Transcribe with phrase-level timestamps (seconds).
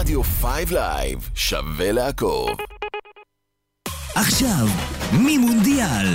[0.00, 2.50] רדיו 5 לייב, שווה לעקוב.
[4.14, 4.66] עכשיו,
[5.12, 6.06] ממונדיאל.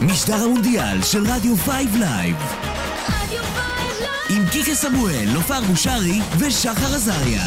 [0.00, 2.36] משדר המונדיאל של רדיו 5 לייב.
[4.30, 7.44] עם קיקה סמואל, נופר בושרי ושחר עזריה.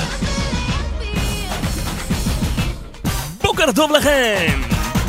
[3.44, 4.62] בוקר טוב לכם!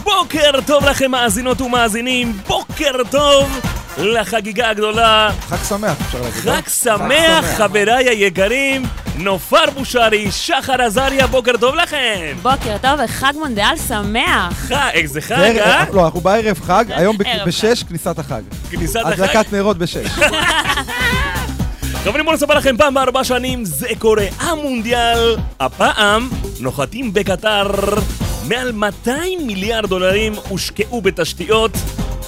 [0.04, 3.60] בוקר טוב לכם מאזינות ומאזינים, בוקר טוב
[3.98, 5.30] לחגיגה הגדולה.
[5.48, 6.44] חג שמח, אפשר להגיד.
[6.44, 6.52] לא?
[6.52, 8.82] חג שמח, חבריי היקרים,
[9.16, 12.36] נופר בושרי, שחר עזריה, בוקר טוב לכם!
[12.42, 14.52] בוקר טוב וחג מונדיאל שמח.
[14.52, 15.84] חג, איזה חג, אה?
[15.92, 17.16] לא, אנחנו בערב חג, היום
[17.46, 18.42] בשש כניסת החג.
[18.70, 19.12] כניסת החג.
[19.12, 20.06] הדלקת נרות בשש.
[22.04, 25.36] חברים, בואו נספר לכם פעם בארבע שנים זה קורה, המונדיאל.
[25.60, 26.28] הפעם
[26.60, 27.70] נוחתים בקטר.
[28.48, 31.70] מעל 200 מיליארד דולרים הושקעו בתשתיות,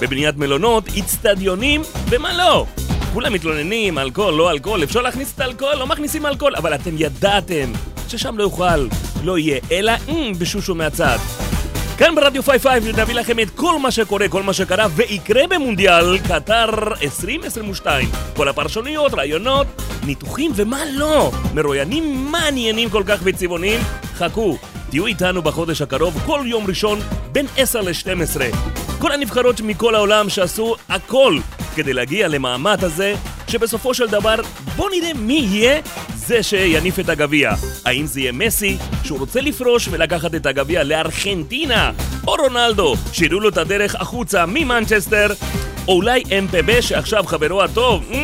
[0.00, 2.66] בבניית מלונות, איצטדיונים, ומה לא.
[3.12, 7.72] כולם מתלוננים, אלכוהול, לא אלכוהול, אפשר להכניס את האלכוהול, לא מכניסים אלכוהול, אבל אתם ידעתם
[8.08, 8.88] ששם לא יוכל,
[9.24, 11.18] לא יהיה, אלא אמ, בשושו מהצד.
[11.98, 16.70] כאן ברדיו 55 נביא לכם את כל מה שקורה, כל מה שקרה ויקרה במונדיאל קטר
[17.02, 18.08] 2022.
[18.36, 19.66] כל הפרשנויות, רעיונות,
[20.06, 21.30] ניתוחים ומה לא.
[21.54, 23.80] מרואיינים מעניינים כל כך וצבעוניים.
[24.14, 24.58] חכו,
[24.90, 26.98] תהיו איתנו בחודש הקרוב כל יום ראשון
[27.32, 28.89] בין 10 ל-12.
[29.00, 31.38] כל הנבחרות מכל העולם שעשו הכל
[31.76, 33.14] כדי להגיע למעמד הזה,
[33.48, 34.34] שבסופו של דבר
[34.76, 35.80] בוא נראה מי יהיה
[36.14, 37.52] זה שיניף את הגביע.
[37.84, 41.92] האם זה יהיה מסי, שהוא רוצה לפרוש ולקחת את הגביע לארגנטינה,
[42.26, 45.26] או רונלדו, שיראו לו את הדרך החוצה ממנצ'סטר,
[45.88, 48.14] או אולי אמפבה שעכשיו חברו הטוב, mm,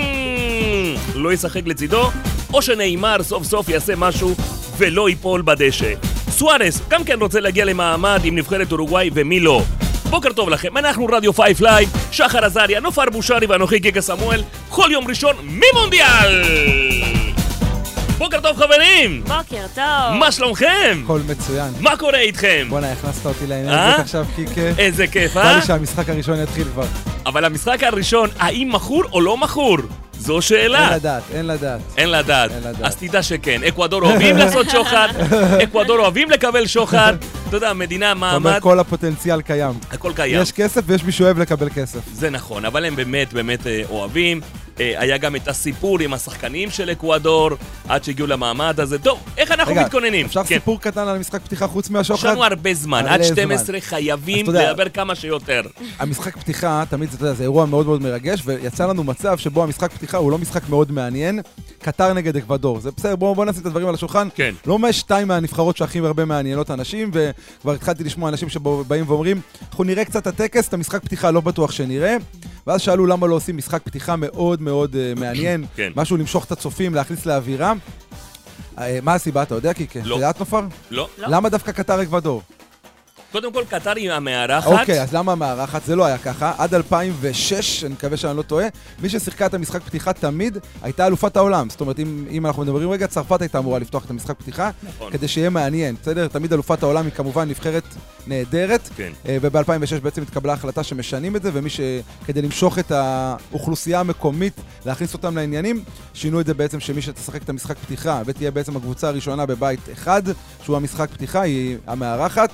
[1.14, 2.10] לא ישחק לצידו,
[2.52, 4.34] או שנאמר סוף סוף יעשה משהו
[4.78, 5.94] ולא ייפול בדשא.
[6.30, 9.62] סוארס גם כן רוצה להגיע למעמד עם נבחרת אורוגוואי ומי לא.
[10.10, 14.88] בוקר טוב לכם, אנחנו רדיו 5 לייב, שחר עזריה, נופר בושרי ואנוכי קיקה סמואל, כל
[14.92, 17.35] יום ראשון ממונדיאל!
[18.18, 19.22] בוקר טוב חברים!
[19.22, 20.18] בוקר טוב.
[20.18, 21.00] מה שלומכם?
[21.04, 21.72] הכל מצוין.
[21.80, 22.66] מה קורה איתכם?
[22.68, 23.92] בואנה, הכנסת אותי לעניין אה?
[23.94, 24.60] הזה עכשיו, קיקה.
[24.78, 25.56] איזה כיף, בא אה?
[25.56, 26.84] לי שהמשחק הראשון יתחיל כבר.
[27.26, 29.76] אבל המשחק הראשון, האם מכור או לא מכור?
[30.18, 30.96] זו אין שאלה.
[30.96, 31.80] לדעת, אין לדעת.
[31.96, 32.50] אין לדעת.
[32.50, 32.80] אין לדעת.
[32.82, 33.60] אז תדע שכן.
[33.68, 35.08] אקוודור אוהבים לעשות שוחד,
[35.64, 37.14] אקוודור אוהבים לקבל שוחד.
[37.48, 39.72] אתה יודע, מדינה, זאת מעמד, אומרת, כל הפוטנציאל קיים.
[39.90, 40.42] הכל קיים.
[40.42, 42.00] יש כסף ויש מי שאוהב לקבל כסף.
[42.12, 44.40] זה נכון, אבל הם באמת באמת אה, אוהבים.
[44.80, 47.50] אה, היה גם את הסיפור עם השחקנים של אקוודור,
[47.88, 48.98] עד שהגיעו למעמד הזה.
[48.98, 50.26] טוב, איך אנחנו רגע, מתכוננים?
[50.26, 50.46] אפשר כן.
[50.54, 52.28] סיפור קטן על המשחק פתיחה חוץ יש מהשוחד?
[52.28, 53.34] לנו הרבה זמן, עד זמן.
[53.34, 55.60] 12 חייבים אז אתה יודע- לדבר כמה שיותר.
[55.98, 60.16] המשחק פתיחה, תמיד זה, זה אירוע מאוד מאוד מרגש, ויצא לנו מצב שבו המשחק פתיחה
[60.18, 61.40] הוא לא משחק מאוד מעניין.
[61.82, 62.80] קטר נגד אקוודור.
[62.80, 64.28] זה בסדר, בואו בוא נשים את הדברים על השולחן.
[64.34, 64.54] כן.
[64.66, 70.04] לא שתיים מהנבחרות שהכי הרבה מעניינות אנשים, וכבר התחלתי לשמוע אנשים שבאים ואומרים, אנחנו נראה
[70.04, 72.16] קצת הטקס, את המשחק פתיחה לא בטוח שנראה.
[72.66, 75.92] ואז שאלו למה לא עושים משחק פתיחה מאוד מאוד אה, מעניין, כן.
[75.96, 77.72] משהו למשוך את הצופים, להכניס לאווירה.
[78.78, 80.00] אה, מה הסיבה, אתה יודע, קיקה?
[80.04, 80.14] לא.
[80.14, 80.60] את יודעת, נופר?
[80.90, 81.08] לא.
[81.18, 81.28] לא.
[81.28, 82.42] למה דווקא קטר אקוודור?
[83.32, 84.72] קודם כל, קטר היא המארחת.
[84.72, 85.84] אוקיי, אז למה המארחת?
[85.84, 86.52] זה לא היה ככה.
[86.58, 88.66] עד 2006, אני מקווה שאני לא טועה,
[89.02, 91.70] מי ששיחקה את המשחק פתיחה תמיד הייתה אלופת העולם.
[91.70, 95.12] זאת אומרת, אם, אם אנחנו מדברים רגע, צרפת הייתה אמורה לפתוח את המשחק פתיחה, נכון.
[95.12, 96.28] כדי שיהיה מעניין, בסדר?
[96.28, 97.84] תמיד אלופת העולם היא כמובן נבחרת
[98.26, 99.12] נהדרת, כן.
[99.28, 101.80] אה, וב-2006 בעצם התקבלה החלטה שמשנים את זה, ומי ש...
[102.26, 107.48] כדי למשוך את האוכלוסייה המקומית, להכניס אותם לעניינים, שינו את זה בעצם שמי שתשחק את
[107.48, 110.22] המשחק פתיחה, ותהיה בעצם הקבוצה הראשונה בבית אחד,
[110.62, 112.50] שהוא המשחק פתיחה, היא המארחת.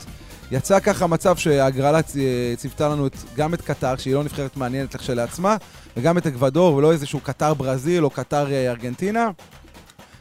[0.52, 2.16] יצא ככה מצב שההגרלה צ-
[2.56, 5.56] ציוותה לנו את, גם את קטר, שהיא לא נבחרת מעניינת כשלעצמה,
[5.96, 9.30] וגם את אקוודור, ולא איזשהו קטר ברזיל או קטר אה, ארגנטינה.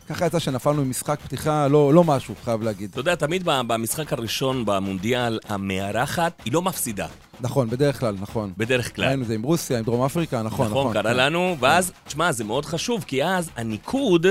[0.10, 2.90] ככה יצא שנפלנו עם משחק פתיחה לא, לא משהו, חייב להגיד.
[2.92, 7.08] אתה יודע, תמיד במשחק הראשון במונדיאל, המארחת היא לא מפסידה,
[7.42, 8.54] נכון, בדרך כלל, נכון.
[8.58, 9.06] בדרך כלל.
[9.06, 10.82] ראינו את זה עם רוסיה, עם דרום אפריקה, נכון, נכון.
[10.82, 14.28] נכון, קרה לנו, ואז, תשמע, זה מאוד חשוב, כי אז הניקוד,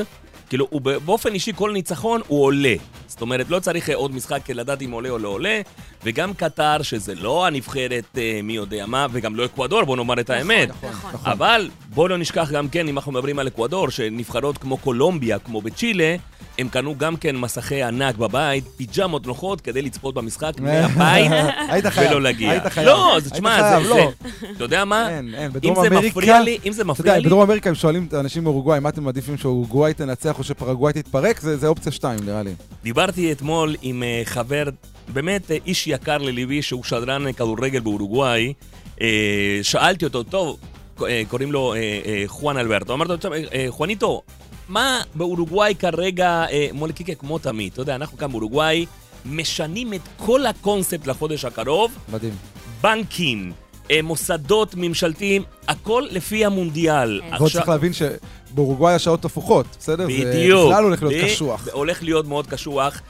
[0.51, 2.75] כאילו, הוא באופן אישי, כל ניצחון הוא עולה.
[3.07, 5.61] זאת אומרת, לא צריך אה, עוד משחק לדעת אם עולה או לא עולה,
[6.05, 10.31] וגם קטר, שזה לא הנבחרת אה, מי יודע מה, וגם לא אקוודור, בוא נאמר את
[10.31, 10.69] האמת.
[10.69, 10.91] נכון.
[10.91, 11.31] נכון.
[11.31, 15.61] אבל בואו לא נשכח גם כן, אם אנחנו מדברים על אקוודור, שנבחרות כמו קולומביה, כמו
[15.61, 16.17] בצ'ילה,
[16.59, 22.51] הם קנו גם כן מסכי ענק בבית, פיג'מות נוחות, כדי לצפות במשחק מהבית ולא להגיע.
[22.51, 22.87] היית חייב.
[22.87, 23.95] לא, היית תשמע, זה, לא.
[23.95, 24.05] זה,
[24.57, 25.09] אתה יודע מה?
[25.09, 26.07] אין, אין, אם בדרום זה אמריקה...
[26.07, 28.81] מפריע לי, אם זה אתה מפריע יודע, לי, בדרום אמריקה הם שואלים את האנשים מאורוגוואי,
[28.81, 31.41] מה אתם מעדיפים שאורוגוואי תנצח או שפרגוואי תתפרק?
[31.41, 32.55] זה זה אופציה 2 נראה לי.
[32.83, 34.65] דיברתי אתמול עם אה, חבר,
[35.13, 38.53] באמת אה, איש יקר לליבי, שהוא שדרן כדורגל באורוגוואי.
[39.01, 39.07] אה,
[39.63, 40.57] שאלתי אותו, טוב,
[41.07, 41.75] אה, קוראים לו
[42.27, 42.95] חואן אלברטו.
[42.95, 44.23] אמרתי לו, "תשמע, אה, חואניטו,
[44.69, 47.73] מה באורוגוואי כרגע מולקיקה כמו תמיד?
[47.73, 48.87] אתה יודע, אנחנו כאן באורוגוואי
[49.27, 51.93] משנים את כל הקונספט לחודש הקרוב.
[52.13, 52.33] מדהים.
[52.83, 53.53] בנקים,
[54.03, 57.21] מוסדות ממשלתיים, הכל לפי המונדיאל.
[57.31, 57.37] כן.
[57.39, 60.07] ועוד צריך להבין שבאורוגוואי השעות הפוכות, בסדר?
[60.07, 60.61] בדיוק.
[60.61, 61.69] זה בכלל הולך להיות ב- קשוח.
[61.73, 63.01] הולך להיות מאוד קשוח.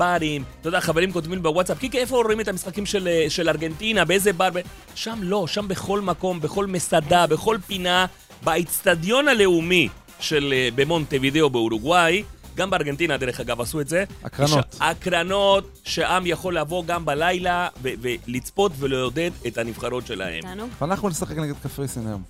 [0.00, 4.04] ברים, אתה יודע, חברים כותבים בוואטסאפ, קיקי, איפה רואים את המשחקים של, אה, של ארגנטינה,
[4.04, 4.48] באיזה בר?
[4.52, 4.60] ב-"
[4.94, 8.06] שם לא, שם בכל מקום, בכל מסעדה, בכל פינה,
[8.44, 9.88] באיצטדיון הלאומי
[10.20, 12.22] של אה, במונטווידאו באורוגוואי,
[12.56, 14.04] גם בארגנטינה, דרך אגב, עשו את זה.
[14.24, 14.66] הקרנות.
[14.74, 20.40] יש הקרנות שעם יכול לבוא גם בלילה ו- ולצפות ולעודד את הנבחרות שלהם.
[20.80, 22.22] ואנחנו נשחק נגד קפריסין היום.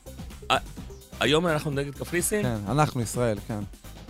[1.21, 3.61] היום אנחנו נגד קפריסין, כן, אנחנו, ישראל, כן.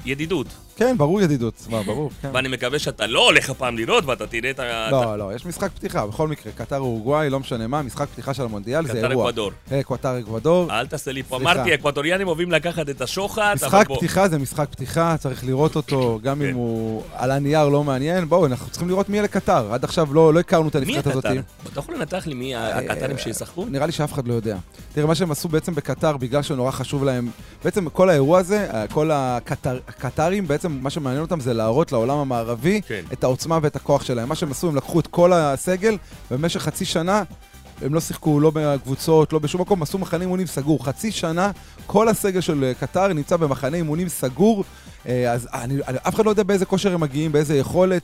[0.05, 0.47] ידידות.
[0.81, 1.55] כן, ברור ידידות.
[1.71, 2.29] מה, ברור, כן.
[2.32, 4.91] ואני מקווה שאתה לא הולך הפעם לראות ואתה תראה את ה...
[4.91, 6.53] לא, לא, יש משחק פתיחה, בכל מקרה.
[6.53, 9.25] קטר אורוגוואי, לא משנה מה, משחק פתיחה של המונדיאל זה קטר אירוע.
[9.25, 9.50] אקוודור.
[9.73, 10.71] אה, קטר אקוודור.
[10.73, 11.37] אל תעשה לי פה.
[11.37, 13.87] אמרתי, אקווטוריאנים אוהבים לקחת את השוחד, משחק.
[13.97, 16.49] פתיחה זה משחק פתיחה, צריך לראות אותו, גם כן.
[16.49, 18.29] אם הוא על הנייר לא מעניין.
[18.29, 19.73] בואו, אנחנו צריכים לראות מי אלה קטר.
[19.73, 21.25] עד עכשיו לא לא הכרנו את הנבחרת הזאת.
[21.73, 23.67] אתה יכול לנתח לי מי הקטרים אה, שישחקו?
[23.71, 24.56] נראה לי שאף אחד לא יודע.
[24.94, 27.29] תראה, מה שהם עשו בעצם בקטר, בגלל שנורא חשוב להם,
[27.65, 32.19] בעצם כל האירוע הזה, אה, כל הקטר- הקטרים, בעצם מה שמעניין אותם זה להראות לעולם
[32.19, 33.02] המערבי כן.
[33.12, 34.28] את העוצמה ואת הכוח שלהם.
[34.28, 35.96] מה שהם עשו, הם לקחו את כל הסגל,
[36.31, 37.22] ובמשך חצי שנה,
[37.82, 40.84] הם לא שיחקו לא בקבוצות, לא בשום מקום, עשו מחנה אימונים סגור.
[40.84, 41.50] חצי שנה,
[41.87, 44.64] כל הסגל של אה, קטר נמצא במחנה אימונים סגור,
[45.08, 48.02] אה, אז אני, אני, אף אחד לא יודע באיזה כושר הם מגיעים, באיזה יכולת.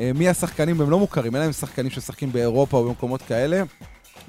[0.00, 3.62] אה, מי השחקנים, הם לא מוכרים, אין להם שחקנים שמשחקים באירופה או במקומות כאלה.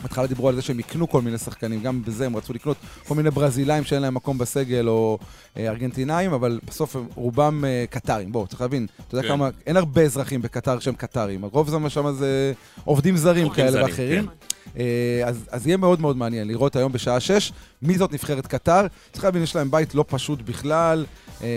[0.02, 3.16] בהתחלה דיברו על זה שהם יקנו כל מיני שחקנים, גם בזה הם רצו לקנות כל
[3.16, 5.18] מיני ברזילאים שאין להם מקום בסגל או
[5.58, 8.32] אה, ארגנטינאים, אבל בסוף הם רובם אה, קטרים.
[8.32, 9.34] בואו, צריך להבין, אתה יודע כן.
[9.34, 12.54] כמה, אין הרבה אזרחים בקטר שהם קטרים, הרוב זה מה שם זה
[12.84, 14.26] עובדים זרים עובדים כאלה זרים, ואחרים.
[14.26, 14.32] כן.
[14.78, 17.52] אה, אז, אז יהיה מאוד מאוד מעניין לראות היום בשעה 6
[17.82, 18.82] מי זאת נבחרת קטר.
[19.12, 21.06] צריך להבין, יש להם בית לא פשוט בכלל,
[21.44, 21.48] אה,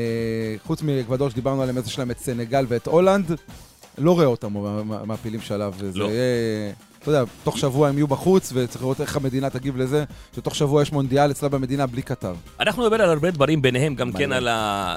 [0.66, 3.32] חוץ מאקוודור שדיברנו עליהם, אז יש להם את סנגל ואת הולנד.
[3.98, 6.04] לא רואה אותם מה- מה- מעפילים שלב, לא.
[6.04, 6.72] יהיה...
[7.02, 10.04] אתה יודע, תוך שבוע הם יהיו בחוץ, וצריך לראות איך המדינה תגיב לזה,
[10.36, 12.34] שתוך שבוע יש מונדיאל אצלה במדינה בלי קטר.
[12.60, 14.32] אנחנו נדבר על הרבה דברים, ביניהם גם כן.
[14.32, 14.96] על ה-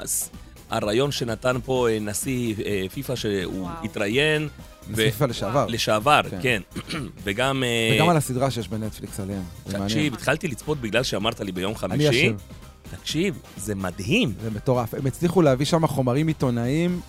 [0.70, 3.84] הרעיון שנתן פה אה, נשיא אה, פיפ"א שהוא וואו.
[3.84, 4.48] התראיין.
[4.90, 5.66] נשיא פיפ"א לשעבר.
[5.66, 6.38] לשעבר, כן.
[6.42, 6.62] כן.
[7.24, 7.62] וגם...
[7.64, 9.42] אה, וגם על הסדרה שיש בנטפליקס עליהם.
[9.68, 12.08] תקשיב, התחלתי לצפות בגלל שאמרת לי ביום אני חמישי.
[12.28, 12.34] אשם,
[13.00, 14.32] תקשיב, זה מדהים.
[14.42, 14.94] זה מטורף.
[14.94, 17.00] הם הצליחו להביא שם חומרים עיתונאיים,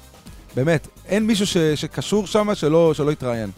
[0.56, 3.50] באמת, אין מישהו ש- שקשור שם שלא שלא התראיין.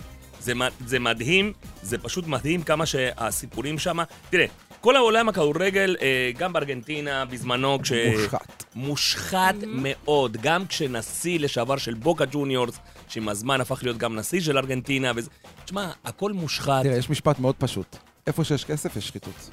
[0.49, 0.53] זה,
[0.85, 3.99] זה מדהים, זה פשוט מדהים כמה שהסיפורים שם...
[4.29, 4.45] תראה,
[4.81, 7.91] כל העולם הכדורגל, אה, גם בארגנטינה, בזמנו, כש...
[7.91, 8.63] מושחת.
[8.75, 10.37] מושחת מאוד.
[10.41, 15.29] גם כשנשיא לשעבר של בוקה ג'וניורס, שעם הזמן הפך להיות גם נשיא של ארגנטינה, וזה...
[15.65, 16.83] תשמע, הכל מושחת.
[16.83, 17.97] תראה, יש משפט מאוד פשוט.
[18.27, 19.49] איפה שיש כסף, יש שחיתות.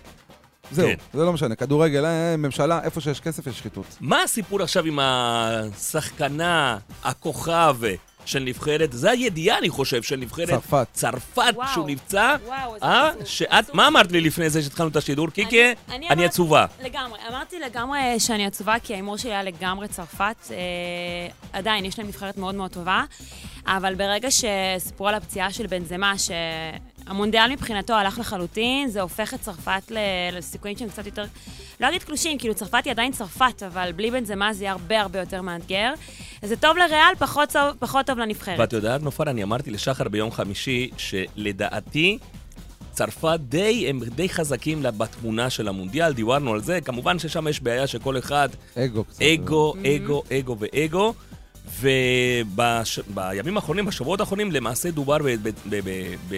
[0.71, 0.95] זהו, כן.
[1.13, 1.55] זה לא משנה.
[1.55, 3.87] כדורגל, אה, ממשלה, איפה שיש כסף, יש שחיתות.
[4.01, 7.77] מה הסיפור עכשיו עם השחקנה, הכוכב
[8.27, 8.93] של נבחרת?
[8.93, 10.87] זה הידיעה, אני חושב, של נבחרת צרפת.
[10.93, 11.69] צרפת, וואו.
[11.75, 12.37] שהוא נפצע.
[12.47, 13.09] וואו, איזה אה?
[13.09, 13.25] עצוב.
[13.25, 13.75] שאת.
[13.75, 15.31] מה אמרת לי לפני זה שהתחלנו את השידור?
[15.31, 16.67] קיקי, אני- אני אני עצובה.
[16.85, 17.19] לגמרי.
[17.29, 20.37] אמרתי לגמרי שאני עצובה, כי ההימור שלי היה לגמרי צרפת.
[20.51, 20.57] אה,
[21.53, 23.05] עדיין, יש להם נבחרת מאוד מאוד טובה.
[23.67, 26.13] אבל ברגע שסיפרו על הפציעה של בנזמה,
[27.07, 29.99] שהמונדיאל מבחינתו הלך לחלוטין, זה הופך את צרפת ל-
[30.33, 31.25] לסיכויים שהם קצת יותר...
[31.81, 35.21] לא אגיד קלושים, כאילו צרפת היא עדיין צרפת, אבל בלי בנזמה זה יהיה הרבה הרבה
[35.21, 35.93] יותר מאתגר.
[36.43, 38.59] זה טוב לריאל, פחות פחות טוב לנבחרת.
[38.59, 42.19] ואת יודעת, נופר, אני אמרתי לשחר ביום חמישי, שלדעתי,
[42.93, 46.81] צרפת די, הם די חזקים בתמונה של המונדיאל, דיברנו על זה.
[46.81, 48.49] כמובן ששם יש בעיה שכל אחד
[48.79, 49.23] אגו קצת.
[49.23, 51.15] אגו, אגו, אגו ואגו.
[51.81, 55.81] ובימים האחרונים, בשבועות האחרונים, למעשה דובר ב- ב- ב-
[56.29, 56.35] ב-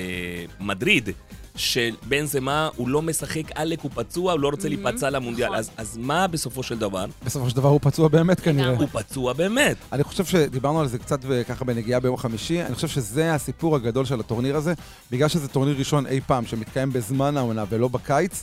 [0.60, 1.08] במדריד,
[1.56, 5.46] שבנזמה הוא לא משחק עלק, הוא פצוע, הוא לא רוצה להיפצע למונדיאל.
[5.46, 5.58] נכון.
[5.58, 7.04] אז, אז מה בסופו של דבר?
[7.24, 8.76] בסופו של דבר הוא פצוע באמת כנראה.
[8.76, 9.76] הוא פצוע באמת.
[9.92, 13.76] אני חושב שדיברנו על זה קצת ו- ככה בנגיעה ביום חמישי, אני חושב שזה הסיפור
[13.76, 14.74] הגדול של הטורניר הזה,
[15.10, 18.42] בגלל שזה טורניר ראשון אי פעם שמתקיים בזמן העונה ולא בקיץ.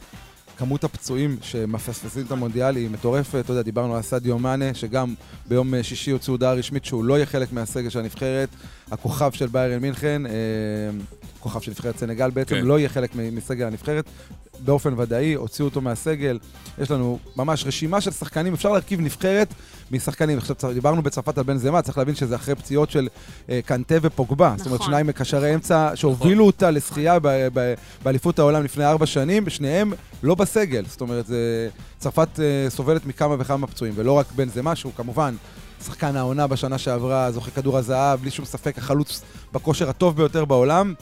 [0.57, 5.13] כמות הפצועים שמפספסים את המונדיאל היא מטורפת, אתה יודע, דיברנו על סעדיו מאנה, שגם
[5.47, 8.50] ביום אה, שישי הוציאו הודעה רשמית שהוא לא יהיה חלק מהסגל של הנבחרת,
[8.91, 10.31] הכוכב של ביירן מינכן, אה,
[11.39, 12.65] כוכב של נבחרת סנגל בעצם, כן.
[12.65, 14.05] לא יהיה חלק מסגל הנבחרת,
[14.59, 16.39] באופן ודאי, הוציאו אותו מהסגל.
[16.77, 19.53] יש לנו ממש רשימה של שחקנים, אפשר להרכיב נבחרת
[19.91, 20.38] משחקנים.
[20.38, 23.07] עכשיו, דיברנו בצרפת על בן זמה, צריך להבין שזה אחרי פציעות של
[23.50, 24.53] אה, קנטה ופוגבה.
[24.57, 24.91] זאת אומרת, נכון.
[24.91, 27.17] שניים מקשרי אמצע שהובילו אותה לזכייה
[28.03, 29.93] באליפות העולם לפני ארבע שנים, שניהם
[30.24, 30.85] לא בסגל.
[30.88, 31.69] זאת אומרת, זה...
[32.05, 35.35] צרפת אה, סובלת מכמה וכמה פצועים, ולא רק בן זמה, שהוא כמובן
[35.85, 39.21] שחקן העונה בשנה שעברה, זוכה כדור הזהב, בלי שום ספק החלוץ
[39.53, 40.93] בכושר הטוב ביותר בעולם.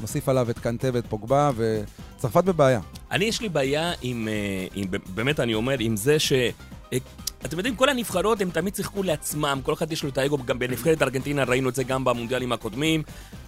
[0.00, 2.80] נוסיף עליו את קנטה ואת פוגבה, וצרפת בבעיה.
[3.10, 6.32] אני, יש לי בעיה עם, אה, עם, באמת אני אומר, עם זה ש...
[6.92, 6.98] אה,
[7.44, 10.58] אתם יודעים, כל הנבחרות הם תמיד שיחקו לעצמם, כל אחד יש לו את האגו, גם
[10.58, 13.02] בנבחרת ארגנטינה ראינו את זה גם במונדיאלים הקודמים.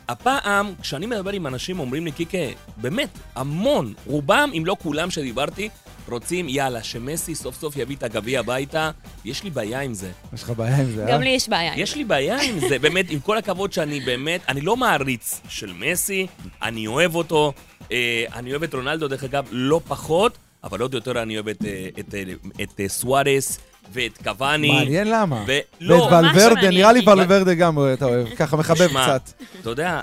[0.09, 2.39] הפעם, כשאני מדבר עם אנשים, אומרים לי, קיקה,
[2.77, 5.69] באמת, המון, רובם, אם לא כולם שדיברתי,
[6.09, 8.91] רוצים, יאללה, שמסי סוף סוף יביא את הגביע הביתה.
[9.25, 10.11] יש לי בעיה עם זה.
[10.35, 11.13] יש לך בעיה עם זה, אה?
[11.13, 11.73] גם לי יש בעיה.
[11.73, 15.41] עם יש לי בעיה עם זה, באמת, עם כל הכבוד שאני באמת, אני לא מעריץ
[15.49, 16.27] של מסי,
[16.63, 17.53] אני אוהב אותו,
[17.93, 21.65] אה, אני אוהב את רונלדו, דרך אגב, לא פחות, אבל עוד יותר אני אוהב את,
[21.65, 22.23] אה, את, אה,
[22.63, 23.59] את, סוארס
[23.93, 24.73] ואת קוואני.
[24.73, 25.37] מעניין למה.
[25.37, 29.31] ו- ואת לא, ממש ולוורדה, נראה לי ולוורדה גם אתה אוהב, ככה מחבב קצת.
[29.61, 30.01] אתה יודע,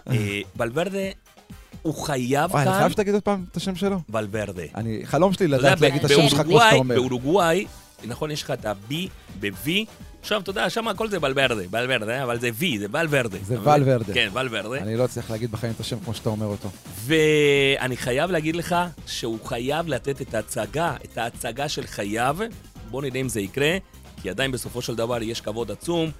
[0.56, 1.00] ולוורדה,
[1.84, 2.80] הוא חייב וואי, אני כאן...
[2.80, 4.00] חייב שתגיד עוד פעם את השם שלו.
[4.10, 4.64] ולוורדה.
[4.76, 6.96] אני, חלום שלי לדעת להגיד את השם שלך כמו שאתה אומר.
[6.96, 7.66] באורוגוואי,
[8.06, 8.94] נכון, יש לך את ה-B
[9.40, 9.70] ב-V,
[10.22, 13.38] עכשיו, אתה יודע, שם הכל זה ולוורדה, ולוורדה, אבל זה V, זה ולוורדה.
[13.44, 13.62] זה?
[13.62, 14.14] ולוורדה.
[14.14, 14.78] כן, ולוורדה.
[14.78, 16.70] אני לא אצליח להגיד בחיים את השם כמו שאתה אומר אותו.
[17.06, 18.76] ואני חייב להגיד לך
[19.08, 22.38] שהוא חייב לתת את ההצגה, את ההצגה של חייו.
[22.92, 23.78] בוא נראה אם זה יקרה,
[24.22, 26.12] כי עדיין בסופו של דבר יש כבוד עצום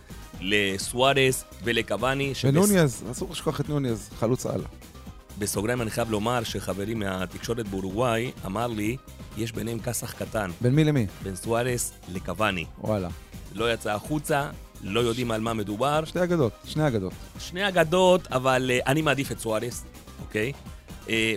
[0.42, 2.34] לסוארס ולקוואני.
[2.44, 4.62] ונוניז, אסור לשכוח את נוניז, חלוץ על.
[5.40, 8.98] בסוגריים אני חייב לומר שחברי מהתקשורת באורוגוואי אמר לי,
[9.38, 11.08] יש ביניהם כסח קטן, בין מי למי?
[11.24, 12.66] בין סוארס לקוואני.
[12.82, 13.10] וואלה.
[13.56, 14.50] לא יצא החוצה,
[14.84, 16.06] לא יודעים על מה מדובר.
[16.06, 17.14] שתי אגדות, שני אגדות.
[17.40, 19.84] שני אגדות, אבל uh, אני מעדיף את סוארס,
[20.22, 20.52] אוקיי?
[20.52, 20.73] Uh,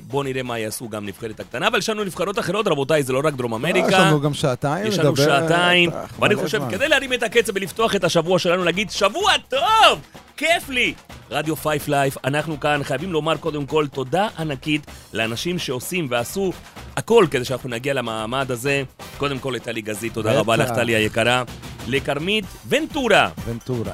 [0.07, 3.21] בואו נראה מה יעשו גם נבחרת הקטנה, אבל יש לנו נבחרות אחרות, רבותיי, זה לא
[3.25, 3.89] רק דרום אמריקה.
[3.89, 6.63] יש לנו גם שעתיים יש לנו שעתיים, בטח, ואני חושב.
[6.71, 10.01] כדי להרים את הקצב ולפתוח את השבוע שלנו, להגיד, שבוע טוב!
[10.37, 10.95] כיף לי!
[11.31, 16.53] רדיו פייף לייף, אנחנו כאן חייבים לומר קודם כל תודה ענקית לאנשים שעושים ועשו
[16.97, 18.83] הכל כדי שאנחנו נגיע למעמד הזה.
[19.19, 20.33] קודם כל לטלי גזית, תודה.
[20.33, 21.43] רבה לך, טלי היקרה.
[21.87, 23.93] לכרמית ונטורה, ונטורה.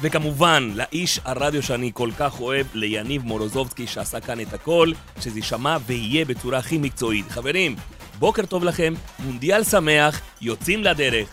[0.00, 5.76] וכמובן, לאיש הרדיו שאני כל כך אוהב, ליניב מורוזובסקי שעשה כאן את הכל, שזה יישמע
[5.86, 7.30] ויהיה בצורה הכי מקצועית.
[7.30, 7.76] חברים,
[8.18, 11.28] בוקר טוב לכם, מונדיאל שמח, יוצאים לדרך.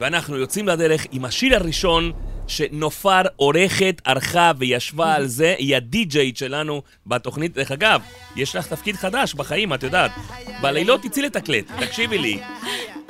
[0.00, 2.12] ואנחנו יוצאים לדרך עם השיר הראשון
[2.46, 7.54] שנופר עורכת, ערכה וישבה על זה, היא הדי-ג'יית שלנו בתוכנית.
[7.54, 8.00] דרך אגב,
[8.36, 10.10] יש לך תפקיד חדש בחיים, את יודעת.
[10.62, 12.40] בלילות תצאי לתקלט, תקשיבי לי.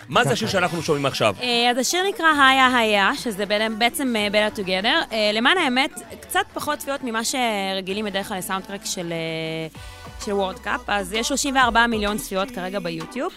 [0.08, 1.34] מה זה השיר שאנחנו שומעים עכשיו?
[1.42, 3.44] אה, אז השיר נקרא היה היה, שזה
[3.78, 5.12] בעצם אה, Better Together.
[5.12, 9.78] אה, למען האמת, קצת פחות צפיות ממה שרגילים בדרך כלל לסאונדטרק של, אה,
[10.26, 13.33] של וורד קאפ, אז יש 34 מיליון צפיות כרגע ביוטיוב.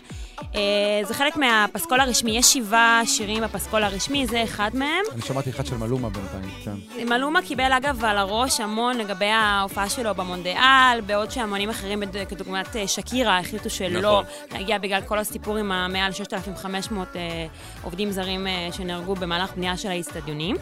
[0.55, 0.61] אה,
[1.03, 5.03] זה חלק מהפסקול הרשמי, יש שבעה שירים בפסקול הרשמי, זה אחד מהם.
[5.13, 7.05] אני שמעתי אחד של מלומה בינתיים, כן.
[7.09, 12.87] מלומה קיבל אגב על הראש המון לגבי ההופעה שלו במונדיאל, בעוד שהמונים אחרים, כדוגמת אה,
[12.87, 14.23] שקירה, החליטו שלא נכון.
[14.51, 17.21] להגיע בגלל כל הסיפור עם המעל 6,500 אה,
[17.81, 20.55] עובדים זרים אה, שנהרגו במהלך בנייה של האיצטדיונים.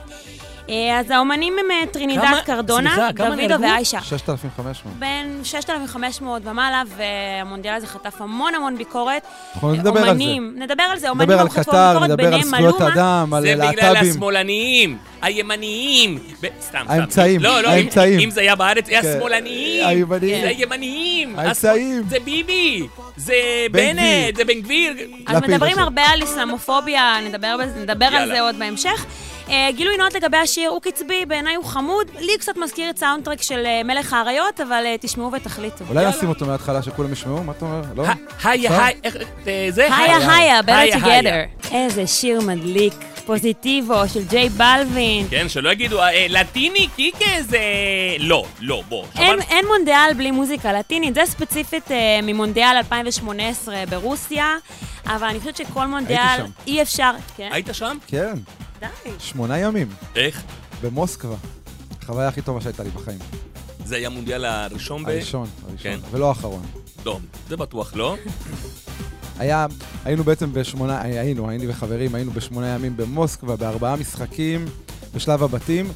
[0.69, 3.55] אה, אז האומנים הם אה, טרינידד כמה- קרדונה, דוידו?
[3.62, 4.01] ואיישה.
[4.01, 4.95] 6,500.
[5.00, 9.21] בין 6,500 ומעלה, והמונדיאל הזה חטף המון המון ביקורת.
[9.53, 10.09] אנחנו נדבר על זה.
[10.12, 11.62] אומנים, נדבר על זה, אומנים נדבר על קטר,
[11.93, 12.81] ביקורת, נדבר על זכויות.
[12.81, 14.12] אדם, על זה בגלל להט"בים.
[14.12, 16.19] השמאלניים, הימניים.
[16.38, 16.86] סתם, סתם.
[16.88, 18.19] האמצעים, לא, לא, האמצעים.
[18.19, 19.13] אם- זה היה בארץ, היה כן.
[19.19, 19.88] שמאלניים.
[19.88, 20.41] הימניים.
[20.41, 21.39] זה הימניים.
[21.39, 22.03] האמצעים.
[22.09, 22.88] זה ביבי.
[23.17, 23.33] זה
[23.71, 24.93] בן בנט, זה בן גביר.
[25.27, 25.79] אז מדברים.
[25.79, 27.55] הרבה על אסלאמופוביה, נדבר,
[28.15, 28.27] על.
[28.27, 29.05] זה עוד בהמשך.
[29.49, 32.07] אה, גילוי נאות לגבי השיר, הוא קצבי, בעיניי הוא חמוד.
[32.19, 35.85] לי קצת מזכיר את סאונדטרק של אה, מלך האריות, אבל אה, תשמעו ותחליטו.
[35.89, 37.43] אולי נשים אותו מההתחלה שכולם ישמעו?
[37.43, 37.81] מה אתה אומר?
[37.95, 38.05] לא?
[38.07, 38.13] ה-
[38.43, 38.81] היי, עכשיו?
[38.83, 39.15] היי, איך-
[39.47, 39.95] אה, זה?
[39.95, 41.21] היה היה, better היה, היה.
[41.21, 41.67] together.
[41.73, 42.93] איזה שיר מדליק,
[43.25, 45.27] פוזיטיבו של ג'יי בלווין.
[45.29, 45.99] כן, שלא יגידו,
[46.29, 47.59] לטיני, קיקה זה...
[48.19, 49.05] לא, לא, בוא.
[49.17, 54.55] אין, אין מונדיאל בלי מוזיקה לטינית, זה ספציפית אה, ממונדיאל 2018 ברוסיה,
[55.05, 56.45] אבל אני חושבת שכל מונדיאל שם.
[56.67, 57.11] אי אפשר...
[57.37, 57.49] כן?
[57.51, 57.97] היית שם?
[58.07, 58.33] כן,
[58.79, 59.12] די.
[59.19, 60.43] שמונה ימים, איך?
[60.81, 61.36] במוסקבה.
[62.01, 63.19] החוויה הכי טובה שהייתה לי בחיים.
[63.86, 65.10] זה היה המונדיאל הראשון ב...
[65.10, 65.89] הראשון, כן.
[65.89, 66.65] הראשון, ולא האחרון.
[67.05, 67.19] לא,
[67.50, 68.17] זה בטוח לא.
[69.39, 69.65] היה,
[70.05, 74.65] היינו בעצם בשמונה, היינו, היינו וחברים, היינו בשמונה ימים במוסקבה, בארבעה משחקים,
[75.15, 75.91] בשלב הבתים.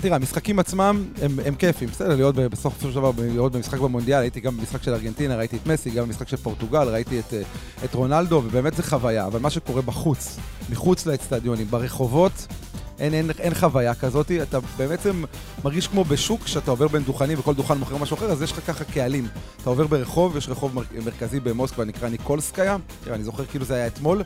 [0.00, 4.40] תראה, המשחקים עצמם הם, הם כיפים, בסדר, להיות בסוף של דבר, להיות במשחק במונדיאל, הייתי
[4.40, 7.42] גם במשחק של ארגנטינה, ראיתי את מסי, גם במשחק של פורטוגל, ראיתי את, אה,
[7.84, 10.38] את רונלדו, ובאמת זה חוויה, אבל מה שקורה בחוץ,
[10.70, 12.46] מחוץ לאצטדיונים, ברחובות,
[12.98, 15.24] אין, אין, אין חוויה כזאת, אתה בעצם
[15.64, 18.66] מרגיש כמו בשוק, שאתה עובר בין דוכנים וכל דוכן מוכר משהו אחר, אז יש לך
[18.66, 19.28] ככה קהלים.
[19.62, 22.76] אתה עובר ברחוב, יש רחוב מר, מרכזי במוסקבה, נקרא ניקולסקיה,
[23.06, 24.22] אני זוכר כאילו זה היה אתמול,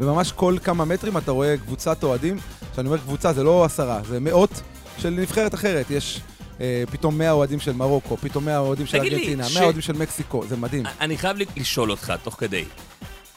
[0.00, 2.36] וממש כל כמה מטרים אתה רואה קבוצת אוהדים,
[2.72, 4.50] כשאני אומר קבוצה זה לא עשרה, זה מאות
[4.98, 6.20] של נבחרת אחרת, יש...
[6.60, 9.92] אה, פתאום 100 אוהדים של מרוקו, פתאום 100 אוהדים של ארגנטינה, 100 ש- אוהדים של
[9.92, 10.82] מקסיקו, זה מדהים.
[11.00, 12.64] אני חייב לשאול אותך, תוך כדי.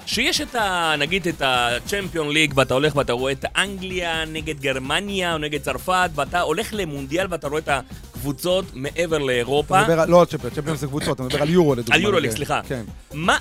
[0.06, 0.94] שיש את ה...
[1.00, 6.10] נגיד את הצ'מפיון ליג, ואתה הולך ואתה רואה את אנגליה נגד גרמניה או נגד צרפת,
[6.16, 9.76] ואתה הולך למונדיאל ואתה רואה את הקבוצות מעבר לאירופה.
[9.82, 11.96] אתה מדבר על, לא על צ'מפיון, צ'מפיון זה קבוצות, אתה מדבר על יורו לדוגמה.
[11.96, 12.62] על יורוליג, כן, סליחה.
[12.68, 12.84] כן.
[13.14, 13.38] מה...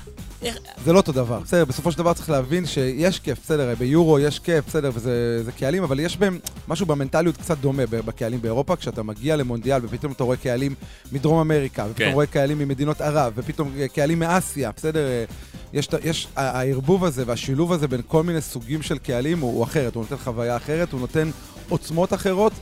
[0.85, 1.39] זה לא אותו דבר.
[1.39, 5.51] בסדר, בסופו של דבר צריך להבין שיש כיף, בסדר, ביורו יש כיף, בסדר, וזה זה
[5.51, 10.23] קהלים, אבל יש בהם משהו במנטליות קצת דומה בקהלים באירופה, כשאתה מגיע למונדיאל ופתאום אתה
[10.23, 10.75] רואה קהלים
[11.11, 12.13] מדרום אמריקה, ופתאום כן.
[12.13, 15.05] רואה קהלים ממדינות ערב, ופתאום קהלים מאסיה, בסדר?
[15.73, 19.95] יש, יש, הערבוב הזה והשילוב הזה בין כל מיני סוגים של קהלים הוא, הוא אחרת,
[19.95, 21.29] הוא נותן חוויה אחרת, הוא נותן
[21.69, 22.53] עוצמות אחרות.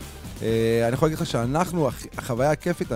[0.42, 0.48] אה,
[0.88, 2.88] אני יכול להגיד לך שאנחנו, הח- החוויה הכיפית,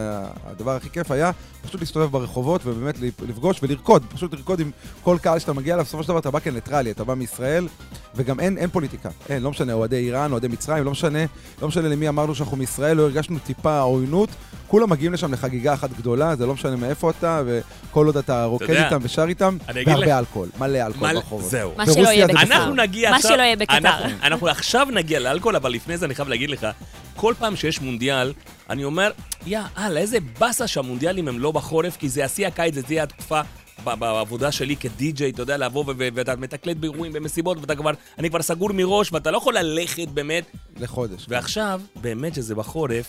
[0.46, 1.32] הדבר הכי כיף היה
[1.68, 4.72] פשוט להסתובב ברחובות ובאמת לפ- לפגוש ולרקוד, פשוט לרקוד עם
[5.04, 7.68] כל קהל שאתה מגיע אליו, בסופו של דבר אתה בא כניטרלי, אתה בא מישראל,
[8.16, 11.20] וגם אין, אין פוליטיקה, אין, לא משנה, אוהדי איראן, אוהדי מצרים, לא משנה,
[11.62, 14.30] לא משנה למי אמרנו שאנחנו מישראל, לא הרגשנו טיפה עוינות,
[14.68, 18.70] כולם מגיעים לשם לחגיגה אחת גדולה, זה לא משנה מאיפה אתה, וכל עוד אתה רוקד
[18.70, 21.50] יודע, איתם ושר איתם, והרבה אלכוהול, מלא אלכוהול מה- ברחובות.
[21.52, 21.72] זהו.
[21.78, 22.42] מה שלא יהיה זה בקטר.
[22.56, 23.32] אנחנו נגיע מה עכשיו...
[23.32, 23.78] שלא יהיה בקטר.
[23.78, 26.68] אנחנו, אנחנו עכשיו נגיע לאלכוהול, אבל לפני זה אני חייב להגיד לך,
[27.22, 28.34] כל פעם שיש מונדיאל,
[28.70, 29.12] אני אומר,
[29.46, 33.42] יא אללה, איזה באסה שהמונדיאלים הם לא בחורף, כי זה השיא הקיץ, זה תהיה התקופה
[33.84, 38.70] בעבודה שלי כדי-ג'יי, אתה יודע, לבוא ואתה מתקלט באירועים, במסיבות, ואתה כבר, אני כבר סגור
[38.74, 40.44] מראש, ואתה לא יכול ללכת באמת.
[40.80, 41.26] לחודש.
[41.30, 43.06] ועכשיו, באמת שזה בחורף,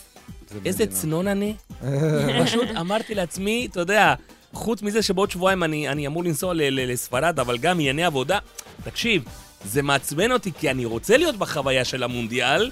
[0.51, 0.87] זה איזה.
[0.87, 1.55] צנון אני.
[2.45, 4.15] פשוט אמרתי לעצמי, אתה יודע,
[4.53, 8.39] חוץ מזה שבעוד שבועיים אני, אני אמור לנסוע ל- ל- לספרד, אבל גם ענייני עבודה,
[8.85, 9.25] תקשיב,
[9.65, 12.71] זה מעצבן אותי כי אני רוצה להיות בחוויה של המונדיאל.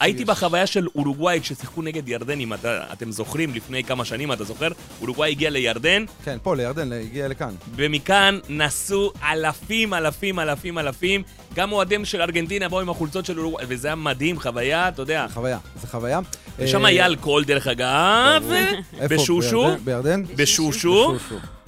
[0.00, 4.44] הייתי בחוויה של אורוגוואי כששיחקו נגד ירדן, אם אתה, אתם זוכרים, לפני כמה שנים, אתה
[4.44, 4.68] זוכר?
[5.00, 7.54] אורוגוואי הגיע לירדן, כן, פה לירדן, הגיע לכאן.
[7.76, 11.22] ומכאן נסעו אלפים, אלפים, אלפים, אלפים.
[11.54, 15.26] גם אוהדים של ארגנטינה באו עם החולצות של אורוגוואי, וזה היה מדהים, חוויה, אתה יודע.
[15.34, 16.20] חוויה, זה חוויה.
[16.58, 18.50] ושם אה, היה אלכוהול, דרך אגב?
[19.10, 19.66] בשושו.
[19.84, 20.22] בירדן?
[20.36, 21.16] בשושו.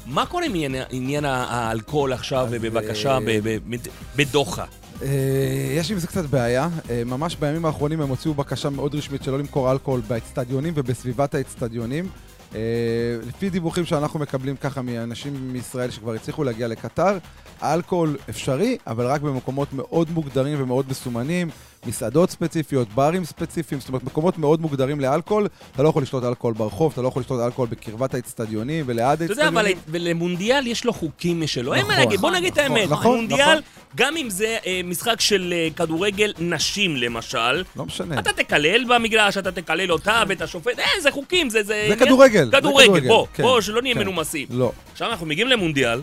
[0.07, 0.53] מה קורה עם
[0.91, 3.39] עניין- האלכוהול עכשיו, בבקשה, אה,
[4.17, 4.65] בדוחה?
[5.03, 6.69] אה, יש עם זה קצת בעיה.
[6.91, 12.09] אה, ממש בימים האחרונים הם הוציאו בקשה מאוד רשמית שלא למכור אלכוהול באצטדיונים ובסביבת האצטדיונים.
[12.55, 12.61] אה,
[13.29, 17.19] לפי דיווחים שאנחנו מקבלים ככה מאנשים מישראל שכבר הצליחו להגיע לקטר,
[17.61, 21.49] האלכוהול אפשרי, אבל רק במקומות מאוד מוגדרים ומאוד מסומנים,
[21.87, 25.49] מסעדות ספציפיות, ברים ספציפיים, זאת אומרת מקומות מאוד מוגדרים לאלכוהול.
[25.73, 29.33] אתה לא יכול לשתות אלכוהול ברחוב, אתה לא יכול לשתות אלכוהול בקרבת האצטדיונים וליד אתה
[29.33, 29.85] יודע, אבל האצטדיונים.
[29.89, 31.75] ולמונדיאל יש לו חוקים משלו.
[31.75, 32.91] אין מה נכון, להגיד, בוא נגיד את נכון, האמת.
[32.91, 33.63] נכון, מונדיאל, נכון.
[33.97, 38.19] גם אם זה אה, משחק של אה, כדורגל נשים, למשל, לא משנה.
[38.19, 41.63] אתה תקלל במגרש, אתה תקלל אותה ואת השופט, אין, זה חוקים, זה...
[41.63, 44.01] זה זה כדורגל, זה כדורגל, כדורגל, בוא, כן, בוא, שלא נהיה כן.
[44.01, 44.47] מנומסים.
[44.51, 44.73] לא.
[44.93, 46.01] עכשיו אנחנו מגיעים למונדיאל,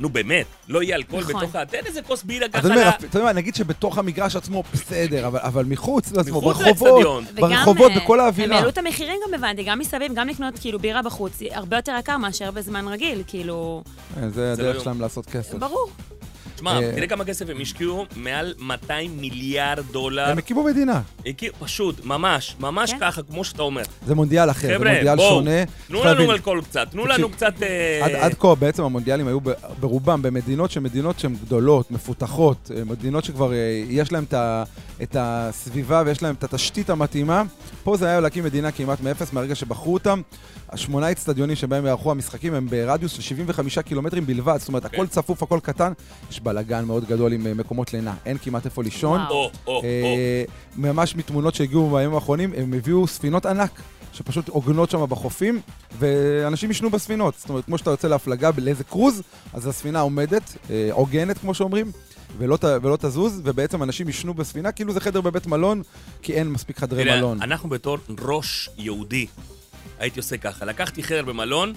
[0.00, 1.34] נו באמת, לא יהיה אלכוהול נכון.
[1.42, 1.66] בתוך ה...
[1.66, 4.62] תן איזה כוס בירה ככה אני אומר, ל- אתה יודע מה, נגיד שבתוך המגרש עצמו
[4.72, 7.24] בסדר, אבל, אבל מחוץ לעצמו, ברחובות, לאצטדיון.
[7.34, 8.56] ברחובות, אה, בכל הם האווירה.
[8.56, 12.16] העלו את המחירים גם הבנתי, גם מסביב, גם לקנות כאילו בירה בחוץ, הרבה יותר יקר
[12.16, 13.82] מאשר בזמן רגיל, כאילו,
[14.22, 14.82] אה, זה לא הדרך.
[14.84, 15.54] שלהם לעשות כסף.
[15.54, 15.90] ברור.
[16.60, 20.28] תשמע, אה, תראה כמה כסף הם השקיעו, מעל 200 מיליארד דולר.
[20.30, 21.00] הם הקימו מדינה.
[21.26, 22.96] הכיר- פשוט, ממש, ממש כן.
[23.00, 23.82] ככה, כמו שאתה אומר.
[24.06, 25.64] זה מונדיאל אחר, זה מונדיאל שונה.
[25.88, 27.62] תנו לנו אלכוהול קצת, תנו לנו קצת...
[27.62, 29.38] אה, עד, כה בעצם המונדיאלים היו
[29.80, 33.52] ברובם במדינות שהן מדינות שהן גדולות, מפותחות, אה, מדינות שכבר
[33.88, 34.24] יש להן
[35.02, 37.42] את הסביבה ויש להן את התשתית המתאימה.
[37.84, 40.20] פה זה היה להקים מדינה כמעט מאפס מהרגע שבחרו אותם.
[40.72, 45.42] השמונה אצטדיונים שבהם יערכו המשחקים הם ברדיוס של 75 קילומטרים בלבד, זאת אומרת, הכל צפוף,
[45.42, 45.92] הכל קטן.
[46.30, 49.20] יש בלאגן מאוד גדול עם אה, מקומות לינה, אין כמעט איפה לישון.
[49.68, 50.44] אה,
[50.76, 53.80] ממש מתמונות שהגיעו בימים האחרונים, הם הביאו ספינות ענק.
[54.12, 55.60] שפשוט עוגנות שם בחופים,
[55.98, 57.34] ואנשים ישנו בספינות.
[57.38, 61.92] זאת אומרת, כמו שאתה יוצא להפלגה לאיזה קרוז, אז הספינה עומדת, אה, עוגנת, כמו שאומרים,
[62.38, 65.82] ולא, ת- ולא תזוז, ובעצם אנשים ישנו בספינה, כאילו זה חדר בבית מלון,
[66.22, 67.42] כי אין מספיק חדרי תראה, מלון.
[67.42, 69.26] אנחנו בתור ראש יהודי,
[70.00, 71.72] הייתי עושה ככה, לקחתי חדר במלון,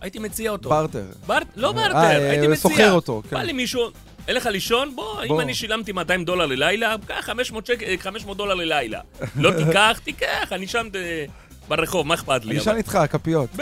[0.00, 0.70] הייתי מציע אותו.
[0.70, 1.04] ברטר.
[1.26, 1.38] בר...
[1.56, 2.56] לא אה, ברטר, אה, הייתי מציע.
[2.56, 3.36] סוחר אותו, כן.
[3.36, 3.90] בא לי מישהו,
[4.28, 4.96] אין לך לישון?
[4.96, 5.42] בוא, אם בוא.
[5.42, 7.78] אני שילמתי 200 דולר ללילה, קח 500, שק...
[7.98, 9.00] 500 דולר ללילה.
[9.36, 11.24] לא תיקח, תיקח, אני שם אה,
[11.68, 12.50] ברחוב, מה אכפת לי?
[12.50, 13.50] אני אשאל איתך, כפיות.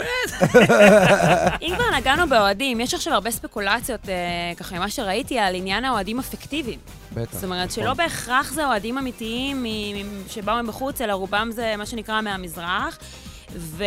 [1.61, 4.15] אם כבר נגענו באוהדים, יש עכשיו הרבה ספקולציות, אה,
[4.57, 6.79] ככה ממה שראיתי, על עניין האוהדים הפיקטיביים.
[7.13, 7.33] בטח.
[7.33, 7.97] זאת אומרת שלא נכון.
[7.97, 9.65] בהכרח זה אוהדים אמיתיים
[10.27, 12.97] שבאו מבחוץ, אלא רובם זה מה שנקרא מהמזרח.
[13.55, 13.83] ו...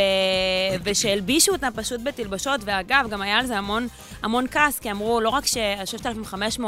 [0.84, 3.86] ושהלבישו אותם פשוט בתלבשות, ואגב, גם היה על זה המון,
[4.22, 6.62] המון כעס, כי אמרו, לא רק ש-6,500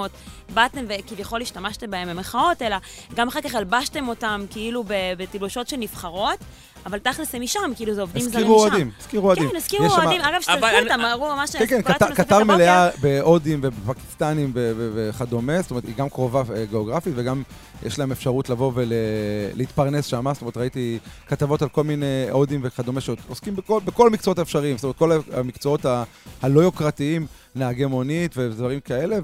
[0.55, 2.77] באתם וכביכול השתמשתם בהם במחאות, אלא
[3.15, 4.85] גם אחר כך הלבשתם אותם כאילו
[5.17, 6.39] בתלבשות של נבחרות,
[6.87, 8.39] אבל תכלס הם משם, כאילו זה עובדים זרים משם.
[8.55, 9.51] הזכירו אוהדים, הזכירו אוהדים.
[9.51, 11.83] כן, הזכירו יש שם- אוהדים, אגב, אני- אותם, אמרו ממש כן, כן,
[12.15, 12.45] קטר-.
[12.45, 17.43] מלאה בהודים ובפקיסטנים וכדומה, זאת אומרת, היא גם קרובה אה, גיאוגרפית וגם
[17.87, 23.01] יש להם אפשרות לבוא ולהתפרנס שם, זאת אומרת, ראיתי כתבות על כל מיני הודים וכדומה
[23.01, 26.03] שעוסקים בכל, בכל המקצועות האפשריים, זאת אומרת, כל המקצועות ה-
[26.43, 29.17] הלא יוקרתיים, נהגי מונית ודברים כאלה,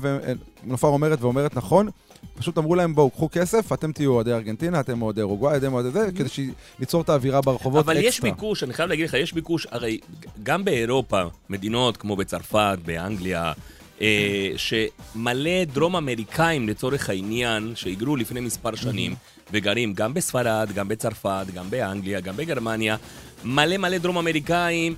[0.65, 1.89] ונופר אומרת ואומרת נכון.
[2.35, 5.91] פשוט אמרו להם, בואו, קחו כסף, אתם תהיו אוהדי ארגנטינה, אתם אוהדי אורוגוואי, אתם אוהדי
[5.91, 8.09] זה, כדי ליצור את האווירה ברחובות אבל אקסטרה.
[8.09, 9.99] יש ביקוש, אני חייב להגיד לך, יש ביקוש, הרי
[10.43, 13.53] גם באירופה, מדינות כמו בצרפת, באנגליה,
[14.01, 19.15] אה, שמלא דרום אמריקאים לצורך העניין, שהיגרו לפני מספר שנים,
[19.53, 22.97] וגרים גם בספרד, גם בצרפת, גם באנגליה, גם בגרמניה,
[23.45, 24.95] מלא מלא דרום אמריקאים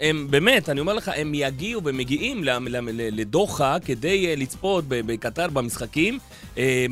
[0.00, 2.44] שהם באמת, אני אומר לך, הם יגיעו ומגיעים
[2.94, 6.18] לדוחה כדי אה, לצפות בקטר במשחקים.
[6.58, 6.86] אה,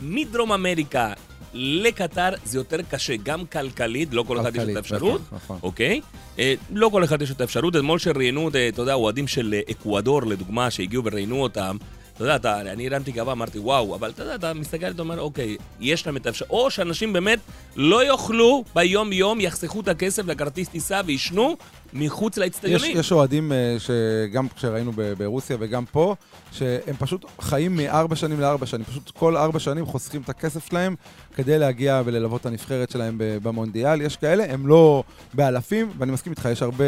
[0.00, 1.12] מדרום אמריקה
[1.54, 5.58] לקטר זה יותר קשה, גם כלכלית, לא כל אחד יש את האפשרות, נכון, נכון.
[5.62, 6.00] אוקיי?
[6.38, 7.76] אה, לא כל אחד יש את האפשרות.
[7.76, 11.76] אתמול שראיינו, אתה יודע, אוהדים של אקוודור, לדוגמה, שהגיעו וראיינו אותם,
[12.20, 15.20] אתה יודע, אתה, אני הרמתי גבה, אמרתי, וואו, אבל אתה יודע, אתה מסתכל, אתה אומר,
[15.20, 17.38] אוקיי, יש להם את האפשרות, או שאנשים באמת
[17.76, 21.56] לא יאכלו ביום-יום, יחסכו את הכסף לכרטיס טיסה וישנו
[21.92, 22.96] מחוץ לאצטדיונים.
[22.96, 26.14] יש אוהדים אה, שגם כשראינו ברוסיה וגם פה,
[26.52, 28.84] שהם פשוט חיים מארבע שנים לארבע שנים.
[28.84, 30.94] פשוט כל ארבע שנים חוסכים את הכסף שלהם
[31.34, 34.00] כדי להגיע וללוות את הנבחרת שלהם במונדיאל.
[34.00, 35.02] יש כאלה, הם לא
[35.34, 36.84] באלפים, ואני מסכים איתך, יש הרבה,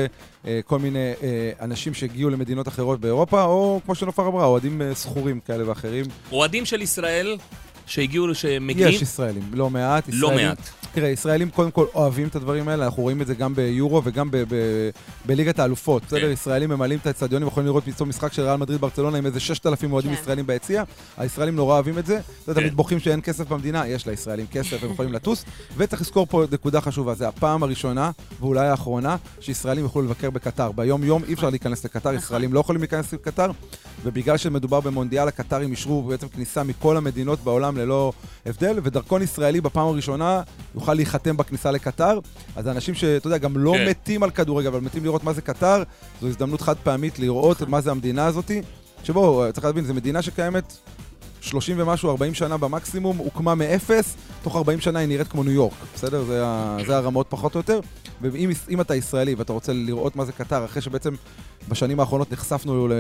[0.46, 5.40] אה, כל מיני אה, אנשים שהגיעו למדינות אחרות באירופה, או כמו שנופר אמרה, אוהדים שכורים
[5.40, 6.04] כאלה ואחרים.
[6.32, 7.36] אוהדים של ישראל
[7.86, 10.04] שהגיעו, שמגיעים, יש ישראלים, לא מעט.
[10.08, 10.58] לא ישראלים- מעט.
[10.94, 14.30] תראה, ישראלים קודם כל אוהבים את הדברים האלה, אנחנו רואים את זה גם ביורו וגם
[14.30, 14.90] ב- ב-
[15.26, 16.02] בליגת האלופות.
[16.06, 16.30] בסדר, כן.
[16.30, 19.92] ישראלים ממלאים את האצטדיונים, יכולים לראות פתאום משחק של ריאל מדריד ברצלונה עם איזה 6,000
[19.92, 20.20] אוהדים כן.
[20.20, 20.82] ישראלים ביציע.
[21.16, 22.14] הישראלים נורא אוהבים את זה.
[22.42, 22.66] אתה יודע, כן.
[22.66, 25.44] תמיד בוכים שאין כסף במדינה, יש לישראלים כסף, הם יכולים לטוס.
[25.76, 30.72] וצריך לזכור פה נקודה חשובה, זה הפעם הראשונה, ואולי האחרונה, שישראלים יוכלו לבקר בקטר.
[30.72, 32.18] ביום-יום אי אפשר להיכנס לקטר, נכון.
[32.24, 33.50] ישראלים לא יכולים להיכנס לקטר,
[34.04, 38.12] ובגלל שמדובר במונדיאל, הקטרים אישרו בעצם כניסה מכל המדינות בעולם ללא
[38.46, 40.42] הבדל, ודרכון ישראלי בפעם הראשונה
[40.74, 42.18] יוכל להיחתם בכניסה לקטר.
[42.56, 43.88] אז האנשים שאתה יודע, גם לא כן.
[43.88, 45.82] מתים על כדורגל, אבל מתים לראות מה זה קטר,
[46.20, 48.62] זו הזדמנות חד פעמית לראות מה זה המדינה הזאתי.
[49.04, 50.76] שבו, צריך להבין, זו מדינה שקיימת
[51.40, 55.72] 30 ומשהו, 40 שנה במקסימום, הוקמה מאפס, תוך 40 שנה היא נראית כמו ניו יורק,
[55.94, 56.24] בסדר?
[56.24, 57.80] זה, ה- זה הרמות פחות או יותר.
[58.20, 61.14] ואם אם אתה ישראלי ואתה רוצה לראות מה זה קטר, אחרי שבעצם
[61.68, 62.92] בשנים האחרונות נחשפנו ל-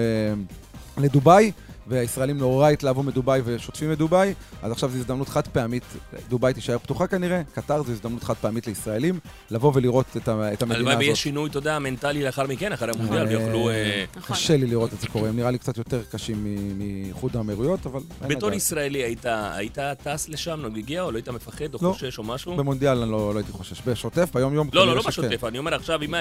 [0.98, 1.52] לדובאי,
[1.86, 5.82] והישראלים נורא התלהבו מדובאי ושוטפים מדובאי, אז עכשיו זו הזדמנות חד פעמית,
[6.28, 9.18] דובאי תישאר פתוחה כנראה, קטר זו הזדמנות חד פעמית לישראלים,
[9.50, 11.08] לבוא ולראות את, ה- את המדינה הלוואי הזאת.
[11.08, 13.70] ויש שינוי, אתה יודע, מנטלי לאחר מכן, אחרי המונדיאל, אה, ויוכלו...
[13.70, 14.36] אה, נכון.
[14.36, 17.86] קשה לי לראות את זה קורה, הם נראה לי קצת יותר קשים מ- מאיחוד האמירויות,
[17.86, 18.00] אבל...
[18.28, 18.52] בתור.
[18.52, 21.92] ישראלי, היית, היית טס לשם, הגיע, או לא היית מפחד, או לא.
[21.92, 22.56] חושש, או משהו?
[22.56, 23.82] במונדיאל אני לא, לא הייתי חושש.
[23.86, 24.68] בשוטף, ביום-יום...
[24.72, 25.02] לא, לא, לא.
[25.06, 26.14] בשוטף, אני אומר עכשיו, אם...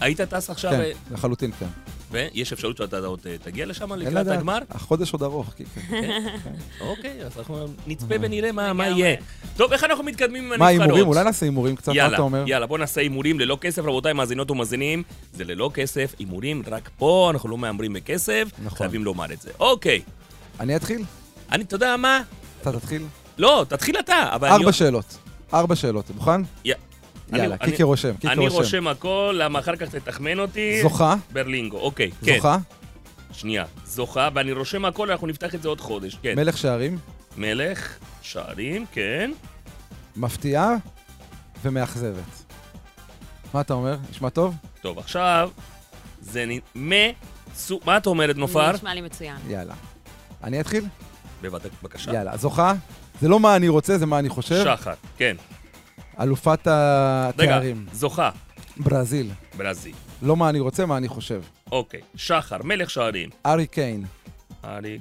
[0.00, 1.66] היית טס עכשיו, כן, אה, לחלוטין כן.
[2.14, 4.58] ויש אפשרות שאתה עוד אה, תגיע לשם לקראת הגמר?
[4.70, 6.20] החודש עוד ארוך, כן, כן.
[6.80, 8.88] אוקיי, אז אנחנו נצפה ונראה מה מה.
[8.88, 9.16] יהיה.
[9.56, 10.80] טוב, איך אנחנו מתקדמים עם מה, הנבחרות?
[10.80, 11.06] הימורים?
[11.06, 12.44] אולי נעשה הימורים קצת, מה אתה אומר?
[12.46, 15.02] יאללה, בוא נעשה הימורים ללא כסף, רבותיי, מאזינות ומאזינים.
[15.32, 18.78] זה ללא כסף, הימורים רק פה, אנחנו לא מהמרים בכסף, נכון.
[18.78, 19.50] חייבים לומר את זה.
[19.60, 20.02] אוקיי,
[20.60, 21.04] אני אתחיל?
[21.52, 22.20] אני, אתה יודע מה?
[22.62, 23.02] אתה תתחיל?
[23.38, 24.56] לא, תתחיל אתה, אבל אני...
[24.56, 25.18] ארבע שאלות.
[25.54, 26.40] ארבע שאלות, מוכן?
[27.34, 28.56] יא- יאללה, אני- קיקי רושם, קיקי אני רושם.
[28.56, 30.82] רושם הכל, למה אחר כך תתחמן אותי.
[30.82, 31.14] זוכה?
[31.32, 32.36] ברלינגו, אוקיי, כן.
[32.36, 32.56] זוכה?
[33.32, 36.32] שנייה, זוכה, ואני רושם הכל, אנחנו נפתח את זה עוד חודש, כן.
[36.36, 36.98] מלך שערים?
[37.36, 39.30] מלך, שערים, כן.
[40.16, 40.74] מפתיעה
[41.64, 42.24] ומאכזבת.
[43.54, 43.96] מה אתה אומר?
[44.10, 44.54] נשמע טוב?
[44.82, 45.50] טוב, עכשיו,
[46.20, 46.50] זה נ...
[46.74, 47.80] מצו...
[47.84, 48.72] מה את אומרת, נופר?
[48.72, 49.36] נשמע לי מצוין.
[49.48, 49.74] יאללה.
[50.44, 50.84] אני אתחיל?
[51.42, 52.12] בבקשה.
[52.14, 52.36] יאללה.
[52.36, 52.72] זוכה?
[53.20, 54.64] זה לא מה אני רוצה, זה מה אני חושב.
[54.64, 55.36] שחר, כן.
[56.20, 57.86] אלופת רגע, התארים.
[57.92, 58.30] זוכה,
[58.76, 59.30] ברזיל.
[59.56, 59.94] ברזיל.
[60.22, 61.42] לא מה אני רוצה, מה אני חושב.
[61.72, 63.30] אוקיי, שחר, מלך שערים.
[63.46, 64.04] ארי קיין,
[64.64, 64.98] ארי,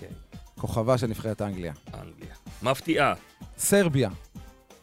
[0.00, 0.06] כן,
[0.60, 1.72] כוכבה של נבחרת אנגליה.
[1.94, 2.34] אנגליה.
[2.62, 3.14] מפתיעה.
[3.58, 4.10] סרביה,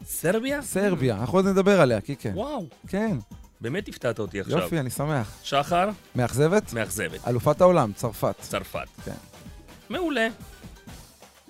[0.04, 0.62] סרביה?
[0.62, 2.28] סרביה, אנחנו עוד נדבר עליה, קיקה.
[2.34, 3.16] וואו, כן,
[3.60, 4.58] באמת הפתעת אותי עכשיו.
[4.58, 5.32] יופי, אני שמח.
[5.42, 6.72] שחר, מאכזבת?
[6.72, 7.28] מאכזבת.
[7.28, 8.34] אלופת העולם, צרפת.
[8.40, 8.86] צרפת.
[9.04, 9.12] כן.
[9.90, 10.28] מעולה.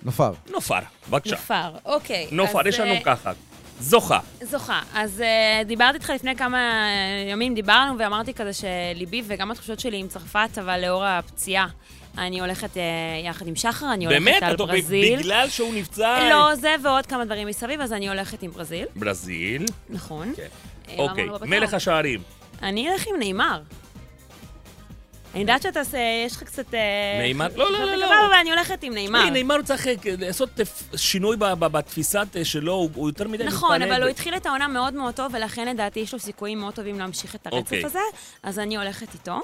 [0.03, 0.31] נופר.
[0.51, 1.35] נופר, בבקשה.
[1.35, 2.27] נופר, אוקיי.
[2.31, 3.31] נופר, יש לנו אה, ככה.
[3.79, 4.19] זוכה.
[4.41, 4.79] זוכה.
[4.93, 5.19] אז
[5.63, 10.07] uh, דיברתי איתך לפני כמה אה, ימים, דיברנו, ואמרתי כזה שליבי וגם התחושות שלי עם
[10.07, 11.67] צרפת, אבל לאור הפציעה,
[12.17, 12.79] אני הולכת uh,
[13.25, 14.43] יחד עם שחר, אני הולכת באמת?
[14.43, 15.19] על את- ברזיל.
[15.19, 16.29] בגלל שהוא נפצע?
[16.29, 19.65] לא, זה ועוד כמה דברים מסביב, אז אני הולכת עם ברזיל, ברזיל.
[19.89, 20.33] נכון.
[20.35, 20.47] כן.
[20.97, 21.27] אוקיי.
[21.41, 22.21] מלך השערים.
[22.61, 23.61] אני אלך עם נאמר.
[25.33, 26.73] אני יודעת שאתה עושה, יש לך קצת...
[26.73, 26.79] אה,
[27.27, 27.47] נאמר?
[27.55, 28.05] לא, לא, לא, לא.
[28.25, 29.19] אבל אני הולכת עם נאמר.
[29.19, 29.87] תשמעי, נאמר צריך
[30.19, 30.49] לעשות
[30.95, 33.53] שינוי בתפיסת אה, שלו, הוא- יותר מדי מתפנק.
[33.57, 36.73] נכון, אבל הוא התחיל את העונה מאוד מאוד טוב, ולכן לדעתי יש לו סיכויים מאוד
[36.73, 37.85] טובים להמשיך את הרצף אוקיי.
[37.85, 37.99] הזה,
[38.43, 39.39] אז אני הולכת איתו.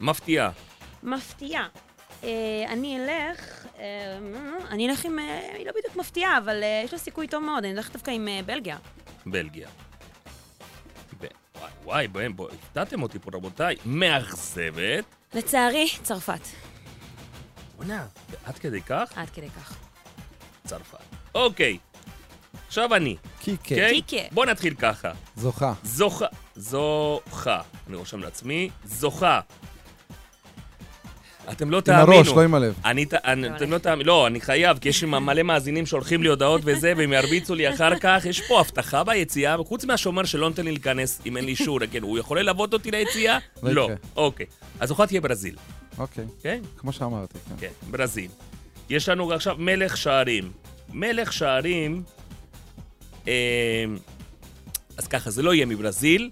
[0.00, 0.48] מפתיע.
[1.02, 1.66] מפתיעה.
[2.24, 2.28] אה,
[2.68, 3.66] אני אלך,
[4.70, 5.18] אני אלך עם,
[5.54, 8.76] היא לא בדיוק מפתיעה, אבל יש לה סיכוי טוב מאוד, אני אלך דווקא עם בלגיה.
[9.26, 9.68] בלגיה.
[11.60, 13.76] וואי, וואי, בואי, בואי, הפתעתם אותי פה, רבותיי.
[13.86, 15.04] מאכזבת.
[15.34, 16.40] לצערי, צרפת.
[17.76, 18.06] בוא'נה,
[18.44, 19.12] עד כדי כך?
[19.16, 19.76] עד כדי כך.
[20.66, 20.98] צרפת.
[21.34, 21.78] אוקיי,
[22.66, 23.16] עכשיו אני.
[23.40, 23.62] קיקה.
[23.74, 23.88] כן?
[23.90, 24.16] קיקה.
[24.32, 25.12] בוא נתחיל ככה.
[25.36, 25.72] זוכה.
[25.82, 26.26] זוכה.
[26.56, 27.60] זוכה.
[27.88, 28.70] אני רושם לעצמי.
[28.84, 29.40] זוכה.
[31.52, 32.12] אתם לא עם תאמינו.
[32.12, 32.74] הראש, לא עם הלב.
[32.84, 36.28] אני, אני, אתם לא תאמינו, לא, אני חייב, כי יש לי מלא מאזינים שולחים לי
[36.28, 38.22] הודעות וזה, והם ירביצו לי אחר כך.
[38.24, 42.02] יש פה הבטחה ביציאה, וחוץ מהשומר שלא נותן לי להיכנס אם אין לי אישור, כן,
[42.02, 43.38] הוא יכול ללוות אותי ליציאה?
[43.62, 43.88] לא לא.
[44.16, 44.46] אוקיי.
[44.80, 45.56] אז הוחלט תהיה ברזיל,
[45.98, 46.60] אוקיי, כן?
[46.76, 47.54] כמו שאמרתי, כן.
[47.60, 48.30] כן, ברזיל.
[48.90, 50.50] יש לנו עכשיו מלך שערים.
[50.92, 52.02] מלך שערים,
[53.28, 53.84] אה,
[54.96, 56.30] אז ככה, זה לא יהיה מברזיל,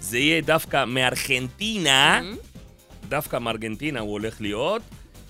[0.00, 2.20] זה יהיה דווקא מארגנטינה,
[3.12, 4.82] דווקא מארגנטינה הוא הולך להיות.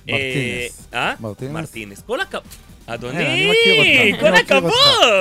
[0.06, 0.88] מרטינס.
[0.94, 1.08] אה?
[1.08, 1.14] אה?
[1.20, 1.52] מרטינס?
[1.52, 2.02] מרטינס.
[2.06, 2.42] כל הכבוד.
[2.86, 4.20] אדוני, אה.
[4.20, 4.34] כל.
[4.34, 4.72] הכבוד.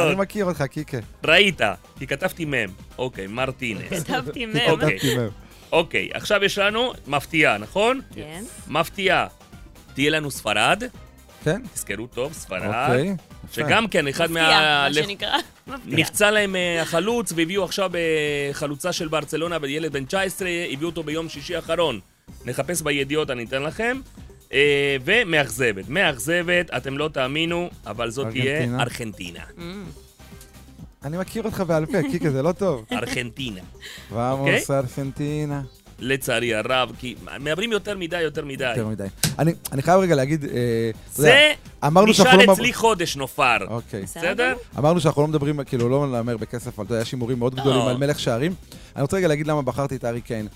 [0.08, 0.98] אני מכיר אותך, קיקה.
[1.24, 1.62] ראית,
[2.00, 2.70] כי כתבתי מם.
[2.98, 3.82] אוקיי, מרטינס.
[4.04, 4.58] כתבתי מם.
[4.70, 5.00] אוקיי.
[5.00, 5.30] כתבתי מהם.
[5.72, 8.02] אוקיי, עכשיו יש לנו מפתיעה, נכון?
[8.16, 8.44] כן.
[8.68, 9.28] מפתיעה.
[9.94, 10.84] תהיה לנו ספרד,
[11.44, 11.62] כן?
[11.74, 12.62] תזכרו טוב, ספרד.
[12.66, 13.16] אוקיי.
[13.52, 14.88] שגם כן, אחד מפתיע, מה...
[14.90, 15.38] מה שנקרא.
[15.86, 21.30] נפצע להם אה, החלוץ, והביאו עכשיו בחלוצה של ברצלונה, ילד בן 19, הביאו אותו ביום
[21.30, 22.00] שישי האחרון.
[22.46, 24.00] נחפש בידיעות, אני אתן לכם.
[24.54, 25.90] אה, ומאכזבת.
[25.90, 28.84] מאכזבת, אתם לא תאמינו, אבל זאת תהיה ארגנטינה?
[28.84, 29.44] ארגנטינה.
[31.06, 32.86] אני מכיר אותך בעל פה, קיקה, זה לא טוב.
[32.92, 33.62] ארגנטינה.
[34.12, 35.62] ואמוס ארפנטינה.
[36.02, 38.70] לצערי הרב, כי מעברים יותר מדי, יותר מדי.
[38.70, 39.08] יותר מדי.
[39.40, 41.54] אני אני חייב רגע להגיד, אה, זה
[42.08, 42.54] נשאר לא...
[42.54, 43.58] אצלי חודש נופר.
[43.68, 44.02] אוקיי.
[44.02, 44.54] בסדר?
[44.78, 47.62] אמרנו שאנחנו לא מדברים, כאילו, לא נאמר בכסף, אבל אתה יודע, יש הימורים מאוד לא.
[47.62, 48.54] גדולים על מלך שערים.
[48.96, 50.48] אני רוצה רגע להגיד למה בחרתי את הארי קיין.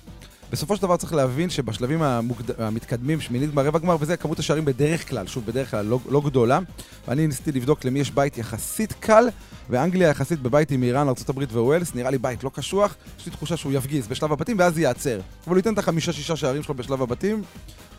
[0.51, 2.62] בסופו של דבר צריך להבין שבשלבים המוקד...
[2.62, 6.21] המתקדמים, שמינית גמר, רבע גמר וזה, כמות השערים בדרך כלל, שוב, בדרך כלל לא, לא
[6.21, 6.60] גדולה.
[7.08, 9.27] ואני ניסיתי לבדוק למי יש בית יחסית קל,
[9.69, 12.95] ואנגליה יחסית בבית עם איראן, ארה"ב וווילס, נראה לי בית לא קשוח.
[13.19, 15.19] יש לי תחושה שהוא יפגיז בשלב הבתים, ואז ייעצר.
[15.47, 17.41] אבל הוא ייתן את החמישה-שישה שערים שלו בשלב הבתים,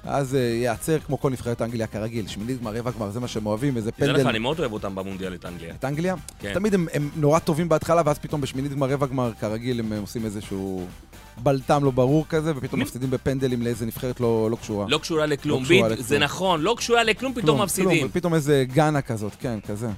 [0.07, 2.27] אז uh, ייעצר כמו כל נבחרת אנגליה כרגיל.
[2.27, 4.29] שמינית גמר, רבע גמר, זה מה שהם אוהבים, איזה תדע לך, פנדל.
[4.29, 5.75] אני מאוד אוהב אותם במונדיאל את אנגליה.
[5.75, 6.15] את אנגליה?
[6.39, 6.55] כן.
[6.55, 9.99] תמיד הם, הם נורא טובים בהתחלה, ואז פתאום בשמינית גמר, רבע גמר, כרגיל, הם אה,
[9.99, 10.87] עושים איזשהו
[11.43, 12.81] בלטם לא ברור כזה, ופתאום?
[12.81, 14.87] מפסידים בפנדלים לאיזה נבחרת לא, לא קשורה.
[14.89, 15.63] לא קשורה לכלום.
[15.63, 16.07] לא קשורה לכלום.
[16.07, 17.99] זה נכון, לא קשורה לכלום, פתאום כלום, מפסידים.
[17.99, 19.89] כלום, פתאום איזה גאנה כזאת, כן, כזה.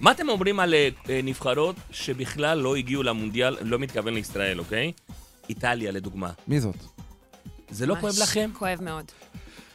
[0.00, 4.92] מה אתם אומרים על אה, אה, נבחרות שבכלל לא הגיעו למונדיאל, לא מתכוון לישראל, אוקיי?
[5.48, 6.30] איטליה, לדוגמה.
[6.48, 6.76] מי זאת?
[7.70, 8.50] זה לא כואב לכם?
[8.58, 9.04] כואב מאוד.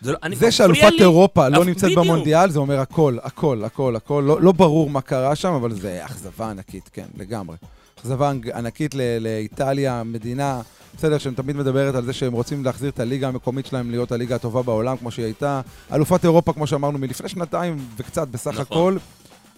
[0.03, 0.99] זה לא- זה שאלופת לי.
[0.99, 2.05] אירופה לא נמצאת בדיוק.
[2.05, 4.23] במונדיאל, זה אומר הכל, הכל, הכל, הכל.
[4.27, 7.55] לא, לא ברור מה קרה שם, אבל זה אכזבה ענקית, כן, לגמרי.
[7.99, 10.61] אכזבה ענקית לאיטליה, מדינה,
[10.97, 14.35] בסדר, שהם תמיד מדברת על זה שהם רוצים להחזיר את הליגה המקומית שלהם להיות הליגה
[14.35, 15.61] הטובה בעולם, כמו שהיא הייתה.
[15.93, 18.61] אלופת אירופה, כמו שאמרנו, מלפני שנתיים וקצת בסך נכון.
[18.61, 18.97] הכל.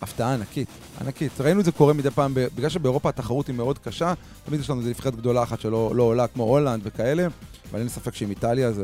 [0.01, 0.67] הפתעה ענקית,
[1.01, 1.41] ענקית.
[1.41, 4.13] ראינו את זה קורה מדי פעם, בגלל שבאירופה התחרות היא מאוד קשה,
[4.45, 7.27] תמיד יש לנו איזה נבחרת גדולה אחת שלא לא עולה, כמו הולנד וכאלה,
[7.71, 8.83] אבל אין ספק שעם איטליה זה...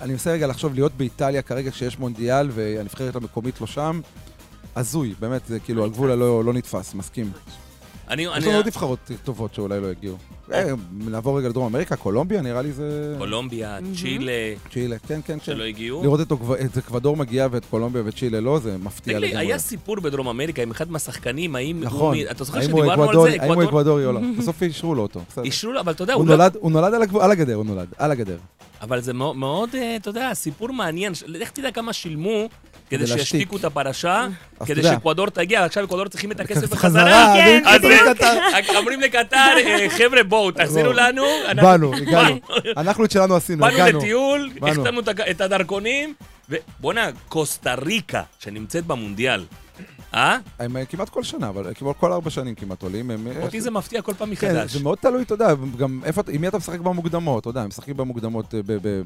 [0.00, 4.00] אני מנסה רגע לחשוב להיות באיטליה כרגע כשיש מונדיאל והנבחרת המקומית לא שם,
[4.76, 7.30] הזוי, באמת, זה כאילו על גבול הלא לא נתפס, מסכים.
[8.10, 8.22] אני...
[8.38, 10.16] יש לנו עוד נבחרות טובות שאולי לא יגיעו.
[10.52, 10.64] אה,
[10.98, 13.14] נעבור רגע לדרום אמריקה, קולומביה, נראה לי זה...
[13.18, 14.32] קולומביה, צ'ילה,
[14.72, 15.44] צ'ילה, כן, כן, כן.
[15.44, 16.02] שלא הגיעו.
[16.02, 16.20] לראות
[16.64, 19.46] את אקוודור מגיעה ואת קולומביה וצ'ילה לא, זה מפתיע תגיד לי, לגמרי.
[19.46, 22.16] היה סיפור בדרום אמריקה עם אחד מהשחקנים, האם נכון.
[22.18, 22.24] הוא...
[22.30, 23.36] אתה זוכר שדיברנו על אקוודורי- זה?
[23.42, 23.68] האם הוא אקוודור?
[23.68, 24.20] אקוודורי או לא?
[24.38, 25.20] בסוף אישרו לו אותו.
[25.44, 26.36] אישרו לו, אבל אתה יודע, הוא הוא לא...
[26.36, 28.36] נולד- הוא נולד על הגבול- על הגדר, הוא נולד, על הגדר.
[28.80, 31.12] אבל זה מאוד, אה, אתה יודע, סיפור מעניין.
[31.26, 32.48] לך תדע כמה שילמו
[32.90, 33.06] כדי.
[33.06, 34.26] שישתיקו את הפרשה,
[34.66, 34.82] כדי.
[34.82, 37.34] שאקוודור תגיע, עכשיו אקוודור צריכים את הכסף חזרה, בחזרה.
[37.36, 38.76] כן, אז.
[38.76, 40.92] אומרים לקטר, אה, חבר'ה, בואו, תחזירו.
[40.92, 41.24] לנו.
[41.56, 42.38] באנו, הגענו.
[42.76, 43.98] אנחנו את שלנו עשינו, באנו הגענו.
[43.98, 44.82] לטיול, באנו.
[44.82, 46.14] החתמנו את ה- את הדרכונים,
[46.50, 49.44] ובואנה, קוסטה ריקה, שנמצאת במונדיאל,
[50.14, 50.38] אה?
[50.58, 53.10] הם אה, כמעט כל שנה, אבל כמעט כל ארבע שנים כמעט עולים.
[53.10, 54.72] הם- אותי זה מפתיע כל פעם כן, מחדש.
[54.76, 57.68] זה מאוד תלוי, אתה יודע, גם איפה, עם מי אתה משחק במוקדמות, אתה יודע, הם
[57.68, 58.60] משחקים במוקדמות אה,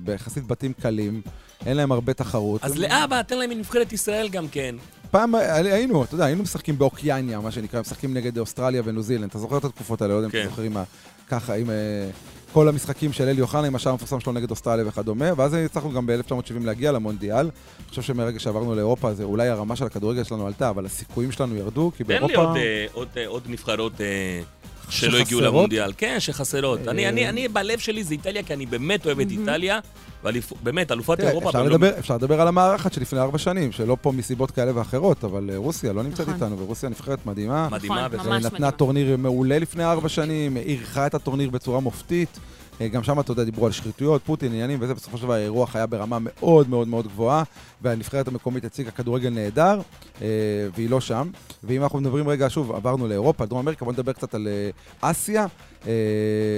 [0.04, 1.20] ביחסית בתים קלים,
[1.66, 2.64] אין להם הרבה תחרות.
[2.64, 4.74] אז לאבא, תן להם מנבחרת ישראל גם כן.
[5.10, 9.28] פעם אה, היינו, אתה יודע, היינו משחקים באוקיאניה, מה שנקרא, משחקים נגד אוסטרליה וניו זילנד,
[9.30, 10.40] אתה זוכר את התקופות האלה, לא יודע אם כן.
[10.40, 10.82] אתה זוכר עם ה...
[11.28, 11.74] ככה, עם אה,
[12.52, 16.06] כל המשחקים של אלי אוחנה, עם השער המפורסם שלו נגד אוסטרליה וכדומה, ואז הצלחנו גם
[16.06, 17.36] ב-1970 להגיע למונדיאל.
[17.36, 21.56] אני חושב שמרגע שעברנו לאירופה, זה אולי הרמה של הכדורגל שלנו עלתה, אבל הסיכויים שלנו
[21.56, 22.42] ירדו, כי תן לי באירופה...
[22.42, 24.40] עוד, אה, עוד, אה, עוד נבחרות אה,
[24.92, 25.40] שלא הגיעו?
[25.40, 25.92] למונדיאל.
[25.96, 26.88] כן, שחסרות.
[26.88, 29.78] אני, אה, אני, אני, בלב שלי זה איטליה, כי אני באמת אוהב את איטליה,
[30.24, 31.48] ובאמת, אלופת אירופה...
[31.48, 35.24] אפשר לא- לדבר, אפשר לדבר על המארחת שלפני ארבע שנים, שלא פה מסיבות כאלה ואחרות,
[35.24, 36.34] אבל אה, רוסיה לא נמצאת נכון.
[36.34, 37.68] איתנו, ורוסיה נבחרת מדהימה.
[37.70, 38.70] מדהימה, נכון, ממש נתנה מדהימה.
[38.70, 42.38] טורניר מעולה לפני ארבע שנים, אירחה את הטורניר בצורה מופתית.
[42.80, 45.76] אה, גם שם, אתה יודע, דיברו על שחיתויות, פוטין, עניינים וזה, בסופו של דבר האירוח
[45.76, 47.42] היה ברמה מאוד מאוד מאוד גבוהה,
[47.82, 49.80] והנבחרת המקומית הציגה כדורגל נהדר,
[50.22, 50.26] אה,
[50.74, 51.30] והיא לא שם.
[51.64, 55.46] ואם אנחנו מדברים רגע, שוב, עברנו לאירופה, דרום אמריקה, בואו נדבר קצת על אה, אסיה,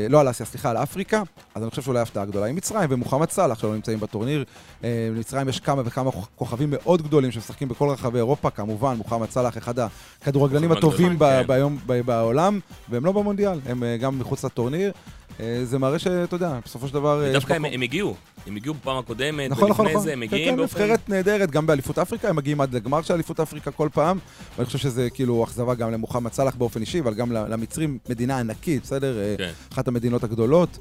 [0.08, 1.22] לא על אסיה, סליחה, על אפריקה,
[1.54, 4.44] אז אני חושב שאולי הפתעה גדולה עם מצרים ומוחמד סאלח שלא נמצאים בטורניר.
[4.82, 9.74] במצרים יש כמה וכמה כוכבים מאוד גדולים שמשחקים בכל רחבי אירופה, כמובן, מוחמד סאלח, אחד
[9.78, 11.42] הכדורגלנים הטובים ב-
[11.86, 12.02] כן.
[12.06, 14.92] בעולם, והם לא במונדיאל, הם גם מחוץ לטורניר.
[15.40, 17.24] אה, זה מראה שאתה יודע, בסופו של דבר...
[17.24, 17.64] אה, דווקא הם.
[17.64, 18.14] הם הגיעו.
[18.46, 20.06] הם הגיעו בפעם הקודמת, נכון, נכון, ולפני נכון.
[20.06, 20.82] זה הם כן, מגיעים כן, באופן...
[20.82, 24.18] נבחרת נהדרת, גם באליפות אפריקה, הם מגיעים עד לגמר של אליפות אפריקה כל פעם,
[24.56, 28.82] ואני חושב שזה כאילו אכזבה גם למוחמד סאלח באופן אישי, אבל גם למצרים, מדינה ענקית,
[28.82, 29.18] בסדר?
[29.18, 29.50] אה, כן.
[29.72, 30.78] אחת המדינות הגדולות,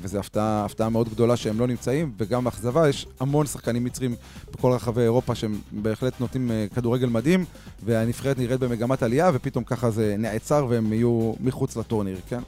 [0.00, 4.14] וזו הפתעה, הפתעה מאוד גדולה שהם לא נמצאים, וגם אכזבה, יש המון שחקנים מצרים
[4.52, 7.44] בכל רחבי אירופה שהם בהחלט נותנים כדורגל מדהים,
[7.82, 12.40] והנבחרת נראית במגמת עלייה, ופתאום ככה זה נעצר והם יהיו מחוץ לטורניר, כן?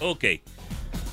[0.00, 0.36] אוקיי.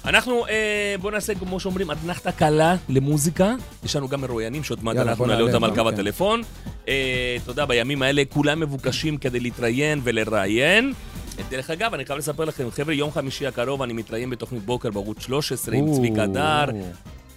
[0.06, 3.56] אנחנו, אה, בואו נעשה, כמו שאומרים, אתנחתה קלה למוזיקה.
[3.84, 5.88] יש לנו גם מרואיינים שעוד מעט אנחנו בוא נעלה אותם על קו כן.
[5.88, 6.42] הטלפון.
[6.88, 10.94] אה, אתה יודע, בימים האלה כולם מבוקשים כדי להתראיין ולראיין.
[11.40, 14.92] אה, דרך אגב, אני חייב לספר לכם, חבר'ה, יום חמישי הקרוב אני מתראיין בתוכנית בוקר
[14.92, 16.66] בערוץ 13 עם צביקה דר,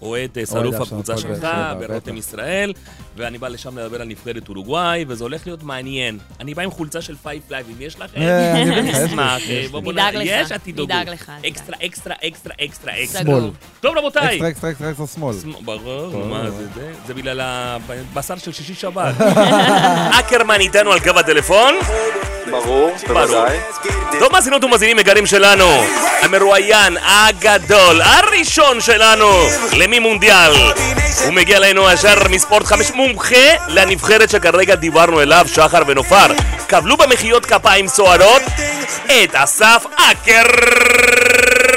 [0.05, 1.47] אוהד אה, שרוף עכשיו, הקבוצה שלך,
[1.81, 2.15] בטח.
[2.17, 2.73] ישראל,
[3.17, 6.19] ואני בא לשם לדבר על נבחרת אורוגוואי, וזה הולך להיות מעניין.
[6.41, 9.43] אני בא עם חולצה של פייב לייב, אם יש לכם, אה, אני לך, אשמח.
[9.51, 10.53] אה, בוא נדאג לך, יש.
[10.67, 11.33] נדאג לך.
[11.49, 12.93] אקסטרה, אקסטרה, אקסטרה, אקסטרה.
[13.07, 13.51] שמאל.
[13.81, 14.25] טוב, רבותיי.
[14.27, 15.35] אקסטרה, אקסטרה, אקסטרה, אקסטרה, שמאל.
[15.65, 16.29] ברור, טוב.
[16.29, 16.93] מה זה זה?
[17.07, 19.15] זה בגלל הבשר של שישי שבת.
[20.21, 21.75] אקרמן איתנו על קו הטלפון.
[22.51, 23.59] ברור, בוודאי.
[24.19, 25.65] טוב, מאזינות ומאזינים יקרים שלנו,
[26.23, 29.27] המרואיין הגדול, הראשון שלנו,
[29.77, 30.53] למימונדיאל.
[31.25, 36.27] הוא מגיע אלינו ישר מספורט חמש, מומחה לנבחרת שכרגע דיברנו אליו, שחר ונופר.
[36.67, 38.43] קבלו במחיאות כפיים סוערות
[39.07, 39.87] את אסף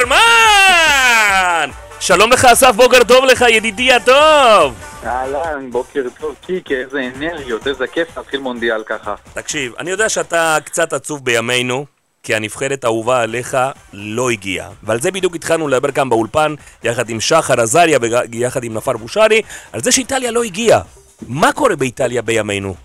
[0.08, 1.70] אקרמן!
[2.00, 4.74] שלום לך אסף, בוקר טוב לך, ידידי הטוב!
[5.06, 9.16] אהלן, בוקר טוב, קיקה, איזה אנרגיות, איזה כיף להתחיל מונדיאל ככה.
[9.34, 11.86] תקשיב, אני יודע שאתה קצת עצוב בימינו,
[12.28, 13.58] כי הנבחרת האהובה עליך
[13.94, 14.70] לא הגיעה.
[14.84, 18.00] ועל זה בדיוק התחלנו לדבר כאן באולפן, יחד עם שחר עזריה
[18.32, 19.42] ויחד עם נפר בושרי,
[19.74, 20.82] על זה שאיטליה לא הגיעה.
[21.28, 22.76] מה קורה באיטליה בימינו?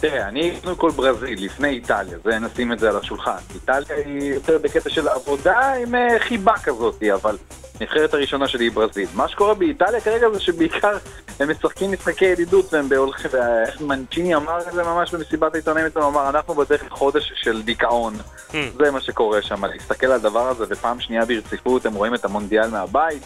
[0.00, 3.36] תראה, אני קודם כל ברזיל, לפני איטליה, זה נשים את זה על השולחן.
[3.54, 7.36] איטליה היא יותר בקטע של עבודה עם אה, חיבה כזאת, אבל
[7.80, 9.08] הנבחרת הראשונה שלי היא ברזיל.
[9.14, 10.98] מה שקורה באיטליה כרגע זה שבעיקר
[11.40, 16.06] הם משחקים משחקי ידידות והם בהולכים, ואיך מנצ'יני אמר את זה ממש במסיבת העיתונאים אצלנו,
[16.06, 18.16] הוא אמר, אנחנו בדרך לחודש של דיכאון.
[18.52, 22.70] זה מה שקורה שם, להסתכל על הדבר הזה, ופעם שנייה ברציפות הם רואים את המונדיאל
[22.70, 23.22] מהבית.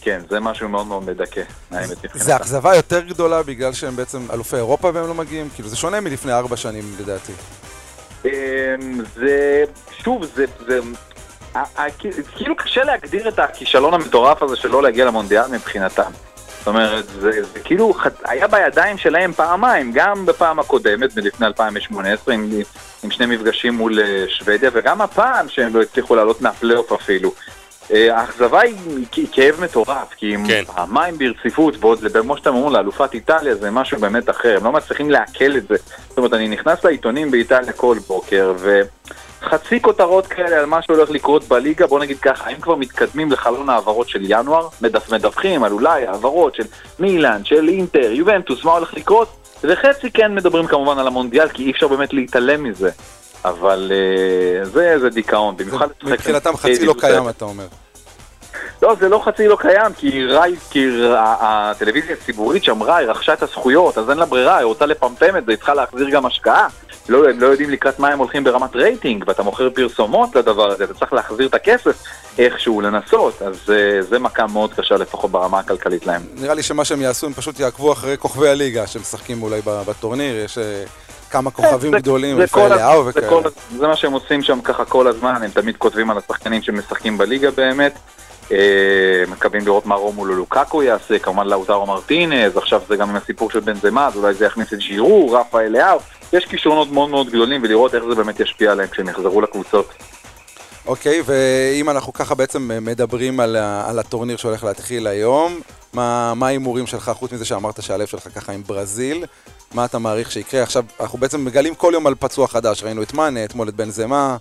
[0.00, 2.18] כן, זה משהו מאוד מאוד מדכא, האמת מבחינתם.
[2.18, 5.48] זה אכזבה יותר גדולה בגלל שהם בעצם אלופי אירופה והם לא מגיעים?
[5.54, 7.32] כאילו, זה שונה מלפני ארבע שנים לדעתי.
[8.24, 8.30] אמ,
[9.14, 9.64] זה,
[10.02, 10.78] שוב, זה, זה,
[12.36, 16.10] כאילו קשה להגדיר את הכישלון המטורף הזה של לא להגיע למונדיאל מבחינתם.
[16.58, 22.50] זאת אומרת, זה, זה כאילו היה בידיים שלהם פעמיים, גם בפעם הקודמת, מלפני 2018, עם,
[23.02, 27.32] עם שני מפגשים מול אה, שוודיה, וגם הפעם שהם לא הצליחו לעלות מהפלייאוף אפילו.
[27.92, 30.62] אה, האכזבה היא היא כאב מטורף, כי הם כן.
[30.64, 35.10] פעמיים ברציפות, ועוד כמו שאתם אומרים, לאלופת איטליה זה משהו באמת אחר, הם לא מצליחים
[35.10, 35.76] לעכל את זה.
[36.08, 38.54] זאת אומרת, אני נכנס לעיתונים באיטליה כל בוקר,
[39.46, 43.68] וחצי כותרות כאלה על מה שהולך לקרות בליגה, בוא נגיד ככה, אם כבר מתקדמים לחלון
[43.68, 46.64] העברות של ינואר, מדווח, מדווחים על אולי העברות של
[46.98, 49.28] מילאן, של אינטר, יובנטוס, מה הולך לקרות,
[49.64, 52.90] וחצי כן מדברים כמובן על המונדיאל, כי אי אפשר באמת להתעלם מזה.
[53.44, 55.86] אבל אה, זה, זה דיכאון, במיוחד...
[56.02, 57.28] מבחינתם חצי לא קיים.
[57.28, 57.66] אתה אומר.
[58.82, 63.42] לא, זה לא חצי לא קיים, כי, ראי, כי הטלוויזיה הציבורית שמרה, היא רכשה את
[63.42, 66.68] הזכויות, אז אין לה ברירה, היא רוצה לפמפם את זה, היא צריכה להחזיר גם השקעה.
[67.08, 70.84] לא, הם לא יודעים לקראת מה הם הולכים ברמת רייטינג, ואתה מוכר פרסומות לדבר הזה,
[70.84, 72.02] אתה צריך להחזיר את הכסף
[72.38, 73.70] איכשהו, לנסות, אז uh,
[74.02, 76.22] זה מכה מאוד קשה לפחות ברמה הכלכלית להם.
[76.34, 80.58] נראה לי שמה שהם יעשו, הם פשוט יעקבו אחרי כוכבי הליגה שמשחקים אולי בטורניר, יש
[80.58, 80.84] אה,
[81.30, 83.28] כמה כוכבים זה- גדולים, זה רפאל לאהו זה וכאלה.
[83.28, 83.42] כל
[83.78, 87.50] זה מה שהם עושים שם ככה כל הזמן, הם תמיד כותבים על השחקנים שמשחקים בליגה
[87.50, 87.98] באמת.
[88.52, 88.56] אה,
[89.28, 93.60] מקווים לראות מה רומולו לוקקו יעשה, כמובן לאוטרו מרטינז, עכשיו זה גם עם הסיפור של
[93.60, 95.98] בן זמה, אז אולי זה יכניס את ג'ירו, רפאל לאהו,
[96.32, 99.92] יש כישרונות מאוד מאוד גדולים ולראות איך זה באמת ישפיע עליהם כשהם יחזרו לקבוצות.
[100.86, 103.56] אוקיי, ואם אנחנו ככה בעצם מדברים על,
[103.86, 105.60] על הטורניר שהולך להתחיל היום,
[105.92, 109.24] מה ההימורים שלך, חוץ מזה שאמרת שהלב שלך ככה עם ברזיל,
[109.74, 110.62] מה אתה מעריך שיקרה?
[110.62, 113.90] עכשיו, אנחנו בעצם מגלים כל יום על פצוע חדש, ראינו את מאנה, אתמול את בן
[113.90, 114.36] זמה,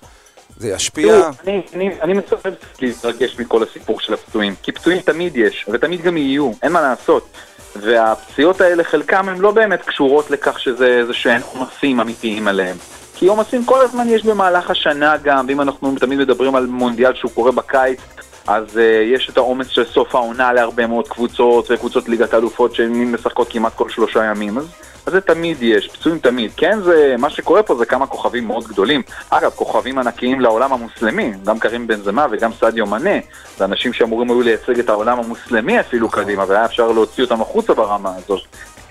[0.57, 1.21] זה ישפיע?
[1.21, 2.45] תראו, אני, אני, אני מצטרף
[2.81, 7.27] להתרגש מכל הסיפור של הפצועים, כי פצועים תמיד יש, ותמיד גם יהיו, אין מה לעשות.
[7.75, 12.77] והפציעות האלה, חלקם הן לא באמת קשורות לכך שזה איזה שהן עומסים אמיתיים עליהם.
[13.15, 17.31] כי עומסים כל הזמן יש במהלך השנה גם, ואם אנחנו תמיד מדברים על מונדיאל שהוא
[17.31, 17.99] קורה בקיץ,
[18.47, 18.79] אז uh,
[19.13, 23.89] יש את העומס של סוף העונה להרבה מאוד קבוצות, וקבוצות ליגת האלופות שמשחקות כמעט כל
[23.89, 24.65] שלושה ימים, אז,
[25.05, 26.51] אז זה תמיד יש, פצועים תמיד.
[26.57, 29.01] כן, זה, מה שקורה פה זה כמה כוכבים מאוד גדולים.
[29.29, 33.19] אגב, כוכבים ענקיים לעולם המוסלמי, גם קרים בנזמה וגם סאדיו מאנה,
[33.57, 37.73] זה אנשים שאמורים היו לייצג את העולם המוסלמי אפילו קדימה, והיה אפשר להוציא אותם החוצה
[37.73, 38.41] ברמה הזאת.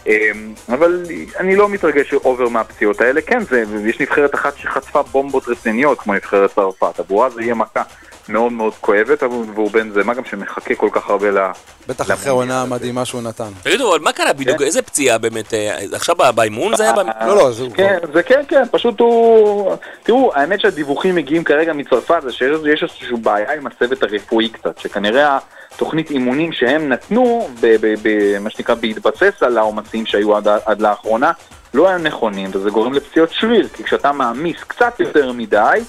[0.06, 1.02] אמ, אבל
[1.40, 6.14] אני לא מתרגש over מהפציעות האלה, כן, זה, יש נבחרת אחת שחטפה בומבות רציניות, כמו
[6.14, 7.82] נבחרת צרפת, עבורה זה יהיה מכה.
[8.29, 11.39] מאוד מאוד כואבת, אבל- והוא בנזמה גם שמחכה כל כך הרבה ל...
[11.89, 13.49] בטח אחרי העונה המדהימה שהוא נתן.
[13.62, 14.59] תגידו, אבל מה קרה בדיוק?
[14.59, 14.64] כן.
[14.64, 15.55] איזה פציעה באמת?
[15.55, 16.93] אה, עכשיו באימון זה היה?
[17.27, 19.75] לא, לא, זה כן, זה כן, כן, פשוט הוא...
[20.03, 24.79] תראו, האמת שהדיווחים מגיעים כרגע מצרפת, זה שיש יש איזושהי בעיה עם הצוות הרפואי קצת,
[24.79, 25.39] שכנראה
[25.75, 30.81] התוכנית אימונים שהם נתנו, ב- ב- ב- מה שנקרא, בהתבסס על העומסים שהיו עד, עד
[30.81, 31.33] לאחרונה,
[31.75, 35.81] לא היו נכונים, וזה גורם לפציעות שריר, כי כשאתה מעמיס קצת יותר מדי,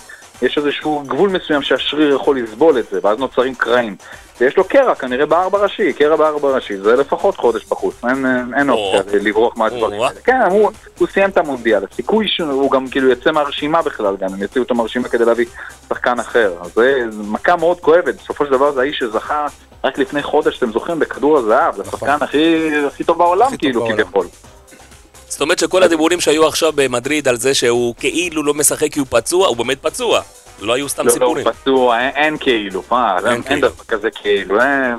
[0.44, 3.96] יש איזשהו גבול מסוים שהשריר יכול לסבול את זה, ואז נוצרים קרעים.
[4.39, 8.26] ויש לו קרע, כנראה בארבע ראשי, קרע בארבע ראשי, זה לפחות חודש בחוץ, אין,
[8.58, 8.76] אין או.
[8.76, 10.02] אופציה לברוח מהדברים.
[10.02, 10.20] האלה.
[10.24, 14.41] כן, הוא, הוא סיים את המונדיאל, הסיכוי שהוא גם כאילו יצא מהרשימה בכלל, גם הם
[14.41, 15.46] יוציאו אותו מהרשימה כדי להביא
[15.89, 16.54] שחקן אחר.
[16.62, 19.48] אז זה מכה מאוד כואבת, בסופו של דבר זה האיש שזכה
[19.84, 23.88] רק לפני חודש, אתם זוכרים, בכדור הזהב, זה השחקן הכי, הכי טוב בעולם, הכי כאילו.
[23.88, 24.26] כביכול.
[25.34, 29.08] זאת אומרת שכל הדיבורים שהיו עכשיו במדריד על זה שהוא כאילו לא משחק כי הוא
[29.10, 30.22] פצוע, הוא באמת פצוע.
[30.62, 31.48] לא היו סתם לא, לא, סיפורים.
[31.48, 33.68] הוא פצוע, אין, אין כאילו, מה, אין אין, אין כאילו.
[33.68, 34.96] דבר כזה כאילו, אין,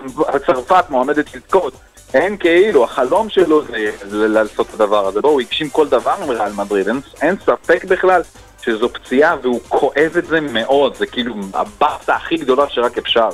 [0.47, 1.75] צרפת מועמדת לזכות,
[2.15, 6.15] אין כאילו, החלום שלו זה, זה לעשות את הדבר הזה, בואו, הוא הגשים כל דבר
[6.23, 8.23] עם ריאל מדריד, אין, אין ספק בכלל
[8.63, 13.29] שזו פציעה והוא כואב את זה מאוד, זה כאילו הבאסה הכי גדולה שרק אפשר,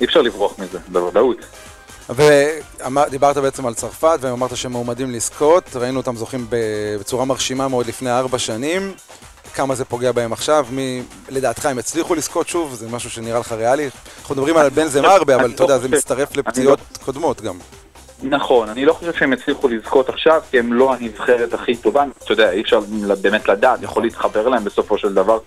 [0.00, 1.38] אי אפשר לברוח מזה, בוודאות.
[2.10, 6.46] ודיברת בעצם על צרפת, ואמרת שהם מועמדים לזכות, ראינו אותם זוכים
[7.00, 8.92] בצורה מרשימה מאוד לפני ארבע שנים.
[9.54, 10.66] כמה זה פוגע בהם עכשיו?
[10.70, 12.74] מי, לדעתך הם יצליחו לזכות שוב?
[12.74, 13.88] זה משהו שנראה לך ריאלי?
[14.20, 16.80] אנחנו מדברים על בן זמה הרבה, אבל אני אתה יודע, לא זה מצטרף אני לפציעות
[17.04, 17.58] קודמות גם.
[18.22, 22.32] נכון, אני לא חושב שהם יצליחו לזכות עכשיו, כי הם לא הנבחרת הכי טובה, אתה
[22.32, 22.80] יודע, אי אפשר
[23.20, 25.38] באמת לדעת, יכול להתחבר להם בסופו של דבר,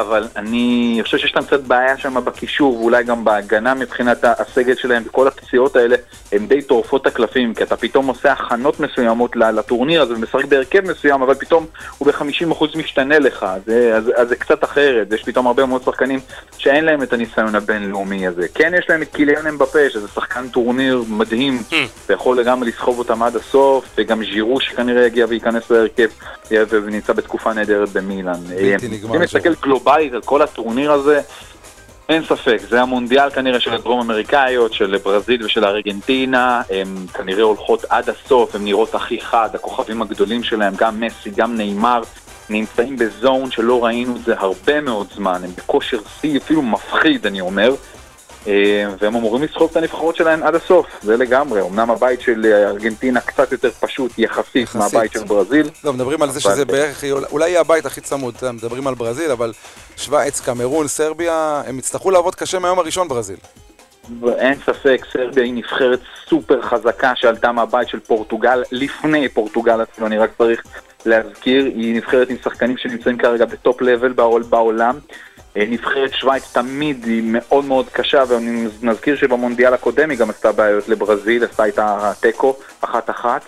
[0.00, 5.02] אבל אני חושב שיש להם קצת בעיה שם בקישור, ואולי גם בהגנה מבחינת הסגל שלהם,
[5.06, 5.96] וכל הפציעות האלה,
[6.32, 10.90] הם די טורפות את הקלפים, כי אתה פתאום עושה הכנות מסוימות לטורניר הזה, ומשחק בהרכב
[10.90, 11.66] מסוים, אבל פתאום
[11.98, 15.82] הוא ב-50% משתנה לך, אז, זה- אז, אז זה קצת אחרת, יש פתאום הרבה מאוד
[15.84, 16.20] שחקנים
[16.58, 18.46] שאין להם את הניסיון הבינלאומי הזה.
[18.54, 21.62] כן יש להם את קיליון אמבפה, שזה שחקן טורניר מדהים,
[22.08, 26.08] ויכול לגמרי לסחוב אותם עד הסוף, וגם ז'ירו שכנראה יגיע וייכנס להרכב,
[26.70, 28.34] ונמצא בתקופה נהדרת במילאן.
[28.72, 29.54] בלתי נגמר, אם נסתכל
[29.86, 31.20] גלובלית על כל הטורניר הזה,
[32.08, 37.84] אין ספק, זה המונדיאל כנראה של הדרום אמריקאיות, של ברזיל ושל ארגנטינה, הן כנראה הולכות
[37.88, 42.02] עד הסוף, הן נראות הכי חד, הכוכבים הגדולים שלהם, גם מסי, גם נאמר,
[42.50, 47.40] נמצאים בזון שלא ראינו את זה הרבה מאוד זמן, הם בכושר שיא, אפילו מפחיד אני
[47.40, 47.74] אומר,
[48.98, 53.20] והם אמורים לסחוב את הנבחרות שלהם עד הסוף, זה לגמרי, אמנם הבית של אה, ארגנטינה
[53.20, 54.76] קצת יותר פשוט יחסית, יחסית.
[54.76, 58.86] מהבית של ברזיל, לא, מדברים על זה שזה בערך, אולי יהיה הבית הכי צמוד, מדברים
[58.86, 59.52] על ברזיל, אבל
[59.96, 63.36] שווייץ, קמרון, סרביה, הם יצטרכו לעבוד קשה מהיום הראשון ברזיל.
[64.38, 70.18] אין ספק, סרביה היא נבחרת סופר חזקה שעלתה מהבית של פורטוגל, לפני פורטוגל אפילו, אני
[70.18, 70.62] רק צריך
[71.06, 74.98] להזכיר, היא נבחרת עם שחקנים שנמצאים כרגע בטופ לבל בעול- בעולם.
[75.56, 80.88] אה, נבחרת שווייץ תמיד היא מאוד מאוד קשה, ונזכיר שבמונדיאל הקודם היא גם עשתה בעיות
[80.88, 83.42] לברזיל, עשתה איתה תיקו, אחת-אחת.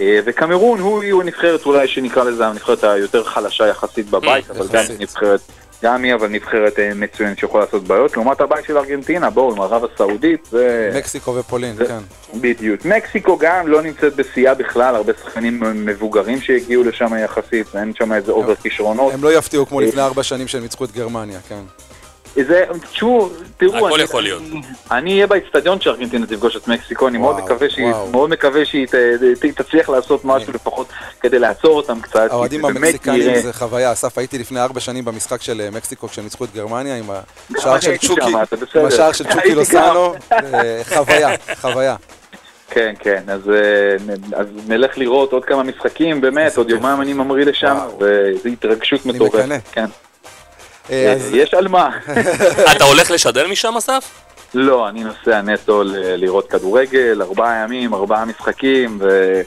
[0.00, 4.82] אה, וקמרון הוא, הוא נבחרת אולי שנקרא לזה הנבחרת היותר חלשה יחסית בבית, אבל גם
[4.98, 5.40] נבחרת,
[5.82, 9.60] גם היא אבל נבחרת אה, מצוינת שיכולה לעשות בעיות, לעומת הבית של ארגנטינה, בואו, עם
[9.60, 10.92] ערב הסעודית, זה...
[10.96, 11.98] מקסיקו ופולין, זה- כן.
[12.40, 12.84] בדיוק.
[12.84, 18.32] מקסיקו גם לא נמצאת בשיאה בכלל, הרבה שחקנים מבוגרים שהגיעו לשם יחסית, אין שם איזה
[18.32, 19.14] אובר כישרונות.
[19.14, 21.60] הם לא יפתיעו כמו לפני ארבע שנים שהם ניצחו את גרמניה, כן.
[22.36, 24.42] זה, תשמעו, תראו, הכל אני- יכול להיות.
[24.90, 27.92] אני אהיה באצטדיון שארגנטינה תפגוש את מקסיקו, אני מאוד וואו, מקווה שהיא.
[28.12, 28.94] מאוד מקווה שהיא ת-
[29.40, 30.86] ת- תצליח לעשות משהו לפחות
[31.20, 32.30] כדי לעצור אותם קצת.
[32.30, 33.92] האוהדים המקסיקנים נראה- זה חוויה.
[33.92, 37.04] אסף, הייתי לפני ארבע שנים במשחק של אה, מקסיקו כשהם ניצחו את גרמניה עם
[37.58, 38.36] השער אני של צ'וקי, עם.
[38.86, 40.14] השער של צ'וקי לוסאנו.
[40.32, 41.28] אה, חוויה,
[41.60, 41.96] חוויה.
[42.70, 43.56] כן, כן, אז, אה,
[44.06, 47.78] נ- אז נלך לראות עוד כמה משחקים, באמת, עוד יומיים אני ממריא לשם.
[48.00, 49.34] וזו התרגשות אני מטורפת.
[49.38, 49.56] מקנא.
[49.72, 49.84] כן.
[50.90, 51.90] אה, יש על מה.
[52.76, 54.10] אתה הולך לשדר משם, אסף?
[54.54, 59.40] לא, אני נוסע נטו לראות כדורגל, ארבעה ימים, ארבעה משחקים, ו...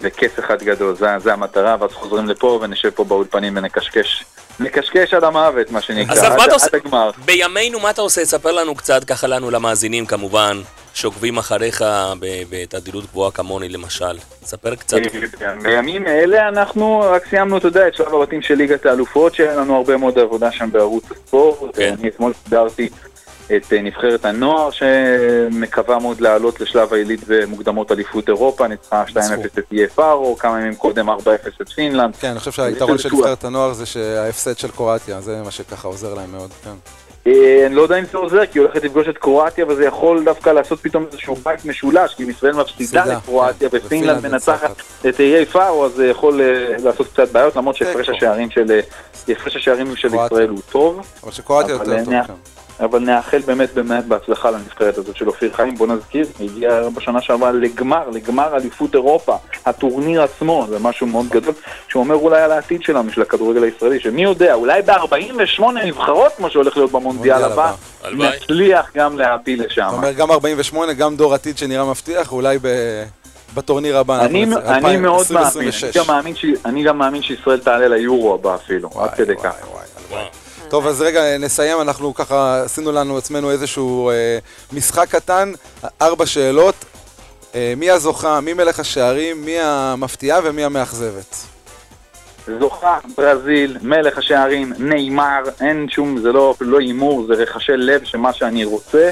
[0.00, 4.24] וכיף אחד גדול, זה, זה המטרה, ואז חוזרים לפה ונשב פה באולפנים ונקשקש.
[4.60, 6.50] נקשקש עד המוות, מה שנקרא, עד?
[6.50, 7.10] עד הגמר.
[7.24, 8.24] בימינו, מה אתה עושה?
[8.24, 10.60] ספר לנו קצת, ככה לנו למאזינים כמובן,
[10.94, 11.84] שעוקבים אחריך
[12.50, 14.18] בתדירות גבוהה כמוני למשל.
[14.44, 14.96] ספר קצת.
[15.62, 19.76] בימים אלה אנחנו רק סיימנו, אתה יודע, את שלב הבתים של ליגת האלופות, שהיה לנו
[19.76, 21.76] הרבה מאוד עבודה שם בערוץ הספורט.
[21.76, 21.94] כן.
[22.00, 22.88] אני אתמול סידרתי
[23.56, 29.16] את אה, נבחרת הנוער, שמקווה מאוד לעלות לשלב העילית במוקדמות אליפות אירופה, ניצחה 2-0
[29.58, 31.12] את איי פארו, כמה ימים קודם 4-0
[31.62, 32.16] את פינלנד.
[32.16, 36.14] כן, אני חושב שהיתרון של נבחרת הנוער זה שההפסד של קרואטיה, זה מה שככה עוזר
[36.14, 36.70] להם מאוד, כן.
[37.26, 40.24] אה, אני לא יודע אם זה עוזר, כי היא הולכת לפגוש את קרואטיה, וזה יכול
[40.24, 44.82] דווקא לעשות פתאום איזשהו בית משולש, כי אם ישראל מפסידה לקרואטיה כן, ופינלנד מנצחת.
[45.08, 48.16] את איי פארו, אז זה יכול אה, לעשות קצת בעיות, למרות שהפרש תיקו.
[48.16, 48.82] השערים של.
[50.26, 51.00] ישראל הוא טוב.
[51.22, 52.34] אבל שקרואטיה יותר טוב, כן.
[52.80, 55.74] אבל נאחל באמת באמת בהצלחה לנבחרת הזאת של אופיר חיים.
[55.74, 59.36] בוא נזכיר, הגיע בשנה שעברה לגמר, לגמר אליפות אירופה.
[59.66, 61.54] הטורניר עצמו, זה משהו מאוד גדול,
[61.88, 66.76] שאומר אולי על העתיד שלנו, של הכדורגל הישראלי, שמי יודע, אולי ב-48 נבחרות, כמו שהולך
[66.76, 67.72] להיות במונדיאל מונדיאל הבא.
[68.12, 69.82] נצליח גם להעפיל לשם.
[69.88, 73.04] אתה אומר גם 48, גם דור עתיד שנראה מבטיח, אולי ב-
[73.54, 74.24] בטורניר הבא.
[74.24, 75.84] אני, אנחנו נצא- אני מאוד מאמין, 2026.
[75.84, 79.54] אני גם מאמין, ש, אני גם מאמין שישראל תעלה ליורו הבא אפילו, עד כדי כך.
[80.68, 84.38] טוב, אז רגע, נסיים, אנחנו ככה עשינו לנו עצמנו איזשהו אה,
[84.72, 85.52] משחק קטן,
[86.02, 86.74] ארבע שאלות.
[87.54, 91.36] אה, מי הזוכה, מי מלך השערים, מי המפתיעה ומי המאכזבת?
[92.60, 98.04] זוכה ברזיל, מלך השערים, נאמר, אין שום, זה לא אפילו לא הימור, זה רחשי לב
[98.04, 99.10] של מה שאני רוצה.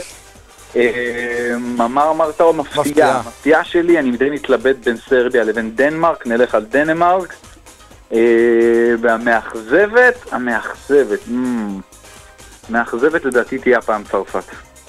[0.77, 2.41] אה, מה אמרת?
[2.41, 2.85] מפתיעה.
[2.85, 3.23] מפתיעה.
[3.27, 7.35] מפתיעה שלי, אני די מתלבט בין סרביה לבין דנמרק, נלך על דנמרק.
[8.15, 8.21] אה,
[9.01, 11.81] והמאכזבת, המאכזבת, אמ,
[12.69, 14.43] מאכזבת לדעתי תהיה הפעם צרפת.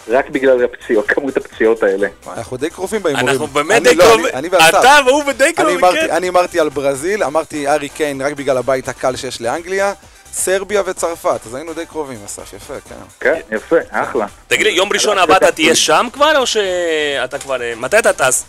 [0.07, 2.07] רק בגלל הפציעות, כמות הפציעות האלה.
[2.27, 3.29] אנחנו די קרובים בהימורים.
[3.29, 4.25] אנחנו באמת אני די לא, קרובים.
[4.33, 4.69] אני- ואסף.
[4.79, 6.09] אתה והוא ודי אני קרובים, אמרתי- כן.
[6.15, 9.93] אני אמרתי על ברזיל, אמרתי ארי קיין רק בגלל הבית הקל שיש לאנגליה,
[10.33, 12.95] סרביה וצרפת, אז היינו די קרובים, אסף, יפה, כן.
[13.19, 14.25] כן, יפה, אחלה.
[14.47, 17.61] תגיד לי, יום ראשון הבא אתה תהיה שם כבר, או שאתה כבר...
[17.61, 18.43] אה, מתי אתה טס?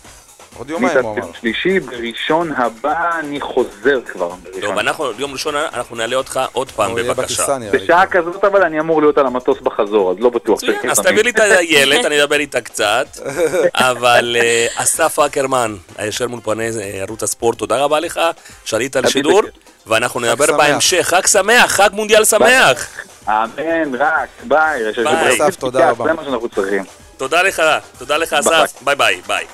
[0.59, 1.33] עוד יומיים הוא אמר.
[1.41, 4.31] שלישי, בראשון הבא אני חוזר כבר.
[4.61, 4.79] טוב.
[4.79, 7.59] אנחנו, יום ראשון אנחנו נעלה אותך עוד פעם, בבקשה.
[7.73, 10.61] בשעה כזאת אבל אני אמור להיות על המטוס בחזור, אז לא בטוח.
[10.91, 11.01] אז.
[11.01, 13.07] תביא לי את הילד, אני אדבר איתה קצת.
[13.75, 18.21] אבל אה, אסף אקרמן, הישר מול פני אה, ערוץ הספורט, תודה רבה לך
[18.65, 19.55] שעלית לשידור, בכיף.
[19.87, 20.57] ואנחנו נדבר.
[20.57, 21.03] בהמשך.
[21.03, 22.89] חג שמח, חג מונדיאל שמח.
[23.29, 24.83] אמן, רק, ביי.
[25.05, 25.37] ביי.
[25.37, 26.05] אסף, תודה רבה.
[26.05, 26.85] זה מה שאנחנו צריכים.
[27.17, 27.63] תודה לך,
[27.99, 29.45] תודה לך אסף, ביי ביי, ביי.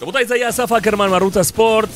[0.00, 1.88] רבותיי, זה היה אסף אקרמן מערוץ הספורט.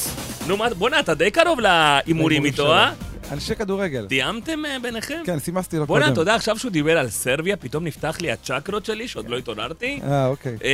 [0.46, 2.92] נו, מה, בואנה, אתה די קרוב להימורים איתו, אה?
[3.32, 4.06] אנשי כדורגל.
[4.08, 5.22] תיאמתם אה, ביניכם?
[5.24, 6.12] כן, סימסתי לו בואנה, קודם.
[6.12, 10.00] אתה יודע, עכשיו שהוא דיבר על סרביה, פתאום נפתח לי הצ'קרות שלי, שעוד לא התעוררתי.
[10.04, 10.56] אה, אוקיי.
[10.64, 10.70] אה,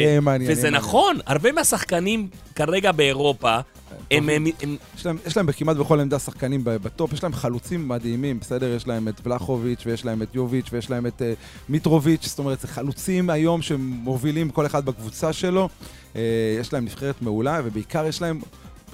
[0.00, 0.78] יהיה וזה יהיה.
[0.78, 3.58] נכון, הרבה מהשחקנים כרגע באירופה,
[4.12, 4.28] הם...
[4.28, 8.40] הם- הם- יש להם, יש להם כמעט בכל עמדה שחקנים בטופ, יש להם חלוצים מדהימים,
[8.40, 8.74] בסדר?
[8.74, 11.24] יש להם את ולחוביץ' ויש להם את יוביץ' ויש להם את uh,
[11.68, 15.68] מיטרוביץ', זאת אומרת, זה חלוצים היום שמובילים כל אחד בקבוצה שלו.
[16.12, 16.16] Uh,
[16.60, 18.40] יש להם נבחרת מעולה, ובעיקר יש להם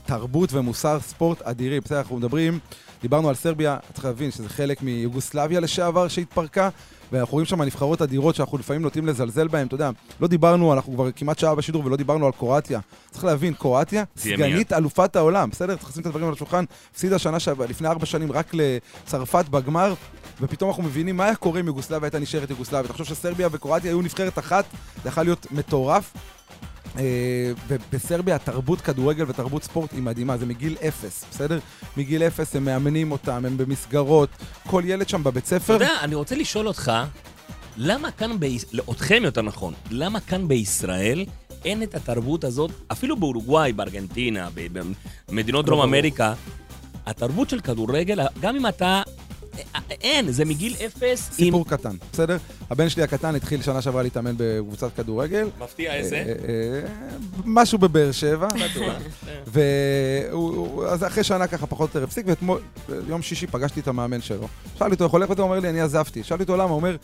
[0.06, 1.82] תרבות ומוסר ספורט אדירים.
[1.84, 2.58] בסדר, אנחנו מדברים,
[3.03, 6.68] דיברנו על סרביה, צריך להבין שזה חלק מיוגוסלביה לשעבר שהתפרקה.
[7.12, 9.90] ואנחנו רואים שם נבחרות אדירות שאנחנו לפעמים נוטים לזלזל בהן, אתה יודע,
[10.20, 12.80] לא דיברנו, אנחנו כבר כמעט שעה בשידור ולא דיברנו על קרואטיה.
[13.11, 15.76] צריך להבין, קרואטיה, סגנית אלופת העולם, בסדר?
[15.76, 16.64] צריך לשים את הדברים על השולחן.
[16.90, 19.94] הפסידה שנה שעברה, לפני ארבע שנים רק לצרפת בגמר,
[20.40, 22.84] ופתאום אנחנו מבינים מה היה קורה אם יוגוסלביה הייתה נשארת יוגוסלביה.
[22.84, 24.64] אתה חושב שסרביה וקרואטיה היו נבחרת אחת,
[25.03, 26.12] זה יכול להיות מטורף.
[26.99, 27.05] אה,
[27.68, 31.59] ובסרביה התרבות כדורגל ותרבות ספורט היא מדהימה, זה מגיל אפס, בסדר?
[31.96, 34.28] מגיל אפס הם מאמנים אותם, הם במסגרות,
[34.66, 35.72] כל ילד שם בבית אתה ספר.
[35.72, 36.92] יודע, אני רוצה לשאול אותך,
[37.76, 38.64] למה כאן, ביש...
[38.90, 41.24] אתכם יותר נכון, למה כאן בישראל
[41.64, 44.78] אין את התרבות הזאת, אפילו באורוגוואי, בארגנטינה, ב-
[45.28, 45.88] במדינות דרום ברור.
[45.90, 46.34] אמריקה,
[47.07, 49.03] התרבות של כדורגל, גם אם אתה...
[49.90, 51.34] אין, זה מגיל אפס עם...
[51.34, 52.36] סיפור קטן, בסדר?
[52.70, 55.48] הבן שלי הקטן התחיל שנה שעברה להתאמן בקבוצת כדורגל.
[55.61, 56.16] מפתיע איזה?
[56.16, 56.80] אה, אה,
[57.44, 58.48] משהו בבאר שבע.
[59.52, 62.61] ואז אחרי שנה ככה פחות או יותר הפסיק, ואתמול,
[63.09, 64.48] יום שישי פגשתי את המאמן שלו.
[64.78, 65.30] שאלתי אותו, איך הולך?
[65.30, 66.22] ואתה אומר לי, אני עזבתי.
[66.24, 66.96] שאלתי אותו למה, הוא אומר,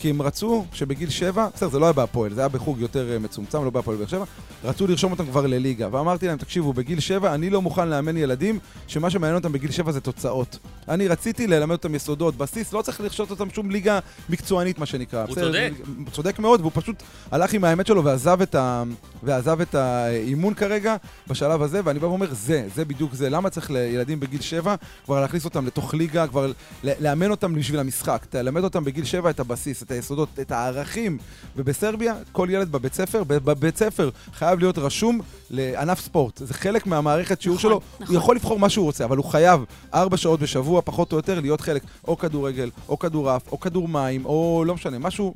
[0.00, 3.18] כי הם רצו שבגיל שבע, בסדר, זה לא היה בהפועל, זה היה בחוג יותר אה,
[3.18, 4.24] מצומצם, לא בהפועל באר שבע,
[4.64, 5.88] רצו לרשום אותם כבר לליגה.
[5.92, 9.92] ואמרתי להם, תקשיבו, בגיל שבע אני לא מוכן לאמן ילדים שמה שמעניין אותם בגיל שבע
[9.92, 10.58] זה תוצאות.
[10.88, 13.98] אני רציתי ללמד אותם יסודות, בסיס, לא צריך לרשות אותם שום ליגה
[14.28, 15.20] מקצוענית, מה שנקרא.
[15.20, 15.46] הוא בסדר?
[15.46, 15.72] צודק.
[15.98, 18.82] הוא צודק מאוד, והוא פשוט הלך עם האמת שלו ועזב את, ה...
[19.22, 20.96] ועזב את האימון כרגע
[21.28, 23.30] בשלב הזה, ואני בא ואומר, זה, זה בדיוק זה.
[23.30, 24.74] למה צריך לילדים בגיל שבע
[25.04, 26.52] כבר להכניס אותם לתוך ליגה, כבר
[26.84, 28.26] לאמן אותם בשביל המשחק?
[28.30, 31.18] תלמד אותם בגיל שבע את הבסיס, את היסודות, את הערכים.
[31.56, 35.20] ובסרביה, כל ילד בבית ספר, בבית ספר חייב להיות רשום
[35.50, 36.38] לענף ספורט.
[36.38, 37.80] זה חלק מהמערכת שיעור נכון, שלו.
[38.00, 38.14] נכון.
[38.14, 39.64] הוא יכול לבחור מה שהוא רוצה, אבל הוא חייב
[39.94, 44.24] ארבע שעות בשבוע, פחות או יותר, להיות חלק או כדורגל, או כדורעף, או כדור מים,
[44.24, 45.34] או לא משנה, משהו...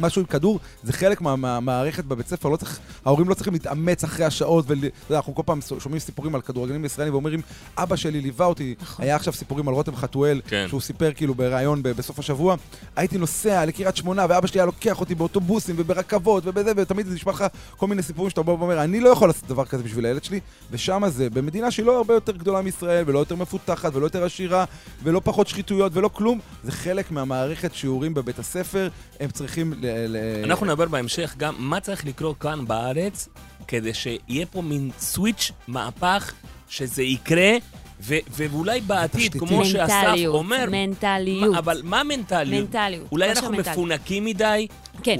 [0.00, 4.04] משהו עם כדור, זה חלק מה- מהמערכת בבית ספר, לא צריך, ההורים לא צריכים להתאמץ
[4.04, 4.64] אחרי השעות,
[5.10, 7.40] ואנחנו כל פעם שומעים סיפורים על כדורגלנים ישראלים ואומרים,
[7.78, 9.04] אבא שלי ליווה אותי, נכון.
[9.04, 10.64] היה עכשיו סיפורים על רותם חתואל, כן.
[10.68, 12.56] שהוא סיפר כאילו בריאיון ב- בסוף השבוע,
[12.96, 17.32] הייתי נוסע לקריית שמונה, ואבא שלי היה לוקח אותי באוטובוסים וברכבות ובזה, ותמיד זה נשמע
[17.32, 17.44] לך
[17.76, 20.40] כל מיני סיפורים שאתה בא ואומר, אני לא יכול לעשות דבר כזה בשביל הילד שלי,
[20.70, 24.64] ושם זה, במדינה שהיא לא הרבה יותר גדולה מישראל, ולא יותר מפותחת, ולא יותר עשירה,
[25.02, 28.88] ולא פחות שחיתויות, ולא כלום, זה חלק מהמערכת שיעורים בבית הספר,
[29.20, 29.86] הם צריכים ל...
[30.08, 33.28] ל- אנחנו נדבר בהמשך גם מה צריך לקרות כאן בארץ
[33.68, 36.32] כדי שיהיה פה מין סוויץ', מהפך,
[36.68, 37.52] שזה יקרה
[38.00, 39.32] ו- ואולי בעתיד.
[39.38, 40.64] כמו שאסף מנטליות, אומר...
[40.70, 41.52] מנטליות.
[41.52, 42.64] מה- אבל מה מנטליות?
[42.64, 43.72] מנטליות, אולי אנחנו מנטלי.
[43.72, 44.66] מפונקים מדי?
[45.02, 45.16] כן,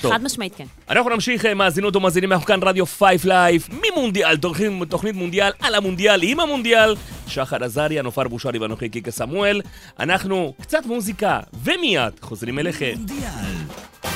[0.00, 0.12] טוב.
[0.12, 0.64] חד משמעית כן.
[0.90, 5.74] אנחנו נמשיך, אה, מאזינות ומאזינים, אנחנו כאן רדיו 5 לייב, מימונדיאל, תוכנית, תוכנית מונדיאל על
[5.74, 6.94] המונדיאל, עם המונדיאל.
[7.26, 9.60] שחר עזריה, נופר בושרי ואנוכי קיקה סמואל.
[10.00, 12.92] אנחנו קצת מוזיקה, ומיד חוזרים אליכם.
[12.96, 13.54] מונדיאל.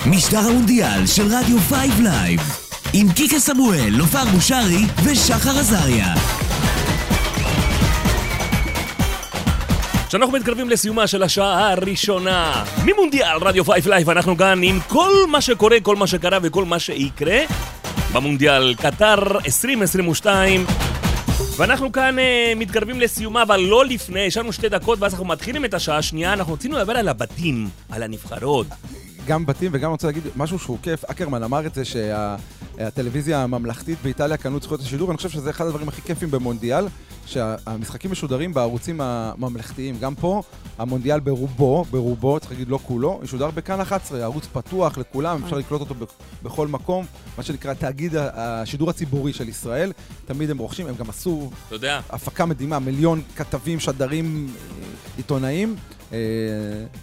[0.06, 2.40] משדר המונדיאל של רדיו 5 לייב.
[2.94, 6.14] עם קיקה סמואל, נופר בושרי ושחר עזריה.
[10.10, 15.40] כשאנחנו מתקרבים לסיומה של השעה הראשונה מימונדיאל רדיו 5 לייב, אנחנו כאן עם כל מה
[15.40, 17.38] שקורה, כל מה שקרה וכל מה שיקרה
[18.12, 20.66] במונדיאל קטר 2022.
[21.56, 25.64] ואנחנו כאן uh, מתקרבים לסיומה, אבל לא לפני, יש לנו שתי דקות ואז אנחנו מתחילים
[25.64, 28.66] את השעה השנייה, אנחנו רצינו לדבר על הבתים, על הנבחרות.
[29.26, 31.04] גם בתים וגם רוצה להגיד משהו שהוא כיף.
[31.04, 35.66] אקרמן אמר את זה שהטלוויזיה הממלכתית באיטליה קנו את זכויות השידור, ואני חושב שזה אחד
[35.66, 36.84] הדברים הכי כיפים במונדיאל,
[37.26, 39.98] שהמשחקים משודרים בערוצים הממלכתיים.
[40.00, 40.42] גם פה,
[40.78, 45.80] המונדיאל ברובו, ברובו, צריך להגיד לא כולו, ישודר בכאן 11, ערוץ פתוח לכולם, אפשר לקלוט
[45.80, 46.08] אותו בכ-
[46.42, 47.06] בכל מקום,
[47.38, 49.92] מה שנקרא תאגיד השידור הציבורי של ישראל.
[50.26, 54.84] תמיד הם רוכשים, הם גם עשו אתה יודע, הפקה מדהימה, מיליון כתבים, שדרים, אה,
[55.16, 55.76] עיתונאים.
[56.12, 56.18] אה,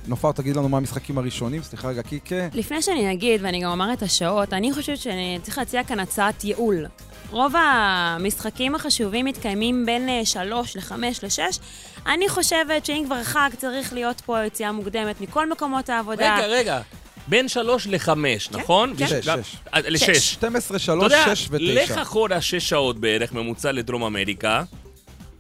[0.08, 2.36] נופר, תגיד לנו מה המשחקים הראשונים, סליחה רגע, קיקה.
[2.54, 6.44] לפני שאני אגיד, ואני גם אומר את השעות, אני חושבת שאני צריך להציע כאן הצעת
[6.44, 6.86] ייעול.
[7.32, 10.92] רוב המשחקים החשובים מתקיימים בין 3 ל-5
[11.24, 11.60] ל-6.
[12.08, 16.36] אני חושבת שאם כבר חג צריך להיות פה יציאה מוקדמת מכל מקומות העבודה.
[16.36, 16.82] רגע, רגע,
[17.28, 18.94] בין שלוש לחמש, נכון?
[18.98, 19.04] כן.
[19.04, 19.56] ויש שש, גם- שש.
[19.74, 20.34] אה, לשש.
[20.34, 22.02] 12, אתה 3, יודע, 6 לך ו-9.
[22.02, 24.64] אחורה שש שעות בערך ממוצע לדרום אמריקה.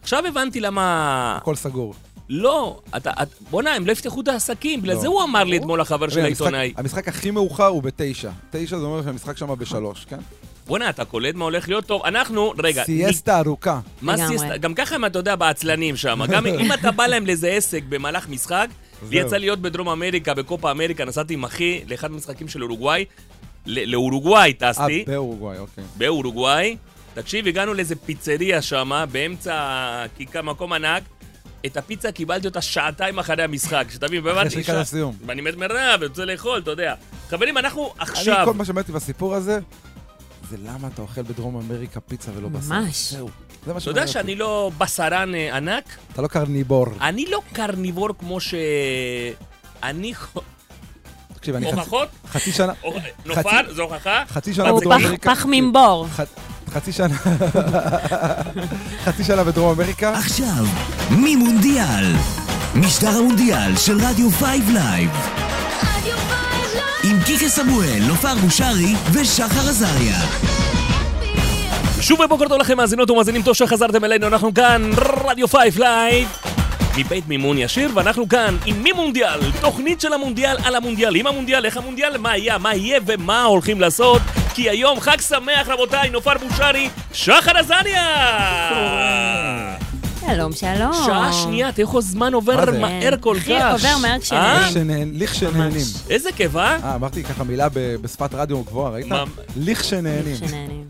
[0.02, 1.38] עכשיו הבנתי למה...
[1.42, 1.94] הכל סגור.
[2.30, 5.02] לא, אתה, את, בוא'נה, הם לא יפתחו את העסקים, בגלל לא.
[5.02, 6.74] זה הוא אמר לי אתמול החבר של העיתונאי.
[6.78, 8.30] המשחק הכי מאוחר הוא בתשע.
[8.52, 10.18] תשע זה אומר שהמשחק שם בשלוש, כן?
[10.68, 12.02] בוא'נה, אתה קולט מה הולך להיות טוב?
[12.06, 13.80] אנחנו, רגע, סיאסטה ארוכה.
[14.02, 14.28] מה.
[14.28, 14.58] סיסטה?
[14.58, 16.22] גם ככה הם, אתה יודע, בעצלנים שם.
[16.30, 18.68] גם אם אתה בא להם לאיזה עסק במהלך משחק,
[19.12, 19.28] לי זהו.
[19.28, 23.06] יצא להיות בדרום אמריקה, בקופה אמריקה, נסעתי עם אחי לאחד המשחקים של אורוגוואי.
[23.66, 25.84] ל- לאורוגוואי אה, טסתי, באורוגוואי, אוקיי.
[25.98, 26.78] באורוגוואי.
[27.14, 29.54] תקשיב, הגענו לאיזה פיצריה שם, באמצע
[30.18, 31.04] כיכר, מקום ענק.
[31.66, 35.16] את הפיצה קיבלתי אותה שעתיים אחרי המשחק, שתבין, והבנתי, שריקת הסיום.
[35.26, 36.94] ואני מת מרעב, אני רוצה לאכול, אתה יודע.
[37.30, 38.42] חברים, אנחנו אני, עכשיו...
[38.46, 39.60] כל מה שאמרתי בסיפור הזה,
[40.50, 42.74] זה למה אתה אוכל בדרום אמריקה פיצה ולא בשר.
[42.74, 43.12] ממש.
[43.14, 43.30] זהו.
[43.66, 44.36] זה מה אתה יודע שאני.
[44.36, 45.84] לא בשרן אה, ענק?
[46.14, 46.86] אתה לא קרניבור.
[47.02, 48.54] אני לא קרניבור כמו ש...
[49.84, 50.14] אני...
[51.34, 52.10] תקשיב, אני חצי- הוכחות?
[52.28, 52.74] חצי שנה...
[53.26, 53.74] נופר?
[53.74, 54.24] זו הוכחה?
[54.30, 55.36] חצי שנה בדרום פח- אמריקה.
[55.36, 56.08] פח ממבור.
[56.74, 57.16] חצי שנה...
[59.06, 60.14] חצי שנה בדרום אמריקה.
[60.14, 60.66] עכשיו,
[61.12, 62.14] ממונדיאל.
[62.76, 65.10] משדר המונדיאל של רדיו 5 לייב.
[67.04, 70.20] עם קיקה סמואל, נופר בושרי ושחר עזריה.
[72.02, 74.90] שוב ובוקר טוב לכם מאזינות ומאזינים, טוב שחזרתם אלינו, אנחנו כאן,
[75.26, 76.28] רדיו 5 לייב.
[76.98, 81.78] מבית מימון ישיר, ואנחנו כאן עם מימונדיאל, תוכנית של המונדיאל על המונדיאל, עם המונדיאל, איך
[81.78, 84.22] המונדיאל, מה היה, מה יהיה ומה הולכים לעשות,
[84.58, 88.06] כי היום חג שמח רבותיי, נופר בושרי, שחר עזריה!
[90.28, 90.94] שלום, שלום.
[91.06, 92.72] שעה שנייה, תראו איך הזמן עובר?
[92.80, 93.72] מהר כל הכי כך.
[93.72, 94.68] עובר מהר אה?
[94.70, 95.12] כשנהנים.
[95.16, 95.86] לכשנהנים.
[96.10, 96.78] איזה כיף, אה?
[96.84, 99.08] אה, אמרתי ככה מילה ב- בשפת רדיו גבוהה, ראית?
[99.58, 100.36] לכשנהנים.
[100.36, 100.86] שנהנים.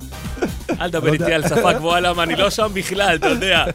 [0.81, 3.65] אל תדבר איתי על שפה גבוהה, למה אני לא שם בכלל, אתה יודע.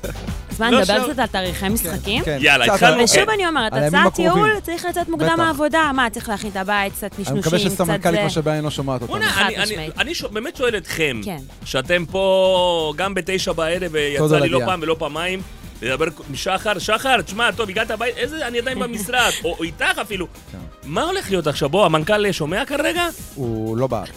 [0.52, 1.08] אז מה, לא נדבר.
[1.12, 2.24] קצת על תאריכי משחקים?
[2.24, 3.04] כן, יאללה, התחלנו.
[3.04, 3.30] ושוב.
[3.30, 4.18] אני אומרת, הצעת.
[4.18, 5.34] ייעול, צריך לצאת מוקדם.
[5.38, 5.90] מהעבודה.
[5.94, 8.26] מה, צריך להכין את הבית, קצת אני מקווה נשנושים, קצת שסמנכ"לית זה.
[8.26, 9.16] משאבי האנוש שומעת אותנו.
[9.16, 9.98] בוא'נה, חד אני- אני- משמעית.
[9.98, 11.36] אני באמת שואל אתכם, כן.
[11.64, 14.60] שאתם פה גם בתשע בערב, ויצא תודה לי לא.
[14.66, 15.42] פעם ולא פעמיים,
[15.82, 19.98] לדבר עם שחר, שחר, תשמע, טוב, הגעת הבית, איזה, אני עדיין במשרד, או או איתך
[20.02, 20.26] אפילו.
[20.52, 20.58] כן.
[20.84, 21.68] מה הולך להיות עכשיו?
[21.68, 23.08] בוא, המנכ"ל שומע כרגע?
[23.34, 24.10] הוא לא בארץ.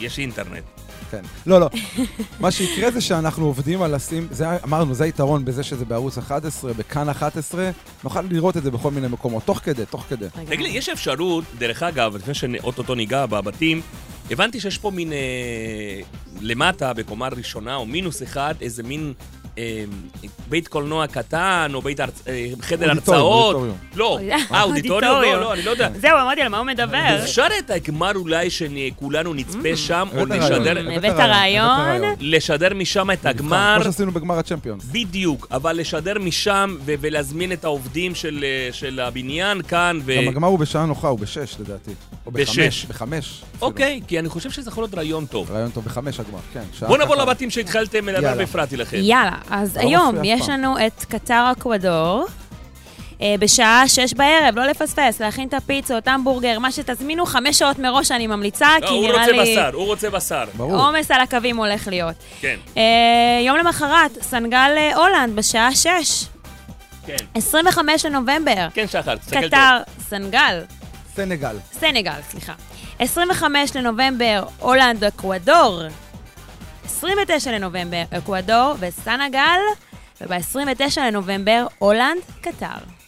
[0.00, 0.79] יש אינטרנט.
[1.10, 1.20] כן.
[1.46, 1.68] לא, לא.
[2.40, 6.72] מה שיקרה זה שאנחנו עובדים על לשים, זה, אמרנו, זה היתרון בזה שזה בערוץ 11,
[6.72, 7.70] בכאן 11,
[8.04, 10.26] נוכל לראות את זה בכל מיני מקומות, תוך כדי, תוך כדי.
[10.46, 13.80] תגיד לי, יש אפשרות, דרך אגב, לפני שאו-טו-טו ניגע בבתים,
[14.30, 16.00] הבנתי שיש פה מין, אה,
[16.40, 19.12] למטה, בקומה ראשונה, או מינוס אחד, איזה מין
[20.48, 22.22] בית קולנוע קטן, או בית הרצ...
[22.28, 23.54] אה, חדר הרצאות.
[23.54, 23.76] אודיטוריום.
[23.94, 24.18] לא.
[24.52, 25.22] אה, אודיטוריום?
[25.22, 25.88] לא, לא, אני לא יודע.
[26.00, 27.22] זהו, אמרתי, על מה הוא מדבר?
[27.22, 32.00] אפשר את הגמר אולי שכולנו נצפה שם, או לשדר, הבאת רעיון.
[32.20, 33.74] לשדר משם את הגמר.
[33.76, 34.84] כמו שעשינו בגמר הצ'מפיונס.
[34.84, 39.98] בדיוק, אבל לשדר משם ולהזמין את העובדים של, אה, של הבניין כאן.
[40.16, 41.90] גם הגמר הוא בשעה נוחה, הוא בשש לדעתי.
[42.26, 42.58] או בשש.
[42.58, 43.42] בחמש, בחמש.
[43.62, 45.50] אוקיי, כי אני חושב שזה יכול להיות רעיון טוב.
[45.50, 46.60] רעיון טוב, בחמש הגמר, כן.
[46.80, 47.22] נעבור ככה.
[47.22, 48.34] לבתים שהתחלתם לדבר.
[48.38, 48.96] והפרעתי לכם.
[49.00, 50.50] יאללה, אז לא היום יש פעם.
[50.50, 52.26] לנו את קטר אקוודור.
[53.22, 58.10] אה, בשעה שש בערב, לא לפספס, להכין את הפיצות, המבורגר, מה שתזמינו, חמש שעות מראש
[58.10, 59.52] אני ממליצה, לא, כי הוא נראה רוצה לי...
[59.52, 60.44] בשר, הוא רוצה בשר.
[60.54, 60.76] ברור.
[60.86, 62.14] עומס על הקווים הולך להיות.
[62.40, 62.82] כן, אה,
[63.46, 66.24] יום למחרת, סנגל אה, הולנד, בשעה שש.
[67.06, 67.16] כן.
[67.34, 68.68] 25 לנובמבר.
[68.74, 69.48] כן, שחר, תסתכל טוב.
[69.48, 69.78] קטר,
[70.08, 70.60] סנגל,
[71.16, 71.56] סנגל.
[71.72, 72.52] סנגל, סליחה.
[72.98, 75.82] 25 לנובמבר, הולנד, אקוודור.
[76.90, 79.60] 29 לנובמבר, אקוודור וסנגל.
[80.20, 82.99] וב-29 לנובמבר, הולנד, קטר.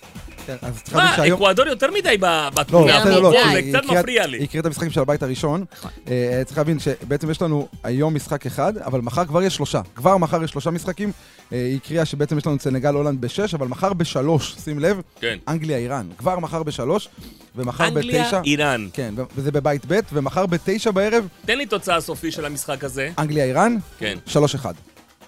[0.46, 1.42] כן, אז להבין מה, שהיום...
[1.42, 2.92] אקוודור יותר מדי לא, בתמונה.
[2.92, 3.30] יותר בסדר, לא.
[3.30, 4.36] זה היא קצת מפריע לי.
[4.38, 5.64] היא הקריאה את המשחקים של הבית הראשון.
[6.08, 9.80] אה, צריך להבין שבעצם יש לנו היום משחק אחד, אבל מחר כבר יש שלושה.
[9.94, 11.12] כבר מחר יש שלושה משחקים.
[11.52, 15.00] אה, היא הקריאה שבעצם יש לנו את סנגל הולנד בשש, אבל מחר בשלוש, שים לב,
[15.20, 15.38] כן.
[15.48, 16.08] אנגליה איראן.
[16.18, 17.08] כבר מחר בשלוש,
[17.56, 18.40] ומחר אנגליה, בתשע.
[18.44, 18.88] איראן.
[18.92, 23.10] כן, וזה בבית ב', ומחר בתשע בערב, תן לי תוצאה סופי של המשחק הזה.
[23.18, 24.74] אנגליה איראן, כן, שלוש אחד.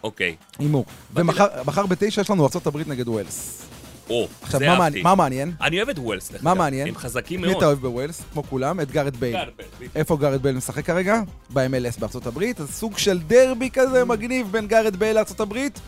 [0.02, 0.36] אוקיי.
[0.58, 0.84] הימור.
[1.14, 3.73] ומחר בתשע יש לנו ארה"ב נגד ווילס.
[4.10, 5.02] או, עכשיו, זה מה אהבתי.
[5.02, 5.52] מה מעניין?
[5.60, 6.58] אני אוהב את ווילס, מה אגב.
[6.58, 6.88] מעניין?
[6.88, 7.56] הם חזקים מי מאוד.
[7.56, 8.22] אתה אוהב בווילס?
[8.32, 9.32] כמו כולם, את גארת' בייל.
[9.32, 9.90] גארת' בייל.
[9.94, 11.20] איפה גארת' בייל משחק כרגע?
[11.52, 15.80] ב-MLS בארצות הברית, אז סוג של דרבי כזה מגניב בין גארת' בייל לארצות הברית.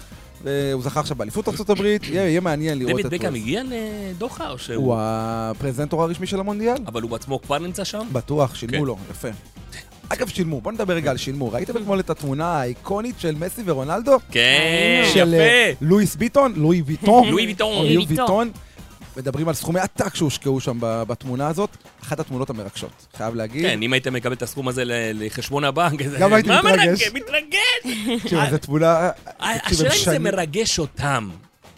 [0.42, 3.42] והוא זכה עכשיו באליפות ארצות הברית, יהיה מעניין לראות דויד את בקאם ווילס.
[3.44, 3.62] הגיע
[4.10, 4.84] לדוחה או שהוא...
[4.84, 6.76] הוא הפרזנטור הרשמי של המונדיאל?
[6.86, 8.06] אבל הוא בעצמו כבר נמצא שם?
[8.12, 8.84] בטוח, שילמו כן.
[8.84, 9.28] לו, יפה.
[10.08, 11.52] אגב, שילמו, בוא נדבר רגע על שילמו.
[11.52, 14.18] ראיתם אתמול את התמונה האיקונית של מסי ורונלדו?
[14.30, 15.84] כן, של אה, יפה.
[15.84, 16.52] לואיס ביטון?
[16.62, 17.28] לואי ויטון.
[17.28, 17.86] לואי ויטון.
[17.86, 18.50] לואי ויטון.
[19.16, 21.70] מדברים על סכומי עתק שהושקעו שם ב- בתמונה הזאת.
[22.02, 23.62] אחת התמונות המרגשות, חייב להגיד.
[23.62, 24.92] כן, אם היית מקבל את הסכום הזה ל-
[25.26, 26.78] לחשבון הבנק, זה- גם הייתי מה מתרגש.
[26.78, 27.08] מרגש?
[27.14, 28.20] מתרגש!
[28.22, 29.10] תקשיב, זו תמונה...
[29.40, 31.28] הם השאלה אם זה מרגש אותם.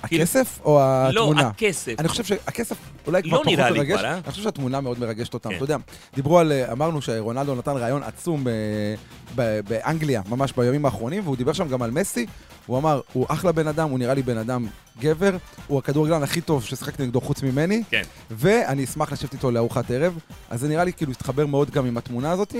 [0.02, 0.78] הכסף או
[1.12, 1.48] לא, התמונה?
[1.48, 1.94] הכסף.
[1.98, 2.76] אני חושב שהכסף
[3.06, 4.14] אולי כבר לא פחות מרגש, אה?
[4.14, 5.50] אני חושב שהתמונה מאוד מרגשת אותם.
[5.50, 5.56] כן.
[5.56, 5.76] אתה יודע,
[6.14, 11.52] דיברו על, אה, אמרנו שרונלדו נתן רעיון עצום אה, באנגליה, ממש בימים האחרונים, והוא דיבר
[11.52, 12.26] שם גם על מסי.
[12.66, 14.66] הוא אמר, הוא אחלה בן אדם, הוא נראה לי בן אדם
[15.00, 15.36] גבר,
[15.66, 18.02] הוא הכדורגלן הכי טוב ששיחקתי נגדו חוץ ממני, כן.
[18.30, 20.18] ואני אשמח לשבת איתו לארוחת ערב.
[20.50, 22.54] אז זה נראה לי כאילו התחבר מאוד גם עם התמונה הזאת.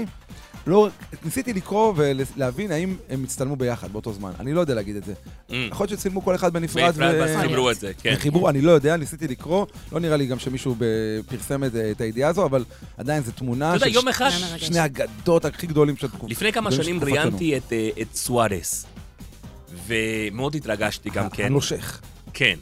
[0.69, 0.89] לא,
[1.25, 4.33] ניסיתי לקרוא ולהבין האם הם הצטלמו ביחד באותו זמן.
[4.41, 5.13] אני לא יודע להגיד את זה.
[5.13, 5.53] Mm.
[5.71, 6.95] יכול להיות שצילמו כל אחד בנפרד.
[6.95, 8.15] בנפרד ואז חיברו את זה, כן.
[8.17, 10.77] וחיבור, אני לא יודע, ניסיתי לקרוא, לא נראה לי גם שמישהו
[11.29, 12.65] פרסם את, את הידיעה הזו, אבל
[12.97, 13.89] עדיין זו תמונה של.
[14.59, 17.17] שני האגדות הכי גדולים של תקופ- לפני כמה שנים תקופתנו.
[17.17, 18.87] ראיינתי את, אה, את סוארס,
[19.87, 21.45] ומאוד התרגשתי גם כן.
[21.45, 22.01] הנושך.
[22.33, 22.59] כן,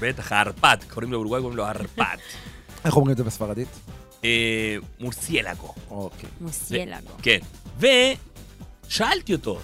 [0.00, 2.16] בטח, הערפד, קוראים לו אורוגוואי, קוראים לו הערפד.
[2.84, 3.68] איך אומרים את זה בספרדית?
[4.24, 6.28] אה, מורסיאלגו, אוקיי.
[6.40, 7.12] מוסיאלגו.
[7.22, 7.38] כן.
[7.80, 9.60] ושאלתי אותו,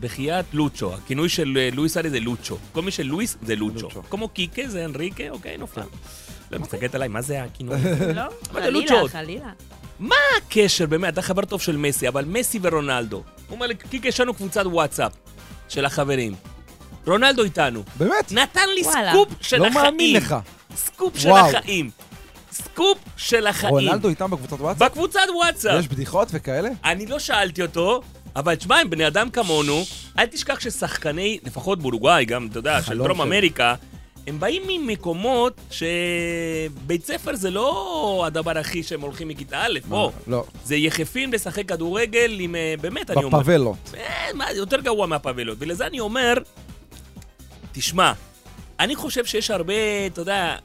[0.00, 2.56] בחייאת לוצ'ו, הכינוי של לואיס ארי זה לוצ'ו.
[2.72, 3.82] כל מי של לואיס זה לוצ'ו.
[3.82, 4.02] לוצ'ו.
[4.10, 5.80] כמו קיקה זה אנריקה, אוקיי, נופל.
[6.50, 7.76] לא, מסתכלת עליי, מה זה הכינוי?
[8.14, 9.08] לא, חלילה?
[9.08, 9.50] חלילה.
[9.98, 13.16] מה הקשר, באמת, אתה חבר טוב של מסי, אבל מסי ורונלדו.
[13.16, 15.12] הוא אומר לי, קיקה, יש לנו קבוצת וואטסאפ
[15.68, 16.34] של החברים.
[17.06, 17.82] רונלדו איתנו.
[17.96, 18.32] באמת?
[18.32, 19.12] נתן לי וואלה.
[19.12, 19.84] סקופ של לא החיים.
[19.84, 20.36] מאמין לך.
[20.76, 21.30] סקופ של.
[21.30, 21.90] החיים.
[22.62, 23.74] סקופ של החיים.
[23.74, 24.90] רונלדו איתם בקבוצת וואטסאפ?
[24.90, 25.80] בקבוצת וואטסאפ.
[25.80, 26.68] יש בדיחות וכאלה?
[26.84, 28.00] אני לא שאלתי אותו,
[28.36, 29.84] אבל תשמע, הם בני אדם כמונו,
[30.18, 33.20] אל תשכח ששחקני, לפחות באורוגוואי, גם, אתה יודע, של דרום.
[33.20, 33.74] אמריקה,
[34.26, 40.10] הם באים ממקומות שבית ספר זה לא הדבר הכי שהם הולכים מכיתה א', בוא.
[40.26, 40.44] לא.
[40.64, 43.38] זה יחפים לשחק כדורגל עם, אה, באמת, אני אומר.
[43.38, 43.94] בפאבלות.
[44.40, 45.58] אה, יותר גרוע מהפאבלות.
[45.60, 46.34] ולזה אני אומר,
[47.72, 48.12] תשמע,
[48.80, 49.74] אני חושב שיש הרבה,
[50.06, 50.56] אתה יודע,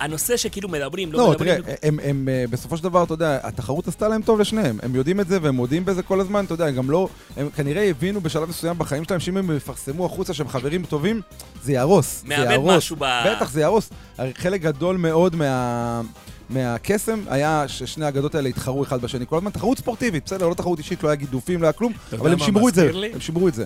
[0.00, 1.62] הנושא שכאילו מדברים, לא, לא, מדברים.
[1.62, 4.78] תראה, הם, הם אה, בסופו של דבר, אתה יודע, התחרות עשתה להם טוב לשניהם.
[4.82, 7.08] הם יודעים את זה והם מודים בזה כל הזמן, אתה יודע, הם גם לא...
[7.36, 11.20] הם כנראה הבינו בשלב מסוים בחיים שלהם שאם הם יפרסמו החוצה שהם חברים טובים,
[11.62, 12.20] זה יהרוס.
[12.20, 12.58] זה מאבד.
[12.76, 13.90] משהו ב- בטח, זה יהרוס.
[14.34, 16.02] חלק גדול מאוד מה...
[16.50, 19.26] מהקסם היה ששני האגדות האלה התחרו אחד בשני.
[19.26, 22.32] כל הזמן תחרות ספורטיבית, בסדר, לא תחרות אישית, לא היה גידופים, לא היה כלום, אבל
[22.32, 22.92] הם שימרו את זה.
[22.92, 23.10] לי?
[23.12, 23.64] הם שימרו את זה.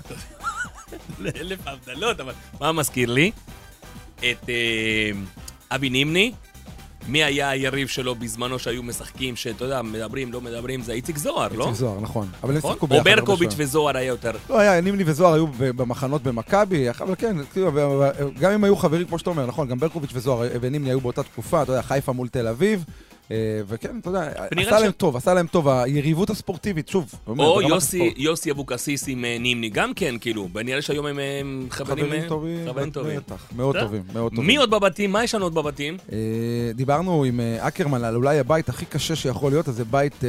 [1.18, 3.30] לאלף הבדלות, אבל מה מזכיר לי?
[4.18, 5.10] את אה,
[5.74, 6.32] אבי נימני.
[7.08, 11.48] מי היה היריב שלו בזמנו שהיו משחקים, שאתה יודע, מדברים, לא מדברים, זה איציק זוהר,
[11.54, 11.64] לא?
[11.64, 12.28] איציק זוהר, נכון.
[12.42, 12.70] אבל הם נכון?
[12.70, 13.08] שיחקו או ביחד.
[13.08, 13.54] הרבה ברקוביץ'.
[13.56, 14.30] וזוהר היה יותר.
[14.50, 17.70] לא, היה, נימני וזוהר היו במחנות במכבי, אבל כן, כאילו,
[18.40, 21.62] גם אם היו חברים, כמו שאתה אומר, נכון, גם ברקוביץ' וזוהר ונימני היו באותה תקופה,
[21.62, 22.84] אתה יודע, חיפה מול תל אביב,
[23.68, 27.60] וכן, אתה יודע, עשה להם טוב, עשה להם טוב, היריבות הספורטיבית, שוב, או
[28.16, 32.28] יוסי, אבוקסיס עם אה, נימני, גם כן, כאילו, ונראה שהיום הם אה, חברים, חברים אה,
[32.28, 33.16] טובים, חברים טובים.
[33.16, 33.76] בטח, מאוד?
[33.78, 34.46] טובים, מאוד טובים.
[34.46, 35.12] מי עוד בבתים?
[35.12, 35.96] מה יש לנו עוד בבתים?
[36.12, 36.18] אה,
[36.74, 40.28] דיברנו עם אה, אקרמן על אולי הבית הכי קשה שיכול להיות, אז זה בית אה,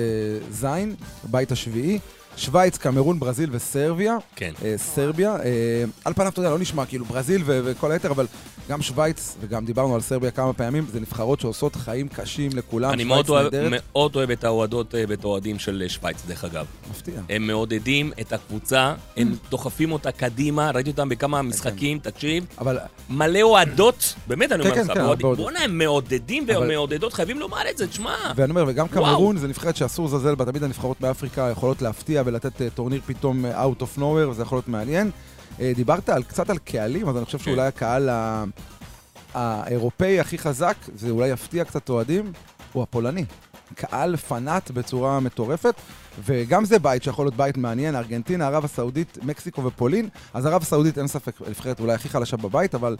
[0.51, 1.99] זין, הבית השביעי.
[2.37, 4.17] שווייץ, קמרון, ברזיל וסרביה.
[4.35, 4.53] כן.
[4.65, 5.35] אה, סרביה.
[5.35, 8.25] אה, על פניו, אתה יודע, לא נשמע כאילו ברזיל ו- וכל היתר, אבל
[8.69, 12.93] גם שווייץ, וגם דיברנו על סרביה כמה פעמים, זה נבחרות שעושות חיים קשים לכולם.
[12.93, 13.53] אני מאוד אוהב.
[13.69, 16.65] מאוד אוהב את האוהדות אה, ואת האוהדים של אה, שווייץ, דרך אגב.
[16.91, 17.21] מפתיע.
[17.29, 22.45] הם מעודדים את הקבוצה, הם דוחפים אותה קדימה, ראיתי אותם בכמה משחקים, תקשיב.
[22.57, 22.77] אבל
[23.09, 25.35] מלא אוהדות, באמת אני כן, אומר כן, לך, כן.
[25.35, 28.15] בואנה, הם מעודדים ומעודדות, חייבים לומר את זה, תשמע.
[28.35, 28.87] ואני אומר, וגם.
[28.87, 33.45] קמרון זה נבחרת שאסור לזלזל בה, תמיד הנבחרות מאפריקה יכולות להפתיע ולתת אה, טורניר פתאום
[33.45, 35.11] אה, out of nowhere, וזה יכול להיות מעניין.
[35.59, 37.43] אה, דיברת על, קצת על קהלים, אז אני חושב כן.
[37.43, 38.43] שאולי הקהל ה-
[39.33, 42.31] האירופאי הכי חזק, זה אולי יפתיע קצת אוהדים,
[42.73, 43.25] הוא הפולני.
[43.75, 45.75] קהל פנאט בצורה מטורפת,
[46.25, 50.09] וגם זה בית שיכול להיות בית מעניין, ארגנטינה, ערב הסעודית, מקסיקו ופולין.
[50.33, 52.97] אז ערב הסעודית אין ספק, נבחרת אולי הכי חלשה בבית, אבל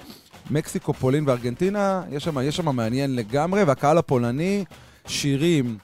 [0.51, 4.65] מקסיקו, פולין וארגנטינה, יש שם מעניין לגמרי, והקהל הפולני,
[5.07, 5.77] שירים,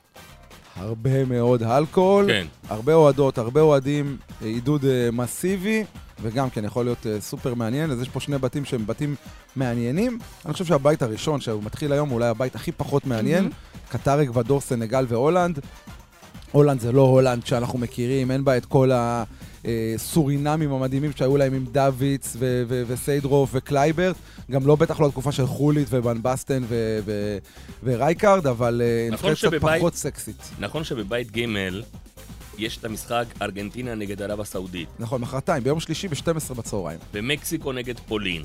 [0.79, 2.45] הרבה מאוד אלכוהול, כן.
[2.69, 5.83] הרבה אוהדות, הרבה אוהדים, אה, עידוד אה, מסיבי,
[6.21, 9.15] וגם כן יכול להיות אה, סופר מעניין, אז יש פה שני בתים שהם בתים
[9.55, 10.19] מעניינים.
[10.45, 13.49] אני חושב שהבית הראשון, שהוא מתחיל היום, הוא אולי הבית הכי פחות מעניין,
[13.89, 15.59] קטאר, אקוודור, סנגל והולנד.
[16.51, 18.91] הולנד זה לא הולנד שאנחנו מכירים, אין בה את כל
[19.95, 24.15] הסורינמים המדהימים שהיו להם עם דוידס ו- ו- וסיידרוף וקלויברט,
[24.51, 27.37] גם לא בטח לא התקופה של חוליט וון באסטן ו- ו-
[27.83, 30.49] ורייקארד, אבל אה, נכון נבחרת קצת שבבית- פחות סקסית.
[30.59, 31.45] נכון שבבית ג'
[32.57, 36.99] יש את המשחק ארגנטינה נגד ערב הסעודית, נכון, מחרתיים, ביום שלישי ב-12 בצהריים.
[37.13, 38.43] ומקסיקו נגד פולין.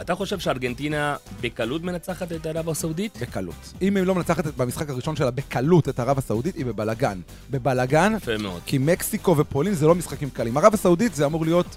[0.00, 3.18] אתה חושב שארגנטינה בקלות מנצחת את ערב הסעודית?
[3.20, 3.72] בקלות.
[3.82, 7.20] אם היא לא מנצחת במשחק הראשון שלה בקלות את ערב הסעודית, היא בבלגן.
[7.50, 8.62] בבלגן, יפה מאוד.
[8.66, 10.56] כי מקסיקו ופולין זה לא משחקים קלים.
[10.56, 11.76] ערב הסעודית זה אמור להיות,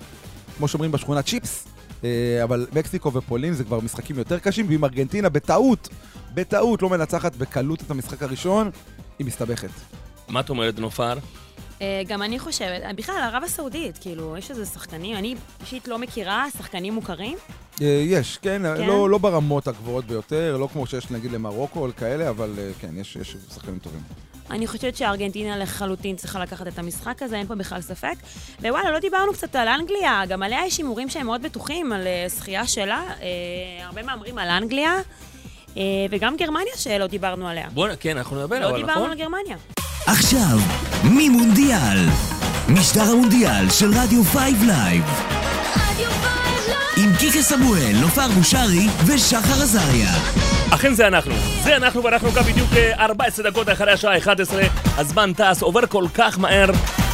[0.58, 1.68] כמו שאומרים בשכונה, צ'יפס,
[2.04, 5.90] אה, אבל מקסיקו ופולין זה כבר משחקים יותר קשים, ואם ארגנטינה בטעות,
[6.34, 8.70] בטעות לא מנצחת בקלות את המשחק הראשון,
[9.20, 9.70] היא מסתבכת.
[10.28, 11.18] מה את אומרת, נופר?
[11.82, 16.00] אה, גם אני חושבת, אה, בכלל, ערב הסעודית, כאילו, יש איזה שחקנים, אני אישית לא
[16.00, 17.38] מכירה שחקנים מוכרים.
[17.82, 18.86] אה, יש, כן, כן?
[18.88, 22.90] לא, לא ברמות הגבוהות ביותר, לא כמו שיש נגיד למרוקו או כאלה, אבל אה, כן,
[22.98, 24.00] יש, יש שחקנים טובים.
[24.52, 28.14] אני חושבת שארגנטינה לחלוטין צריכה לקחת את המשחק הזה, אין פה בכלל ספק.
[28.62, 32.26] ווואלה, לא דיברנו קצת על אנגליה, גם עליה יש הימורים שהם מאוד בטוחים, על אה,
[32.28, 33.02] זכייה שלה.
[33.22, 33.26] אה,
[33.86, 34.94] הרבה מהמרים על אנגליה,
[35.78, 37.68] אה, וגם גרמניה שלא דיברנו עליה.
[37.74, 39.12] בוא, נ- כן, אנחנו נדבר, לא אבל דיברנו נכון?
[39.12, 39.58] על גרמניה.
[40.06, 40.58] עכשיו,
[41.04, 42.06] מימונדיאל.
[42.70, 45.04] משדר המונדיאל של רדיו 5 Live.
[46.00, 46.10] עם
[47.20, 50.10] קיקה סמואל, נופר בושרי ושחר עזריה.
[50.74, 51.34] אכן זה אנחנו.
[51.64, 54.64] זה אנחנו, ואנחנו כאן בדיוק אה, 14 דקות אחרי השעה 11.
[54.98, 56.66] הזמן טס, עובר כל כך מהר.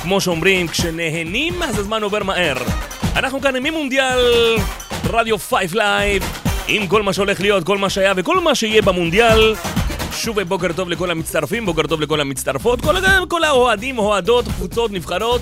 [0.01, 2.55] כמו שאומרים, כשנהנים, אז הזמן עובר מהר.
[3.15, 4.19] אנחנו כאן מימונדיאל
[5.03, 6.23] רדיו 5 Live,
[6.67, 9.55] עם כל מה שהולך להיות, כל מה שהיה וכל מה שיהיה במונדיאל.
[10.11, 12.95] שוב בוקר טוב לכל המצטרפים, בוקר טוב לכל המצטרפות, כל,
[13.27, 15.41] כל האוהדים, אוהדות, קבוצות, נבחרות.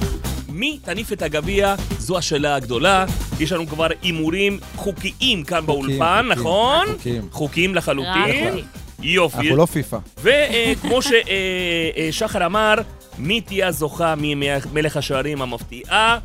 [0.53, 1.75] מי תניף את הגביע?
[1.99, 3.05] זו השאלה הגדולה.
[3.39, 6.87] יש לנו כבר הימורים חוקיים כאן באולפן, נכון?
[6.87, 7.27] חוקיים.
[7.31, 8.59] חוקיים לחלוטין.
[9.01, 9.37] יופי.
[9.37, 9.97] אנחנו לא פיפא.
[10.21, 12.73] וכמו ששחר אמר,
[13.17, 16.19] מי תהיה הזוכה ממלך השערים המפתיעה?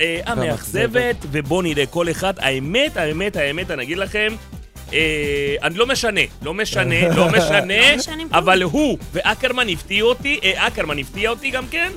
[0.00, 2.34] אה, המאכזבת, ובואו נראה כל אחד.
[2.38, 4.28] האמת, האמת, האמת, אני אגיד לכם,
[4.92, 8.38] אה, אני לא משנה, לא משנה, לא משנה, לא.
[8.38, 11.92] אבל הוא ואקרמן הפתיעו אותי, אה, אקרמן הפתיע אותי גם כן,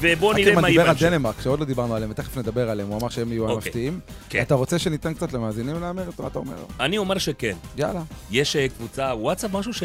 [0.00, 1.06] ובואו נראה אקרמן מה יהיה דיבר על בהמשך.
[1.06, 3.54] דנמרק, שעוד לא דיברנו עליהם, ותכף נדבר עליהם, הוא אמר שהם יהיו אוקיי.
[3.54, 4.00] המפתיעים.
[4.28, 4.42] כן.
[4.42, 6.04] אתה רוצה שניתן קצת למאזינים להמר?
[6.18, 6.54] מה אתה אומר?
[6.80, 7.56] אני אומר שכן.
[7.76, 8.02] יאללה.
[8.30, 9.82] יש אה, קבוצה וואטסאפ, משהו ש...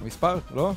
[0.00, 0.38] המספר?
[0.54, 0.72] לא?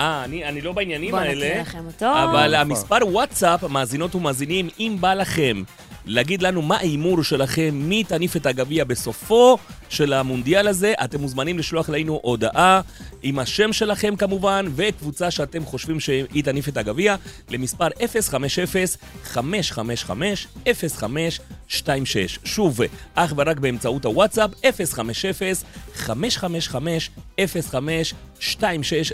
[0.00, 1.46] אה, אני אני לא בעניינים האלה.
[1.46, 2.06] נקריא לכם אותו.
[2.24, 5.62] אבל המספר וואטסאפ, מאזינות ומאזינים, אם בא לכם
[6.08, 11.58] להגיד לנו מה ההימור שלכם, מי תניף את הגביע בסופו של המונדיאל הזה, אתם מוזמנים
[11.58, 12.80] לשלוח לנו הודעה
[13.22, 17.16] עם השם שלכם כמובן, וקבוצה שאתם חושבים שהיא תניף את הגביע,
[17.50, 17.88] למספר
[21.68, 21.72] 050-555-0526.
[22.44, 22.80] שוב,
[23.14, 24.50] אך ורק באמצעות הוואטסאפ,
[27.38, 27.42] 050-555-0526.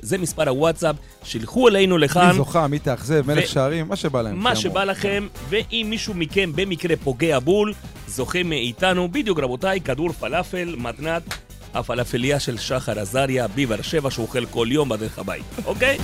[0.03, 2.29] זה מספר הוואטסאפ, שילחו אלינו לכאן.
[2.29, 4.39] מי זוכה, מי תאכזב, מלך ו- שערים, מה שבא להם.
[4.39, 4.71] מה שיאמרו.
[4.73, 7.75] שבא לכם, ואם מישהו מכם במקרה פוגע בול,
[8.09, 11.23] זוכה מאיתנו, בדיוק רבותיי, כדור פלאפל, מתנת
[11.75, 15.99] הפלאפליה של שחר עזריה בבאר שבע, שהוא אוכל כל יום בדרך הבית, אוקיי?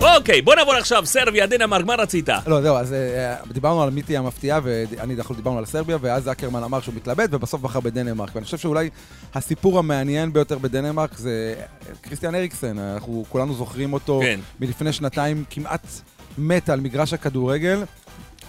[0.00, 2.28] אוקיי, בוא נעבור עכשיו, סרביה, דנמרק, מה רצית?
[2.46, 6.28] לא, זהו, אז אה, דיברנו על מי תהיה המפתיעה, ואני אנחנו דיברנו על סרביה, ואז
[6.28, 8.30] אקרמן אמר שהוא מתלבט, ובסוף בחר בדנמרק.
[8.34, 8.90] ואני חושב שאולי
[9.34, 11.54] הסיפור המעניין ביותר בדנמרק זה
[12.02, 12.78] כריסטיאן אריקסן.
[12.78, 14.40] אנחנו כולנו זוכרים אותו כן.
[14.60, 15.86] מלפני שנתיים, כמעט
[16.38, 17.82] מת על מגרש הכדורגל.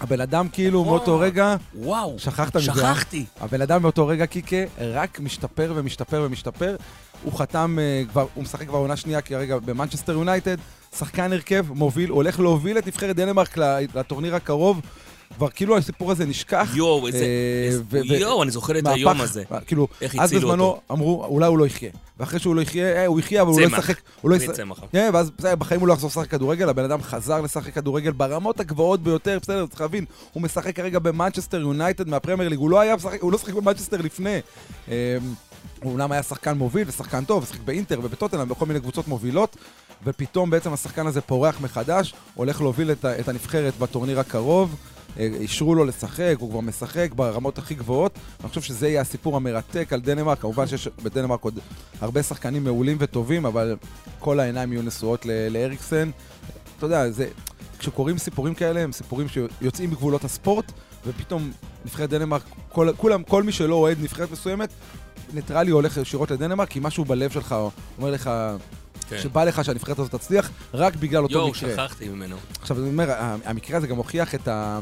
[0.01, 0.95] הבן אדם כאילו וואו.
[0.95, 2.65] מאותו רגע, וואו, שכחת מזה.
[2.65, 3.25] שכחתי.
[3.39, 6.75] הבן אדם מאותו רגע, קיקה, רק משתפר ומשתפר ומשתפר.
[7.23, 10.57] הוא חתם אה, כבר, הוא משחק כבר עונה שנייה כרגע במנצ'סטר יונייטד,
[10.97, 13.57] שחקן הרכב, מוביל, הולך להוביל את נבחרת דנמרק
[13.95, 14.81] לטורניר הקרוב.
[15.35, 16.69] כבר כאילו הסיפור הזה נשכח.
[16.73, 17.25] יואו, איזה...
[17.93, 19.43] אה, יואו, אני זוכר את מהפך, היום הזה.
[19.65, 20.79] כאילו, איך אז בזמנו.
[20.91, 21.89] אמרו, אולי הוא לא יחיה.
[22.19, 23.65] ואחרי שהוא לא יחיה, אה, הוא יחיה, אבל הוא לא.
[23.65, 24.01] ישחק.
[24.21, 24.63] הוא לא ישחק.
[24.91, 28.59] כן, ואז בסדר, בחיים הוא לא יחזור לשחק כדורגל, הבן אדם חזר לשחק כדורגל ברמות
[28.59, 32.95] הגבוהות ביותר, בסדר, צריך להבין, הוא משחק כרגע במנצ'סטר יונייטד מהפרמייר ליג, הוא לא היה
[32.95, 34.39] משחק, הוא לא שיחק במנצ'סטר לפני.
[34.87, 34.93] אמ,
[35.83, 39.57] הוא אומנם היה שחקן מוביל ושחקן טוב, ושיחק באינטר ובטוטנאם בכל מיני קבוצות מובילות,
[40.03, 44.75] ופתאום בעצם השחקן הזה פורח מחדש, הולך להוביל את, את הנבחרת בטורניר הקרוב.
[45.19, 48.19] אה, אישרו לו לשחק, הוא כבר משחק ברמות הכי גבוהות.
[48.39, 50.39] אני חושב שזה יהיה הסיפור המרתק על דנמרק.
[50.39, 51.59] כמובן שיש בדנמרק עוד
[52.01, 53.75] הרבה שחקנים מעולים וטובים, אבל
[54.19, 56.09] כל העיניים יהיו נשואות לאריקסן.
[56.77, 57.27] אתה יודע, זה...
[57.79, 60.71] כשקוראים סיפורים כאלה, הם סיפורים שיוצאים מגבולות הספורט,
[61.05, 61.51] ופתאום
[61.85, 64.69] נבחרת דנמרק, כל, כולם, כל מי שלא אוהד נבחרת מסוימת,
[65.33, 67.55] ניטרלי הולך ישירות לדנמרק, כי משהו בלב שלך
[67.97, 68.29] אומר לך,
[69.09, 69.19] כן.
[69.19, 71.71] שבא לך שהנבחרת הזאת תצליח, רק בגלל אותו יואו, מקרה.
[71.73, 72.35] שכחתי ממנו.
[72.61, 73.13] עכשיו, אני אומר,
[73.45, 74.79] המקרה הזה גם הוכיח את, ה,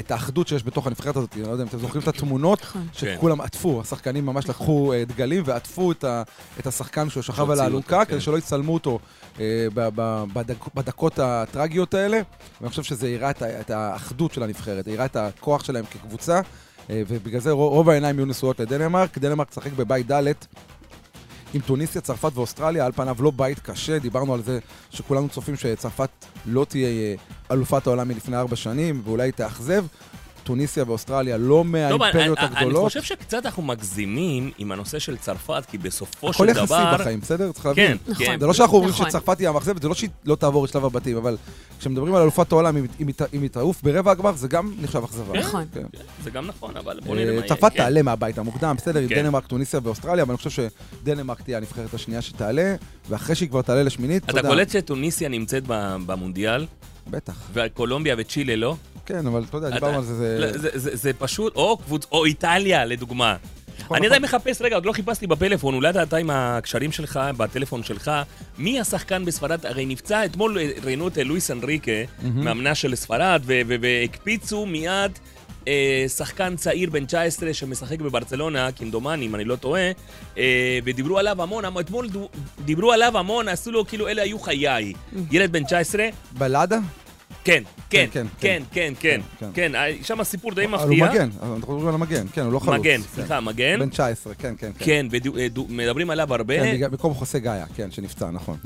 [0.00, 1.34] את האחדות שיש בתוך הנבחרת הזאת.
[1.34, 2.86] אני לא יודע אם אתם זוכרים את התמונות, נכון.
[2.92, 6.22] שכולם עטפו, השחקנים ממש לקחו אה, דגלים ועטפו את, ה,
[6.60, 8.20] את השחקן שהוא שכב על האלונקה, כדי כן.
[8.20, 8.98] שלא יצלמו אותו
[9.40, 12.20] אה, ב, ב, בדק, בדקות הטרגיות האלה.
[12.60, 16.40] ואני חושב שזה הראה את, האחדות של הנבחרת, הראה את הכוח שלהם כקבוצה,
[16.90, 19.18] אה, ובגלל זה רוב העיניים יהיו נשואות לדנמרק.
[19.18, 20.32] דנמרק תשחק בבית ד'
[21.54, 24.58] עם טוניסיה, צרפת ואוסטרליה, על פניו לא בית קשה, דיברנו על זה
[24.90, 26.10] שכולנו צופים שצרפת
[26.46, 27.14] לא תהיה אה,
[27.50, 29.84] אלופת העולם מלפני ארבע שנים, ואולי תאכזב.
[30.46, 32.84] טוניסיה ואוסטרליה לא טוב, מהאימפריות אני- אני הגדולות.
[32.84, 36.94] חושב שקצת אנחנו מגזימים עם הנושא של צרפת, כי בסופו הכל של יחסי דבר...
[37.00, 37.52] בחיים, בסדר?
[37.52, 37.86] צריך להבין.
[37.98, 38.26] כן, נכון.
[38.26, 38.40] כן.
[38.40, 39.08] זה לא שאנחנו אומרים נכון.
[39.10, 41.36] שצרפת תהיה המאכזבת, זה לא שהיא לא תעבור את שלב הבתים, אבל
[41.78, 45.38] כשמדברים על אלופת העולם, אם- היא היא תעוף ברבע הגמר, זה גם נחשב אכזבה.
[45.38, 45.64] נכון.
[45.74, 45.82] כן.
[46.24, 47.48] זה גם נכון, אבל בוא נראה מה אה, יהיה.
[47.48, 47.76] צרפת כן.
[47.78, 49.14] תעלה מהבית המוקדם, בסדר, עם כן.
[49.14, 50.68] דנמרק, טוניסיה ואוסטרליה, אבל אני חושב
[51.02, 52.74] שדנמרק תהיה הנבחרת השנייה שתעלה,
[53.08, 55.62] ואחרי שהיא כבר תעלה לשמינית, אתה קולט שטוניסיה נמצאת
[56.06, 56.66] במונדיאל,
[57.10, 58.76] בטח, וקולומביה וצ'ילה לא?
[59.06, 60.36] כן, אבל אתה יודע, דיברנו על זה, זה...
[60.40, 62.06] לא, זה- זה- זה פשוט, או קבוצ...
[62.12, 63.36] או איטליה, לדוגמה.
[63.80, 64.06] נכון, אני נכון.
[64.06, 68.10] עדיין מחפש, רגע, עוד לא חיפשתי בפלאפון, אולי אתה- עם הקשרים שלך, בטלפון שלך,
[68.58, 69.66] מי השחקן בספרד?
[69.66, 71.92] הרי נפצע, אתמול ראיינו את לואיס אנריקה,
[72.34, 75.08] מאמנה של ספרד, והקפיצו מיד אה,
[76.08, 79.90] שחקן צעיר בן 19 שמשחק בברצלונה, כמדומני, אם אני לא טועה,
[80.38, 82.08] אה, ודיברו עליו המון, אתמול
[82.64, 84.92] דיברו עליו המון, עשו לו כאילו אלה היו חיי.
[85.30, 86.78] ילד בן 19, בלאדה?
[87.46, 89.50] כן, כן, כן, כן, כן, כן, כן.
[89.54, 91.10] כן, אה, שם סיפור די אבל הוא מפתיע.
[91.10, 92.78] מגן, אנחנו מדברים על המגן, כן, הוא לא חלוץ.
[92.78, 93.08] מגן, כן.
[93.14, 93.78] סליחה, מגן.
[93.78, 94.84] בן 19, כן, כן, כן.
[94.84, 95.06] כן,
[95.68, 96.58] ומדברים עליו הרבה.
[96.58, 98.56] כן, במקום חוסה גאיה, כן, שנפצע, נכון.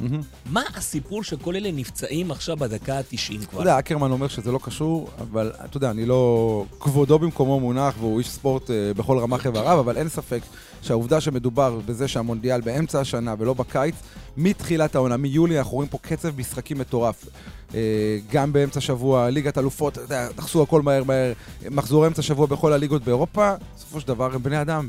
[0.47, 3.61] מה הסיפור שכל אלה נפצעים עכשיו בדקה ה-90 אתה כבר?
[3.61, 6.65] יודע, אקרמן אומר שזה לא קשור, אבל אתה יודע, אני לא...
[6.81, 10.41] כבודו במקומו מונח, והוא איש ספורט אה, בכל רמ"ח איבריו, אבל אין ספק
[10.83, 13.95] שהעובדה שמדובר בזה שהמונדיאל באמצע השנה ולא בקיץ,
[14.37, 17.27] מתחילת העונה, מיולי, אנחנו רואים פה קצב משחקים מטורף.
[17.75, 19.99] אה, גם באמצע שבוע, ליגת אלופות,
[20.37, 21.33] תחסו הכל מהר מהר,
[21.71, 24.89] מחזור אמצע שבוע בכל הליגות באירופה, בסופו של דבר הם בני אדם,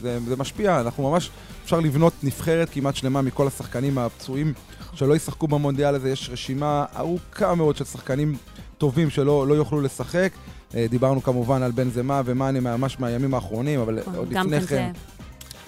[0.00, 1.30] וזה משפיע, אנחנו ממש,
[1.64, 4.52] אפשר לבנות נבחרת כמעט שלמה מכל השחקנים הפצועים
[4.94, 8.36] שלא ישחקו במונדיאל הזה, יש רשימה ארוכה מאוד של שחקנים
[8.78, 10.32] טובים שלא לא יוכלו לשחק.
[10.74, 14.92] אה, דיברנו כמובן על בן זמה ומאנה ממש מהימים האחרונים, אבל עוד גם לפני כן.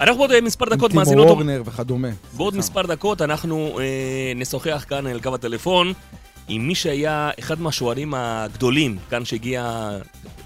[0.01, 1.27] אנחנו בעוד אה, מספר דקות טימו מאזינות...
[1.27, 2.09] וורנר וכדומה.
[2.37, 2.57] בעוד.
[2.57, 3.85] מספר דקות אנחנו אה,
[4.37, 5.93] נשוחח כאן על קו הטלפון
[6.49, 9.91] עם מי שהיה אחד מהשוערים הגדולים, כאן שהגיע,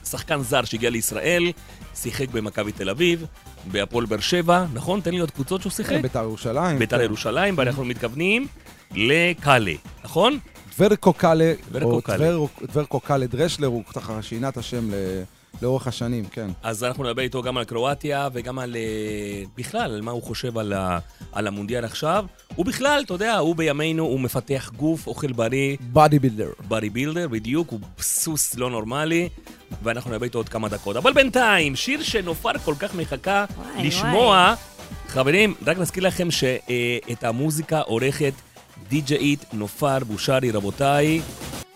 [0.04, 1.52] שחקן זר שהגיע לישראל,
[1.94, 3.24] שיחק במכבי תל אביב,
[3.72, 5.00] בהפועל באר שבע, נכון?
[5.00, 5.90] תן לי עוד קבוצות שהוא שיחק.
[5.90, 6.78] כן, בית"ר ירושלים.
[6.78, 7.04] בית"ר כן.
[7.04, 8.46] ירושלים, ואנחנו מתכוונים
[8.94, 9.72] לקאלה,
[10.04, 10.38] נכון?
[10.76, 15.22] טברטקו קאלה, או טברטקו קאלה דרשלר, הוא ככה שינה את השם ל-
[15.62, 16.50] לאורך השנים, כן.
[16.62, 18.76] אז אנחנו נדבר איתו גם על קרואטיה וגם על...
[18.76, 20.98] אה, בכלל, על מה הוא חושב על, ה,
[21.32, 22.24] על המונדיאל עכשיו.
[22.54, 26.50] הוא בכלל, אתה יודע, הוא בימינו, הוא מפתח גוף, אוכל בריא, bodybuilder.
[26.68, 29.28] Bodybuilder, בדיוק, הוא סוס לא נורמלי,
[29.82, 30.96] ואנחנו נדבר איתו עוד כמה דקות.
[30.96, 34.54] אבל בינתיים, שיר שנופר כל כך מחכה וואי, לשמוע.
[35.08, 38.32] חברים, רק נזכיר לכם שאת המוזיקה עורכת
[38.88, 41.20] די.ג'אית נופר בושרי, רבותיי,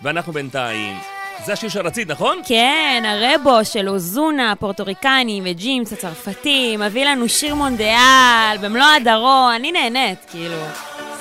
[0.03, 1.18] ואנחנו בינתיים.
[1.45, 2.41] זה השיר שרצית, נכון?
[2.47, 10.19] כן, הרבו של אוזונה, הפורטוריקני וג'ימס הצרפתי, מביא לנו שיר מונדיאל במלוא הדרו, אני נהנית,
[10.31, 10.57] כאילו.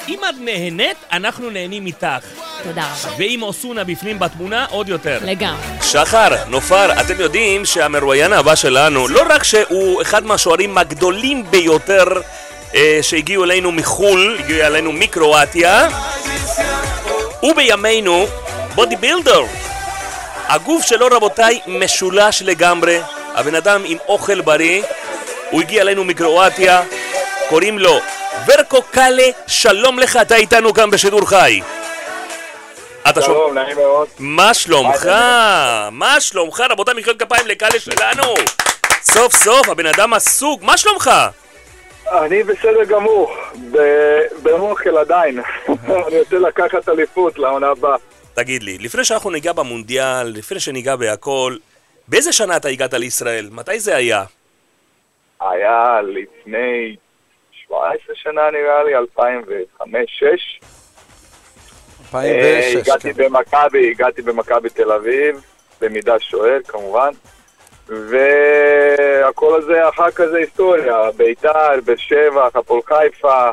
[0.08, 2.26] אם את נהנית, אנחנו נהנים איתך.
[2.64, 3.16] תודה רבה.
[3.18, 5.20] ואם אוסונה בפנים בתמונה, עוד יותר.
[5.22, 5.62] לגמרי.
[5.82, 12.06] שחר, נופר, אתם יודעים שהמרואיין הבא שלנו, לא רק שהוא אחד מהשוערים הגדולים ביותר
[12.76, 15.88] אה, שהגיעו אלינו מחו"ל, הגיעו אלינו מקרואטיה,
[17.40, 18.26] הוא בימינו
[18.76, 19.42] בודי בילדר.
[20.50, 23.00] הגוף שלו, רבותיי, משולש לגמרי.
[23.36, 24.84] הבן אדם עם אוכל בריא,
[25.52, 26.82] הוא הגיע אלינו מקרואטיה,
[27.50, 28.00] קוראים לו
[28.48, 31.62] ורקו קאלה, שלום לך, אתה איתנו כאן בשידור חי.
[33.10, 33.36] אתה שומע?
[33.38, 34.08] שלום, נעים מאוד.
[34.20, 35.06] מה שלומך?
[35.92, 36.64] מה שלומך?
[36.70, 38.34] רבותיי, מחיאות כפיים לקאלה שלנו!
[39.04, 41.12] סוף סוף, הבן אדם עסוק, מה שלומך?
[42.12, 43.36] אני בסדר גמור,
[43.72, 45.40] ב- במוחל עדיין.
[46.08, 47.96] אני רוצה לקחת אליפות לעונה הבאה.
[48.38, 51.56] תגיד לי, לפני שאנחנו ניגע במונדיאל, לפני שניגע בהכל,
[52.08, 53.50] באיזה שנה אתה הגעת לישראל?
[53.52, 54.24] מתי זה היה?
[55.42, 56.96] היה לפני
[57.52, 59.84] 17 שנה נראה לי, 2005-2006.
[62.02, 63.24] 2006, הגעתי כן.
[63.24, 65.42] במכבי, הגעתי במכבי תל אביב,
[65.82, 67.12] במידה שוער כמובן.
[67.88, 73.50] והכל הזה אחר כזה היסטוריה, בית"ר, באר שבע, הפועל חיפה,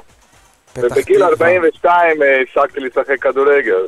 [0.76, 1.28] ובגיל תקווה.
[1.28, 3.86] 42 אה, הפסקתי לשחק כדורגל.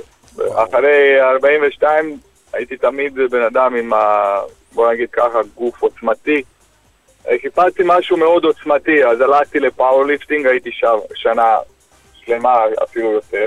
[0.54, 2.18] אחרי 42
[2.52, 4.38] הייתי תמיד בן אדם עם, ה,
[4.72, 6.42] בוא נגיד ככה, גוף עוצמתי.
[7.28, 11.56] אה, חיפשתי משהו מאוד עוצמתי, אז הלכתי ל powerlifting, הייתי שם שנה
[12.24, 13.46] שלמה, אפילו יותר.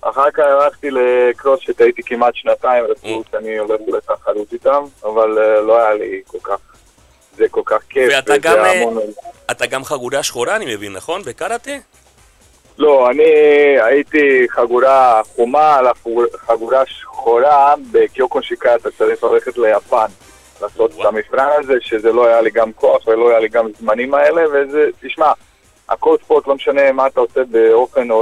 [0.00, 5.80] אחר כך הלכתי לקרוספיט, הייתי כמעט שנתיים, רצו שאני הולך לתחרות איתם, אבל אה, לא
[5.82, 6.58] היה לי כל כך,
[7.36, 8.12] זה כל כך כיף.
[8.16, 8.98] ואתה גם, אה, המון-
[9.50, 11.22] אתה גם חגורה שחורה, אני מבין, נכון?
[11.22, 11.70] בקראטה?
[12.78, 13.24] לא, אני
[13.82, 20.06] הייתי חגורה חומה על החגור- חגורה שחורה בקיוקון שיקה אתה צריך ללכת ליפן.
[20.62, 21.04] לעשות את.
[21.04, 24.88] המבחן הזה, שזה לא היה לי גם כוח ולא היה לי גם זמנים האלה, וזה,
[25.02, 25.32] תשמע,
[25.88, 28.16] הכל ספורט, לא משנה מה אתה עושה באופן אה,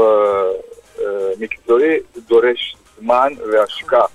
[1.01, 1.05] אה,
[1.41, 1.97] מקצועי,
[2.29, 4.07] דורש זמן והשקעה.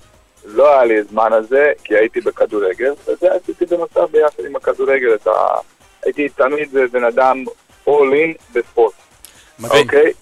[0.44, 5.16] לא היה לי הזמן הזה, כי הייתי בכדורגל, וזה עשיתי בנוסף ביחד עם הכדורגל.
[6.04, 7.44] הייתי תמיד בן אדם
[7.88, 8.94] all in בספורט.
[9.58, 9.82] מדהים.
[9.82, 10.12] אוקיי?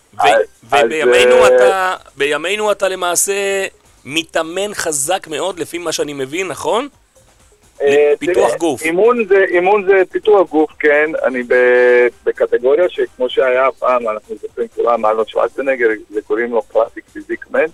[0.62, 3.67] ובימינו אתה, בימינו אתה למעשה
[4.05, 6.89] מתאמן חזק מאוד, לפי מה שאני מבין, נכון?
[7.83, 8.83] אה, פיתוח גוף.
[8.83, 11.11] אימון זה, אימון זה פיתוח גוף, כן.
[11.25, 11.55] אני ב,
[12.25, 17.66] בקטגוריה שכמו שהיה פעם, אנחנו זוכרים כולם, ארנולד שוורצנגר, זה קוראים לו classic physique men.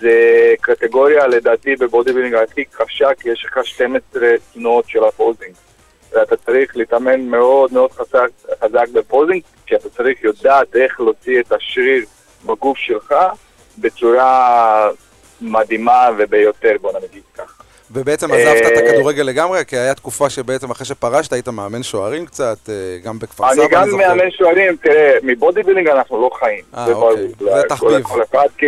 [0.00, 0.14] זה
[0.60, 5.52] קטגוריה לדעתי ב bodybuilding הכי קשה, כי יש לך 12 תנועות של ה posing.
[6.14, 8.28] ואתה צריך להתאמן מאוד מאוד חזק,
[8.64, 12.04] חזק ב posing, כי אתה צריך לדעת איך להוציא את השריר
[12.46, 13.14] בגוף שלך
[13.78, 14.90] בצורה
[15.40, 17.62] מדהימה וביותר, בוא נגיד ככה.
[17.90, 22.26] ובעצם עזבת את אה, הכדורגל לגמרי, כי היה תקופה שבעצם אחרי שפרשת היית מאמן שוערים
[22.26, 24.08] קצת, אה, גם בכפר סבא, אני גם זוכר.
[24.08, 26.64] מאמן שוערים, תראה, מ bodybuilding אנחנו לא חיים.
[26.76, 27.28] אה, אוקיי.
[27.38, 28.02] זה תחביב.
[28.02, 28.66] כל אחד, כי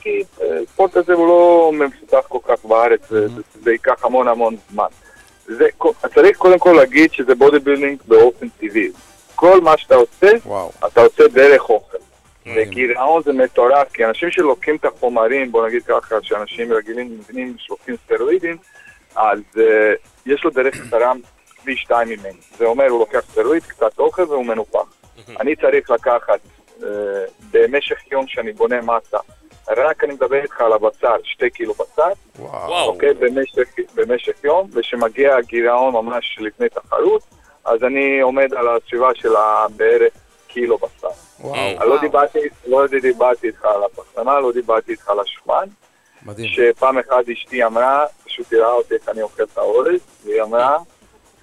[0.00, 3.00] כי, אה, הספורט הזה הוא לא מפותח כל כך בארץ,
[3.64, 4.86] זה ייקח המון המון זמן.
[5.48, 5.68] זה,
[6.14, 8.90] צריך קודם כל להגיד שזה bodybuilding באופן טבעי.
[9.34, 10.70] כל מה שאתה עושה, וואו.
[10.86, 11.96] אתה עושה דרך אוכל.
[12.56, 17.96] וגירעון זה מטורף, כי אנשים שלוקחים את החומרים, בוא נגיד ככה, שאנשים רגילים מבינים שלוקחים
[18.04, 18.56] סטרואידים,
[19.16, 19.60] אז uh,
[20.26, 21.12] יש לו דרך קצרה
[21.64, 22.38] פי שתיים ממני.
[22.58, 24.94] זה אומר, הוא לוקח סטרואיד, קצת אוכל והוא מנופח.
[25.40, 26.40] אני צריך לקחת
[26.80, 26.84] uh,
[27.50, 29.18] במשך יום שאני בונה מסה,
[29.76, 32.08] רק אני מדבר איתך על הבשר, שתי קילו בשר,
[32.38, 32.84] וואו.
[32.84, 37.22] אוקיי, במשך, במשך יום, וכשמגיע הגירעון ממש לפני תחרות,
[37.64, 39.32] אז אני עומד על הסביבה של
[39.76, 40.12] בערך
[40.48, 41.08] קילו בשר.
[41.40, 41.54] וואו.
[41.54, 45.68] אני לא דיברתי, לא דיברתי איתך על הפחסמה, לא דיברתי איתך על השומן,
[46.22, 46.48] מדהים.
[46.48, 50.78] שפעם אחת אשתי אמרה, פשוט תראה אותי איך אני אוכל את האורז, והיא אמרה,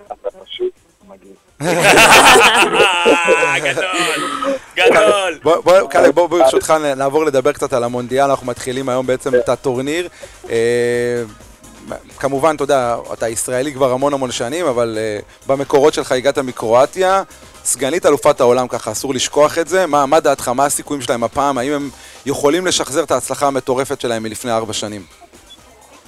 [0.07, 0.73] אתה פשוט
[1.07, 1.35] מגעיל.
[3.59, 4.19] גדול,
[4.75, 5.39] גדול.
[5.43, 9.35] בוא, בוא, קלק, בוא בוא, ברשותך נעבור לדבר קצת על המונדיאל, אנחנו מתחילים היום בעצם
[9.35, 10.07] את הטורניר.
[10.49, 10.55] אה,
[12.19, 17.23] כמובן, אתה יודע, אתה ישראלי כבר המון המון שנים, אבל אה, במקורות שלך הגעת מקרואטיה,
[17.65, 19.85] סגנית אלופת העולם ככה, אסור לשכוח את זה.
[19.85, 21.57] מה, מה דעתך, מה הסיכויים שלהם הפעם?
[21.57, 21.89] האם הם
[22.25, 25.01] יכולים לשחזר את ההצלחה המטורפת שלהם מלפני ארבע שנים?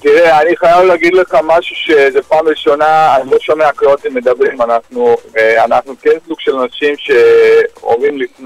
[0.02, 5.16] תראה, אני חייב להגיד לך משהו שזה פעם ראשונה, אני לא שומע קריאוטים מדברים, אנחנו,
[5.38, 8.40] אה, אנחנו כן סוג של אנשים שאוהבים לפ-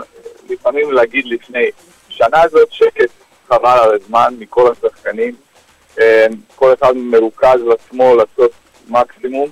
[0.50, 1.70] לפעמים להגיד לפני.
[2.10, 3.10] שנה הזאת שקט
[3.48, 5.36] חבל על הזמן מכל השחקנים,
[6.00, 6.26] אה,
[6.56, 8.52] כל אחד מרוכז לעצמו לעשות
[8.88, 9.50] מקסימום.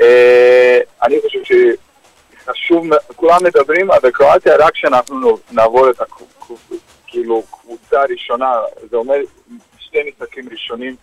[0.00, 1.38] אה, אני חושב
[2.44, 2.86] שחשוב,
[3.16, 6.54] כולם מדברים, אבל בקרואטיה רק כשאנחנו נעבור את הקבוצה
[7.50, 8.52] קבוצה ראשונה,
[8.90, 9.14] זה אומר
[9.78, 10.96] שתי משחקים ראשונים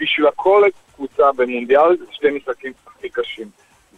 [0.00, 3.50] בשביל כל קבוצה במונדיאל זה שתי משחקים הכי קשים.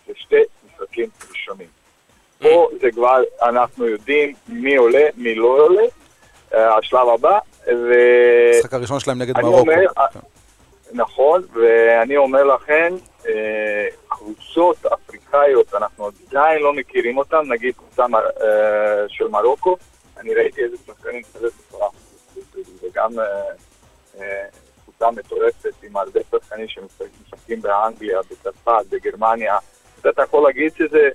[0.06, 1.66] זה שתי משחקים ראשונים.
[2.38, 5.82] פה זה כבר, אנחנו יודעים מי עולה, מי לא עולה,
[6.54, 7.92] אה, השלב הבא, ו...
[8.54, 9.70] המשחק הראשון שלהם נגד מרוקו.
[10.12, 10.18] כן.
[10.92, 12.94] נכון, ואני אומר לכם,
[13.26, 19.76] אה, קבוצות אפריקאיות, אנחנו עדיין לא מכירים אותן, נגיד קבוצה אה, של מרוקו,
[20.20, 21.88] אני ראיתי איזה שחקנים כזה בצורה,
[22.82, 23.24] וגם אה,
[24.20, 24.46] אה,
[25.02, 29.58] קבוצה מטורפת עם הרבה שחקנים שמשחקים באנגליה, בצרפת, בגרמניה,
[30.00, 31.08] אתה יכול להגיד שזה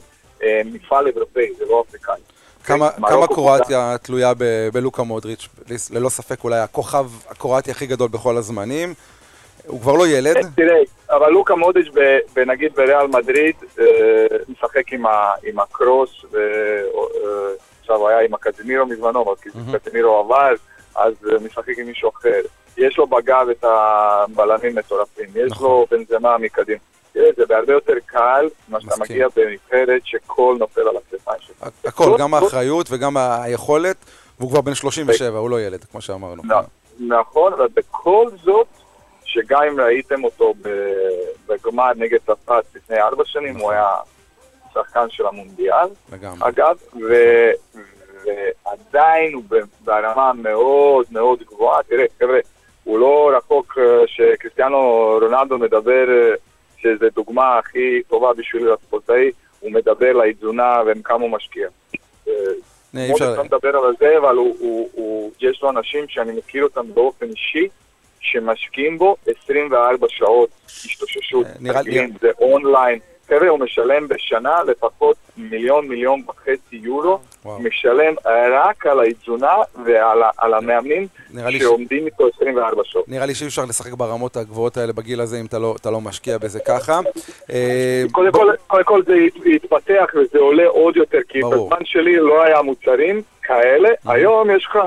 [0.43, 2.15] אה, מפעל אירופאי, זה לא אפריקאי.
[2.63, 5.47] כמה, קבוצה- קרואטיה תלויה ב- בלוקה מודריץ',
[5.91, 8.93] ללא ספק אולי הכוכב הקרואטי הכי גדול בכל הזמנים.
[9.67, 10.77] הוא כבר לא ילד, תראה,
[11.09, 11.55] אבל לוקה
[11.93, 13.85] ב- נגיד בריאל מדריד, אה,
[14.49, 14.93] משחק
[15.43, 19.49] עם הקרוס, ועכשיו היה עם הקזמירו מזמנו, אבל כי
[19.79, 20.53] קזמירו עבר,
[20.95, 22.41] אז אה, משחק עם מישהו אחר.
[22.77, 25.67] יש לו בגב את הבלמים מטורפים, יש נכון.
[25.67, 26.79] לו בנזמה מקדימה.
[27.13, 28.95] זה בהרבה יותר קל, מה שאתה.
[28.99, 31.67] מגיע בנבחרת שכל נופל על הכתפיים שלך.
[31.85, 33.97] הכל, גם האחריות וגם היכולת,
[34.39, 36.43] והוא כבר בן 37, הוא לא ילד, כמו שאמרנו.
[36.99, 38.67] נכון, אבל בכל זאת,
[39.25, 40.53] שגם אם ראיתם אותו
[41.47, 43.89] בגמר נגד צרפת לפני ארבע שנים, הוא היה
[44.73, 46.49] שחקן של המונדיאל, לגמרי.
[46.49, 46.77] אגב,
[47.09, 47.51] ו-
[48.25, 49.43] ועדיין הוא
[49.83, 51.83] ברמה מאוד מאוד גבוהה.
[51.83, 52.39] תראה, חבר'ה,
[52.87, 54.77] הוא לא רחוק אה, שקריסטיאנו
[55.21, 56.33] רונלדו מדבר אה,
[56.77, 61.67] שזו דוגמה הכי טובה בשביל הספורטאי, הוא מדבר לתזונה וכמה הוא משקיע.
[62.27, 62.33] אה,
[62.95, 63.35] אי אפשר...
[63.37, 67.25] לא מדבר על זה, אבל הוא, הוא, הוא, יש לו אנשים שאני מכיר אותם באופן
[67.29, 67.67] אישי,
[68.19, 71.45] שמשקיעים בו 24 שעות השתוששות.
[71.45, 72.99] אה, נראה לי- זה אונליין.
[73.29, 77.59] חבר'ה, הוא משלם בשנה לפחות מיליון, מיליון וחצי יורו, וואו.
[77.59, 78.13] משלם
[78.51, 79.51] רק על התזונה
[79.85, 83.09] ועל על המאמנים לי ש- שעומדים איתו 24 שעות.
[83.09, 86.01] נראה לי שאי אפשר לשחק ברמות הגבוהות האלה בגיל הזה אם אתה לא, אתה לא
[86.01, 86.99] משקיע בזה ככה.
[87.51, 91.69] אה, קודם כל, קודם כל זה יתפתח וזה עולה עוד יותר, כי ברור.
[91.69, 94.79] בזמן שלי לא היה מוצרים כאלה, היום יש לך,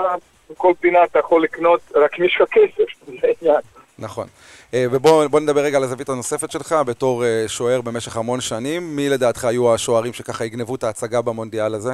[0.50, 3.60] בכל פינה אתה יכול לקנות, רק אם יש לך כסף, זה העניין.
[4.00, 4.26] נכון.
[4.74, 8.96] אה, ובוא בוא נדבר רגע על הזווית הנוספת שלך, בתור אה, שוער במשך המון שנים.
[8.96, 11.90] מי לדעתך היו השוערים שככה יגנבו את ההצגה במונדיאל הזה?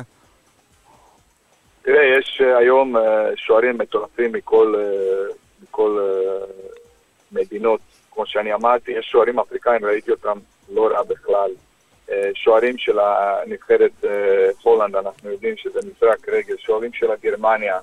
[1.83, 2.95] תראה, יש אה, היום
[3.37, 4.75] שוערים מטורפים מכל,
[5.63, 5.99] מכל
[7.33, 7.81] מדינות,
[8.15, 10.39] כמו שאני אמרתי, יש שוערים אפריקאים, ראיתי אותם
[10.69, 11.51] לא רע בכלל.
[12.35, 14.05] שוערים של הנבחרת
[14.63, 17.79] הולנד, אנחנו יודעים שזה מזרק רגל, שוערים של הגרמניה.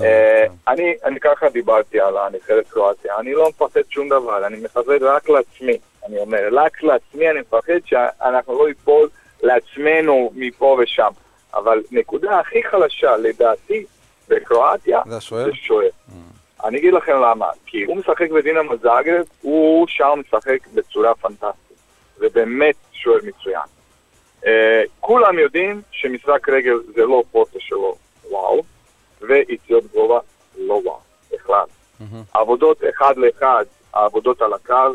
[0.00, 0.46] אה.
[0.68, 5.28] אני, אני ככה דיברתי על הנבחרת קרואטיה, אני לא מפחד שום דבר, אני מפחד רק
[5.28, 9.08] לעצמי, אני אומר, רק לעצמי אני מפחד שאנחנו לא ניפול
[9.42, 11.10] לעצמנו מפה ושם.
[11.54, 13.84] אבל נקודה הכי חלשה לדעתי
[14.28, 15.00] בקרואטיה
[15.44, 15.88] זה שוער.
[16.64, 21.78] אני אגיד לכם למה, כי הוא משחק בדינמו זאגרב, הוא שם משחק בצורה פנטסטית,
[22.18, 23.62] ובאמת שוער מצוין.
[24.42, 24.46] Uh,
[25.00, 27.96] כולם יודעים שמשחק רגל זה לא פורטה שלו,
[28.30, 28.62] וואו,
[29.20, 30.18] ויציאות גובה,
[30.58, 30.98] לא וואו,
[31.32, 31.64] בכלל.
[32.00, 32.22] מהמם.
[32.34, 33.64] עבודות אחד לאחד,
[33.94, 34.94] העבודות על הקו,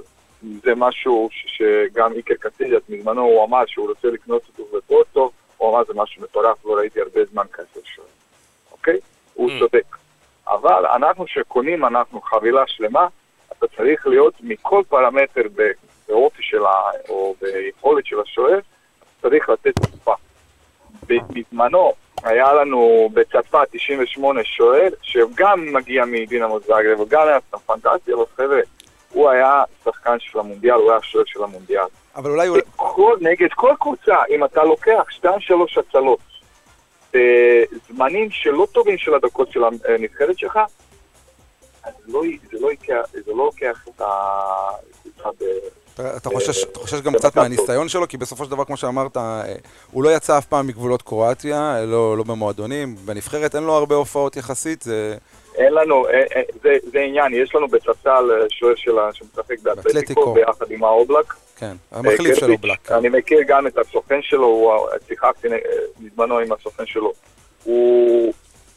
[0.63, 5.69] זה משהו ש- שגם איקר קסיליאס מזמנו הוא אמר שהוא רוצה לקנות אותו בפורטו, הוא
[5.69, 8.07] אמר זה משהו מטורף, לא ראיתי הרבה זמן כזה שוער,
[8.71, 8.97] אוקיי?
[9.33, 9.49] הוא.
[9.59, 9.97] צודק.
[10.47, 13.07] אבל אנחנו שקונים, אנחנו חבילה שלמה,
[13.51, 15.41] אתה צריך להיות מכל פרמטר
[16.07, 16.73] באופי של ה...
[17.09, 18.59] או ביכולת של השוער,
[19.21, 20.13] צריך לתת תקופה.
[21.07, 21.93] בזמנו
[22.23, 28.59] היה לנו בצרפת 98 שוער, שגם מגיע מדינמו זאגרב, וגם היה פנטסטי, אבל חבר'ה,
[29.09, 31.85] הוא היה שחקן של המונדיאל, הוא היה שוער של המונדיאל.
[32.15, 32.47] אבל אולי...
[32.47, 36.19] הוא- כל, נגד כל קבוצה, אם אתה לוקח שתיים שלוש הצלות
[37.13, 40.59] בזמנים שלא טובים של הדקות של הנבחרת שלך,
[41.83, 42.21] אז לא,
[42.51, 42.69] זה, לא
[43.11, 45.43] זה לא לוקח את הקבוצה ב...
[45.93, 49.17] אתה, אתה, חושש, אתה חושש גם קצת מהניסיון שלו, כי בסופו של דבר, כמו שאמרת,
[49.17, 49.43] אה,
[49.91, 53.95] הוא לא יצא אף פעם מגבולות קרואטיה, אה, לא, לא במועדונים, בנבחרת אין לו הרבה
[53.95, 55.17] הופעות יחסית, זה...
[55.55, 60.33] אין לנו, אה, זה, זה עניין, יש לנו בספסל אה, שוער שלה שמשחק באתלטיקו.
[60.33, 61.33] ביחד עם האובלק.
[61.57, 62.91] כן, המחליף אה, שלו קרטיץ', בלק.
[62.91, 65.47] אני מכיר גם את הסוכן שלו, שיחקתי
[65.99, 67.13] בזמנו עם הסוכן שלו.
[67.63, 68.33] הוא,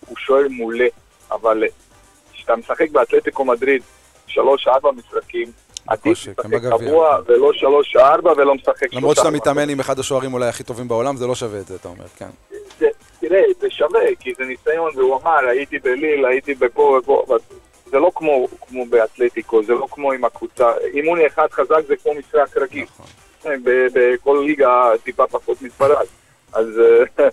[0.06, 0.86] הוא שוער מעולה,
[1.30, 1.62] אבל
[2.32, 3.82] כשאתה משחק באתלטיקו מדריד
[4.26, 5.52] שלוש-ארבע משחקים,
[5.88, 6.70] עדיף לשחק כן.
[6.70, 8.96] קבוע ולא שלוש-ארבע ולא משחק שלושה.
[8.96, 9.30] למרות שאתה.
[9.30, 12.04] מתאמן עם אחד השוערים אולי הכי טובים בעולם, זה לא שווה את זה, אתה אומר,
[12.16, 12.28] כן.
[12.78, 12.86] זה-
[13.20, 17.38] תראה, זה שווה, כי זה ניסיון, והוא אמר, הייתי בליל, הייתי בפה ופה, אבל
[17.86, 22.12] זה לא כמו, כמו באתלטיקו, זה לא כמו עם הקבוצה, אימון אחד חזק זה כמו
[22.14, 22.84] משחק רגיל.
[22.84, 23.06] נכון.
[23.64, 26.06] ב- בכל ליגה טיפה פחות מספרד.
[26.52, 26.66] אז
[27.18, 27.28] אה,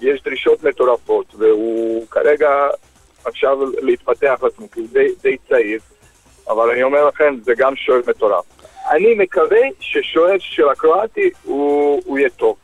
[0.00, 2.50] יש דרישות מטורפות, והוא כרגע
[3.24, 5.80] עכשיו להתפתח לעצמו, כי הוא די, די צעיר,
[6.48, 8.44] אבל אני אומר לכם, זה גם שוער מטורף.
[8.90, 12.56] אני מקווה ששוער של הקרואטי הוא, הוא יהיה טוב.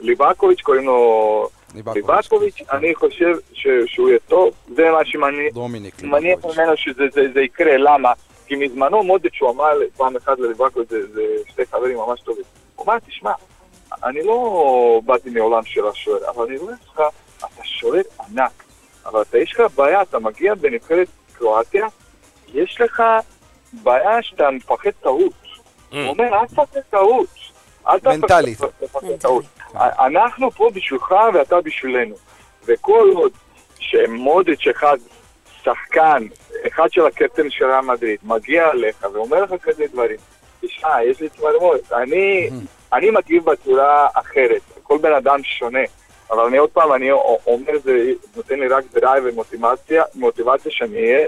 [0.00, 5.52] ליבקוביץ' קוראים לו ליבקוביץ', אני חושב ש, שהוא יהיה טוב, זה מה שמניח.
[6.44, 8.12] ממנו שזה זה, זה יקרה, למה?
[8.46, 12.44] כי מזמנו מודיץ' הוא אמר פעם אחת לליבקוביץ', זה, זה שתי חברים ממש טובים.
[12.76, 13.32] הוא אמר, תשמע,
[14.04, 17.02] אני לא באתי מעולם של השוער, אבל אני רואה אותך,
[17.38, 18.64] אתה שוער ענק,
[19.06, 21.86] אבל אתה יש לך בעיה, אתה מגיע בנבחרת קרואטיה,
[22.54, 23.02] יש לך
[23.72, 25.32] בעיה שאתה מפחד טעות.
[25.90, 27.26] הוא אומר, אל תפחד טעות.
[27.88, 28.16] אל תפחד-
[29.20, 29.44] טעות.
[29.74, 32.14] אנחנו פה בשבילך ואתה בשבילנו.
[32.66, 33.32] וכל עוד
[33.78, 34.96] שמודריץ' אחד,
[35.62, 36.26] שחקן,
[36.68, 40.16] אחד של הקפטן של רעל מדריד, מגיע אליך ואומר לך כזה דברים,
[40.60, 42.50] תשמע, יש לי צמרמורת, אני,
[42.92, 45.78] אני מגיב בצורה אחרת, כל בן אדם שונה.
[46.30, 47.92] אבל אני עוד פעם, אני אומר, זה
[48.36, 51.26] נותן לי רק drive ומוטיבציה, מוטיבציה שאני אהיה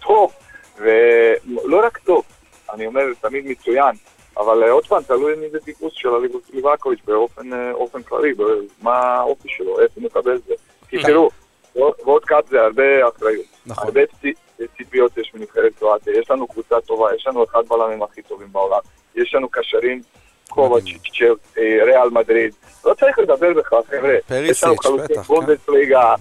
[0.00, 0.32] טוב,
[0.78, 2.24] ולא רק טוב,
[2.72, 3.94] אני אומר, תמיד מצוין,
[4.36, 6.08] אבל אה, עוד פעם, תלוי מי זה טיפוס של
[6.52, 8.32] ליבקוביץ' באופן אה, כללי,
[8.82, 10.54] מה האופי שלו, איך הוא מקבל את זה.
[10.88, 11.30] כי תראו,
[11.74, 13.46] ועוד קאפ זה הרבה אחריות.
[13.66, 13.84] נכון.
[13.86, 14.34] הרבה צי-
[14.76, 18.80] ציפיות יש מנבחרת קרואטיה, יש לנו קבוצה טובה, יש לנו אחד בלמים הכי טובים בעולם,
[19.14, 20.00] יש לנו קשרים
[20.50, 22.52] קובצ'יק, צ'לסי, ריאל מדריד,
[22.84, 24.14] לא צריך לדבר בכלל, חבר'ה.
[24.28, 25.20] פריסיץ', בטח, כן.
[25.22, 26.14] בונדסליגה.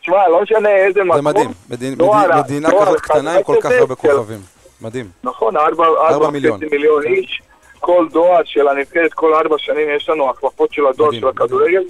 [0.00, 1.16] תשמע, לא משנה איזה מקום.
[1.16, 4.38] זה מדהים, מדינה- כזאת קטנה עם כל כך הרבה של- כוכבים.
[4.80, 5.06] מדהים.
[5.24, 6.54] נכון, ארבע, ארבע ארבע מיליון.
[6.62, 7.42] וחצי מיליון איש,
[7.80, 11.82] כל דואר של הנבחרת, כל ארבע שנים יש לנו החלפות של הדואר של הכדורגל,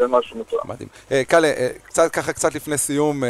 [0.00, 0.64] זה משהו מטורף.
[0.64, 0.88] מדהים.
[1.12, 3.28] אה, קאלה, אה, קצת ככה, קצת לפני סיום, אה,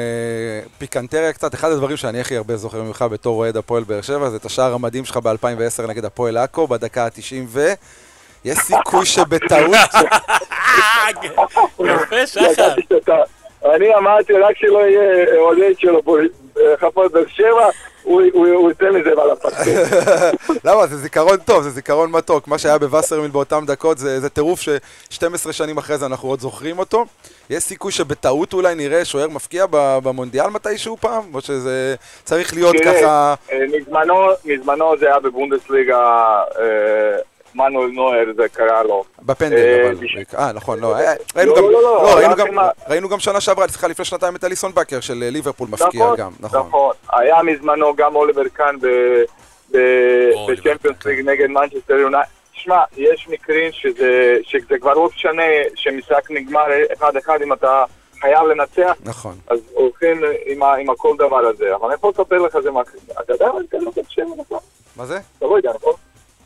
[0.79, 4.37] פיקנטריה קצת, אחד הדברים שאני הכי הרבה זוכר ממך בתור אוהד הפועל באר שבע, זה
[4.37, 7.73] את השער המדהים שלך ב-2010 נגד הפועל עכו, בדקה ה-90 ו...
[8.45, 9.71] יש סיכוי שבטעות...
[11.81, 12.75] יפה, שחר.
[13.75, 15.95] אני אמרתי רק שלא יהיה עודד של
[16.83, 17.69] הפועל באר שבע,
[18.03, 19.75] הוא הוא- הוא ייתן לזה על הפסים.
[20.65, 20.87] למה?
[20.87, 22.49] זה זיכרון טוב, זה זיכרון מתוק.
[22.49, 26.79] מה שהיה בווסרמיל באותם דקות זה, זה טירוף ש-12 שנים אחרי זה אנחנו עוד זוכרים
[26.79, 27.05] אותו.
[27.51, 31.35] יש סיכוי שבטעות אולי נראה שוער מפקיע במונדיאל מתישהו פעם?
[31.35, 31.95] או שזה
[32.25, 33.35] צריך להיות תראה, ככה...
[33.53, 34.15] אה, מזמנו,
[34.45, 35.99] מזמנו זה היה בבונדסליגה,
[36.61, 37.17] אה,
[37.55, 39.05] מנואל נויר זה קרה לו.
[39.23, 40.05] בפנדל, אה, אבל...
[40.39, 40.95] אה, נכון, לא.
[41.37, 41.65] ראינו גם...
[41.65, 45.01] ראינו הלך גם- עם ה- ראינו גם שנה שעברה, סליחה, לפני שנתיים את אליסון בקר
[45.01, 46.61] של אה, ליברפול מבקיע נכון, גם, נכון.
[46.61, 46.93] נכון.
[47.13, 48.77] היה מזמנו גם אוליבר קאן
[49.71, 51.05] בצ'מפיונס.
[51.07, 52.29] ליג נגד מנצ'סטר יונייטד.
[52.53, 55.43] שמע, יש מקרים שזה, כבר לא משנה
[55.75, 56.63] שמשחק נגמר
[56.93, 57.85] אחד אחד אם אתה
[58.21, 59.35] חייב לנצח, נכון.
[59.49, 61.75] אז הולכים עם, עם הכל דבר הזה.
[61.77, 62.81] אבל אני יכול לספר לך זה מה...
[63.21, 63.49] אתה יודע
[64.97, 65.19] מה זה?
[65.39, 65.93] אתה לא יודע, נכון?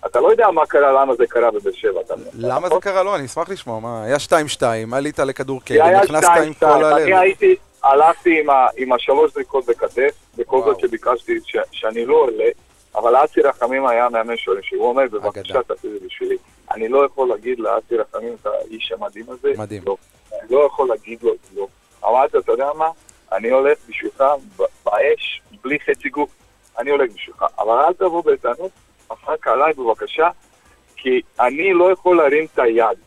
[0.06, 2.00] אתה לא יודע מה קרה, למה זה קרה בבאר שבע.
[2.38, 2.74] למה זה?
[2.80, 3.02] קרה?
[3.02, 3.80] לא, אני אשמח לשמוע.
[3.80, 4.16] מה, היה
[4.60, 4.62] 2-2,
[4.92, 6.54] עלית לכדור קרן, נכנסת עם.
[6.54, 6.96] כל הלב.
[6.96, 8.42] אני הייתי, הלכתי
[8.76, 10.62] עם, השלוש זריקות בכתף, בכל.
[10.64, 11.38] זאת שביקשתי
[11.72, 12.48] שאני לא עולה,
[12.94, 15.62] אבל אסי רחמים היה מאמן שואל, שהוא אומר, בבקשה.
[15.62, 16.36] תעשי את זה בשבילי.
[16.70, 19.82] אני לא יכול להגיד לאסי רחמים את האיש המדהים הזה, מדהים.
[19.86, 19.96] לא.
[20.32, 21.66] אני לא יכול להגיד לו, לא.
[22.04, 22.88] אמרתי, אתה יודע מה?
[23.32, 24.24] אני הולך בשבילך
[24.84, 26.30] באש, בלי חצי גוף,
[26.78, 27.44] אני הולך בשבילך.
[27.58, 28.70] אבל אל תבוא בטענות,
[29.08, 30.28] אחר עליי בבקשה,
[30.96, 32.98] כי אני לא יכול להרים את היד.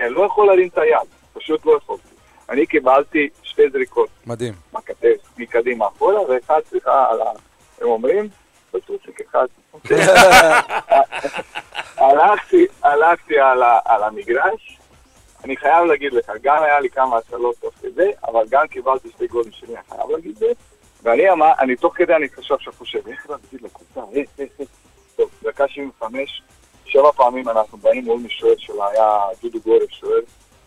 [0.00, 2.08] אני לא יכול להרים את היד, פשוט לא יכולתי.
[2.48, 4.54] אני קיבלתי שתי זריקות מדהים.
[4.72, 7.30] מהכתף, מקדימה אחורה, ואחד סליחה על ה...
[7.80, 8.28] הם אומרים,
[8.74, 9.46] בטוסיק אחד.
[11.96, 14.78] הלכתי, הלכתי על, ה, על המגרש,
[15.44, 19.26] אני חייב להגיד לך, גם היה לי כמה הצלות תוך כדי, אבל גם קיבלתי שתי
[19.26, 20.46] גולים שלי, אני חייב להגיד את זה.
[21.02, 24.64] ואני אמר, אני תוך כדי אני חושב עכשיו חושב, איך להגיד לקבוצה, אה, אה, אה.
[25.16, 26.42] טוב, דקה 75,
[26.86, 30.20] שבע פעמים אנחנו באים מול משוער שלה, היה דודו גורף שוער,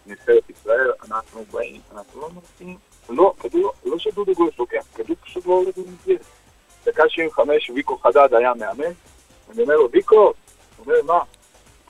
[0.05, 2.77] נבחרת ישראל, אנחנו באים, אנחנו לא מרצים,
[3.09, 6.21] לא, כדור, לא שדודו גורף לוקח, כדור פשוט לא הולך במסגרת.
[6.85, 8.91] דקה 75, ויקו חדד היה מאמן,
[9.53, 10.33] אני אומר לו, ויקו, הוא
[10.79, 11.19] אומר, מה?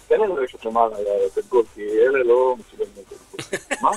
[0.07, 0.95] תן לנו ללכת למעלה
[1.26, 3.60] לתת גול, כי אלה לא מסוגלים לתת גול.
[3.81, 3.91] מה?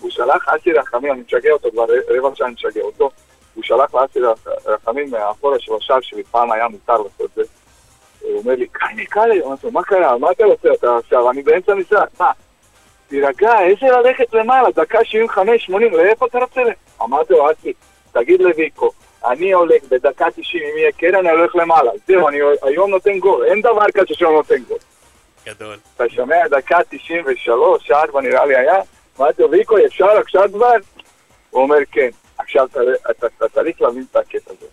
[0.00, 3.10] הוא שלח אסי רחמים, אני משגע אותו כבר רבע שעה, אני משגע אותו.
[3.54, 7.42] הוא שלח לאסי רח- רחמים מאחורה של השער שלי, היה מותר לעשות את זה.
[8.24, 10.18] הוא אומר לי, קיימי קאלי, אמרתי לו, מה קרה?
[10.18, 11.30] מה אתה רוצה אתה עכשיו?
[11.30, 12.08] אני באמצע המשחק.
[12.20, 12.30] מה?
[13.08, 14.70] תירגע, איזה ללכת למעלה?
[14.70, 16.60] דקה 75, 80, לאיפה אתה רוצה?
[17.02, 17.72] אמרתי לו, אסי,
[18.12, 18.90] תגיד לוויקו,
[19.24, 21.90] אני הולך בדקה 90, אם יהיה קרן, אני הולך למעלה.
[22.06, 24.78] זהו, אני היום נותן גול, אין דבר כזה שלא נותן גול.
[25.46, 25.76] גדול.
[25.96, 28.76] אתה שומע דקה 93, 4 נראה לי היה,
[29.20, 30.74] אמרתי לו, ויקו, אפשר עכשיו כבר?
[31.50, 32.08] הוא אומר, כן.
[32.38, 32.66] עכשיו
[33.10, 34.66] אתה צריך להבין את הקטע הזה.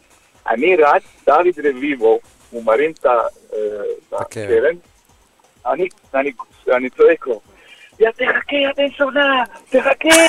[0.50, 2.20] אני רץ, דוד רביבו,
[2.52, 3.12] הוא מרים את אה,
[4.10, 4.76] את הקרן.
[5.66, 6.32] אני, אני,
[6.72, 7.42] אני צועק לו,
[8.00, 8.26] יא תחכה,
[8.56, 10.26] יא בן זונה, תחכה!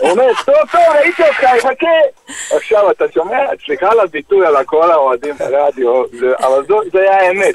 [0.00, 1.86] הוא אומר, טוב, טוב, ראיתי אותך, חכה!
[2.56, 3.38] עכשיו, אתה שומע?
[3.64, 7.54] סליחה על הביטוי, על כל האוהדים ברדיו, זה- אבל זו- זה היה האמת.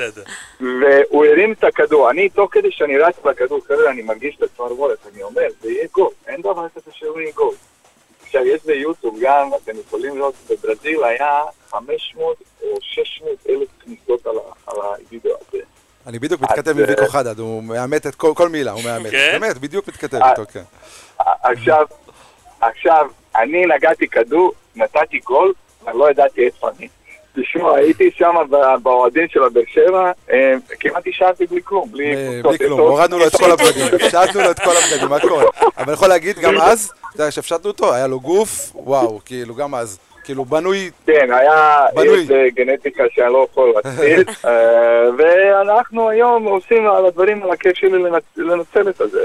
[0.59, 2.09] והוא הרים את הכדור.
[2.09, 5.87] אני, תוך כדי שאני רץ בכדור, חבר'ה, אני מרגיש את הצמרמורת, אני אומר, זה יהיה
[5.91, 7.55] גול, אין דבר כזה שלא יהיה גול.
[8.23, 11.41] עכשיו, יש ביוטיוב גם, אתם יכולים לראות, בברזיל היה
[11.73, 14.27] 500 או 600 אלף כניסות
[14.67, 15.63] על הווידאו הזה.
[16.07, 18.83] אני בדיוק מתכתב עם אז, ויקו אה, חדד, הוא מאמת את כל כל מילה, הוא
[18.83, 19.11] מאמת.
[19.11, 19.37] כן?
[19.39, 20.63] באמת, בדיוק מתכתב אה, איתו, כן.
[21.43, 21.85] עכשיו,
[22.61, 25.53] עכשיו, אני נגעתי כדור, נתתי גול,
[25.87, 26.87] אני לא ידעתי איפה אני.
[27.35, 32.15] תשמע, הייתי שם ב- באוהדים של הבאר שבע, אה, כמעט השארתי בלי כלום, בלי...
[32.15, 32.39] אה.
[32.43, 35.43] בלי כלום, הורדנו לו את כל הבגדים, הפשטנו לו את כל הבגדים, הכל.
[35.77, 39.55] אבל אני יכול להגיד, גם אז, אתה יודע, כשהפשטנו אותו, היה לו גוף, וואו, כאילו,
[39.55, 39.99] גם אז.
[40.23, 42.19] כאילו, בנוי, כן, היה בנוי.
[42.19, 44.51] איזה גנטיקה שאני לא יכול להציל, אה,
[45.17, 49.19] ואנחנו היום עושים על הדברים על הכיף שלי לנצ- לנצל את זה.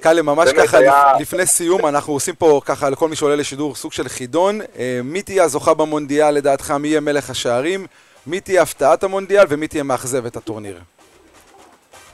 [0.00, 3.74] קאלה, ממש ככה, היה- לפ- לפני סיום, אנחנו עושים פה ככה לכל מי שעולה לשידור
[3.74, 4.60] סוג של חידון.
[4.78, 6.70] אה, מי תהיה הזוכה במונדיאל לדעתך?
[6.70, 7.86] מי יהיה מלך השערים?
[8.26, 10.76] מי תהיה הפתעת המונדיאל ומי תהיה מאכזבת הטורניר?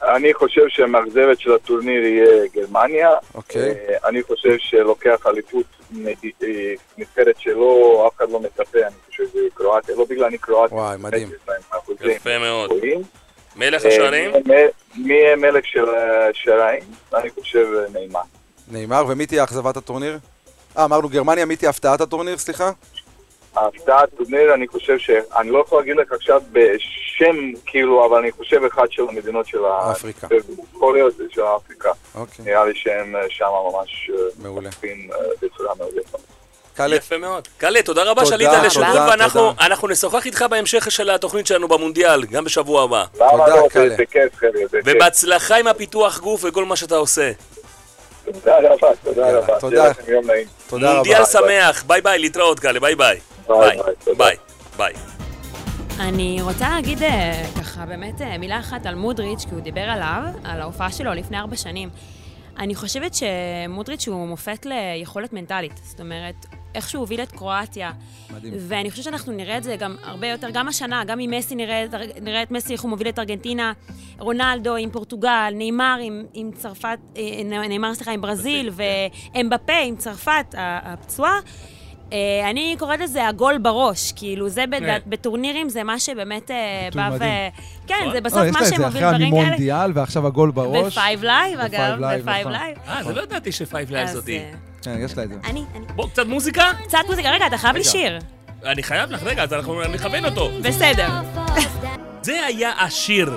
[0.02, 3.10] אני חושב שהמאכזבת של הטורניר יהיה גרמניה.
[3.34, 3.62] אוקיי.
[3.70, 5.64] אה, אני חושב שלוקח אליפות
[6.98, 10.76] נבחרת שלא, אף אחד לא מצפה, אני חושב שזה קרואטיה, לא בגלל אני קרואטיה.
[10.76, 11.30] וואי, מדהים.
[12.04, 12.70] יפה מאוד.
[13.56, 14.30] מלך אה, השערים?
[14.46, 16.82] מי- יהיה מלך של השערים?
[17.14, 18.20] אני חושב אה, נעימה.
[18.68, 20.18] נאמר, ומי תהיה אכזבת הטורניר?
[20.78, 22.70] אה, אמרנו גרמניה, מי תהיה הפתעת הטורניר, סליחה?
[23.56, 25.10] ההפתעת טורניר, אני חושב ש...
[25.36, 29.58] אני לא יכול להגיד לך עכשיו בשם, כאילו, אבל אני חושב אחד של המדינות של.
[29.92, 30.26] אפריקה.
[30.74, 31.90] יכול להיות, זה של אפריקה.
[32.14, 34.10] אוקיי, נראה לי שהם אה, שם ממש...
[34.14, 34.70] אה, מעולה.
[34.84, 34.90] אה,
[35.42, 36.18] בצורה מאוד יפה.
[36.76, 37.48] קאלה, יפה מאוד.
[37.58, 39.66] קאלה, תודה רבה תודה, שעלית לשידור, תודה, ואנחנו תודה.
[39.66, 43.04] אנחנו נשוחח איתך בהמשך של התוכנית שלנו במונדיאל, גם בשבוע הבא.
[43.20, 43.68] למה לא?
[43.70, 43.94] קאלה.
[44.84, 47.32] ובהצלחה עם הפיתוח גוף וכל מה שאתה עושה.
[48.24, 49.60] תודה רבה, תודה רבה.
[49.60, 49.92] תודה.
[50.68, 50.92] תודה.
[50.92, 53.20] מונדיאל שמח, ביי ביי, להתראות קאלה, ביי ביי.
[53.48, 53.78] ביי,
[54.16, 54.36] ביי,
[54.76, 54.92] ביי.
[56.00, 60.22] אני רוצה להגיד אה, ככה באמת אה, מילה אחת על מודריץ', כי הוא דיבר עליו,
[60.44, 61.88] על ההופעה שלו לפני ארבע שנים.
[62.58, 65.80] אני חושבת שמודריץ' הוא מופת ליכולת מנטלית.
[65.82, 67.92] זאת אומרת, איך שהוא הוביל את קרואטיה.
[68.30, 68.54] מדהים.
[68.58, 71.84] ואני חושבת שאנחנו נראה את זה גם הרבה יותר, גם השנה, גם עם מסי נראה,
[72.22, 73.72] נראה את מסי, איך הוא מוביל את ארגנטינה,
[74.18, 80.54] רונלדו עם פורטוגל, נאמר עם, עם צרפת, אה, נאמר, סליחה, עם ברזיל, ואמבפה עם צרפת,
[80.58, 81.38] הפצועה.
[82.12, 84.98] אה, אני קוראת לזה הגול בראש, כאילו זה בד- כן.
[85.06, 87.18] בטורנירים זה מה שבאמת אה, בא ו...
[87.86, 88.08] כן, נכון.
[88.12, 89.42] זה לא, בסוף יש מה שמוביל אחרי דברים כאלה.
[89.42, 90.92] המונדיאל, ועכשיו הגול בראש.
[90.92, 92.52] בפייב לייב, אגב, בפייב נכון.
[92.52, 92.76] לייב.
[92.88, 94.38] אה, זה לא ידעתי ש Five Live זאתי.
[94.38, 94.50] אה,
[94.82, 95.34] כן, יש לה את זה.
[95.44, 95.84] אני, אני.
[95.96, 96.64] בוא, קצת מוזיקה?
[96.86, 98.18] קצת מוזיקה, רגע, אתה חייב לי שיר.
[98.64, 100.50] אני חייב לך, רגע, אז אנחנו נכוון אותו.
[100.62, 101.08] בסדר.
[102.22, 103.30] זה היה השיר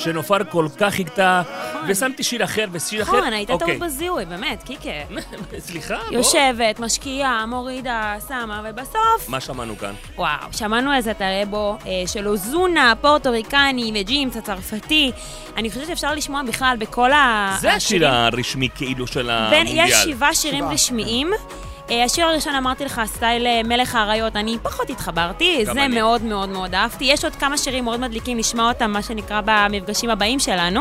[0.00, 1.42] שנופר כל כך חיכתה,
[1.88, 3.18] ושמתי שיר אחר ושיר אחר.
[3.18, 3.78] נכון, הייתה אוקיי.
[3.78, 4.90] טעות בזיהוי, באמת, קיקה.
[5.58, 6.16] סליחה, בוא.
[6.16, 9.94] יושבת, משקיעה, מורידה, שמה, ובסוף, מה שמענו כאן?
[10.16, 15.12] וואו, שמענו איזה טלבו אה, של אוזונה, פורטוריקני וג'ימס הצרפתי.
[15.56, 17.56] אני חושבת שאפשר לשמוע בכלל בכל ה...
[17.60, 18.08] זה השיר.
[18.08, 19.88] הרשמי כאילו של המונדיאל.
[19.88, 20.72] יש שבעה שירים שבעה.
[20.72, 21.30] רשמיים.
[21.90, 25.88] אה, השיר הראשון אמרתי לך, סטייל אה, מלך האריות, אני פחות התחברתי, זה אני.
[25.88, 27.04] מאוד מאוד מאוד אהבתי.
[27.04, 30.80] יש עוד כמה שירים מאוד מדליקים, נשמע אותם, מה שנקרא, במפגשים הבאים שלנו.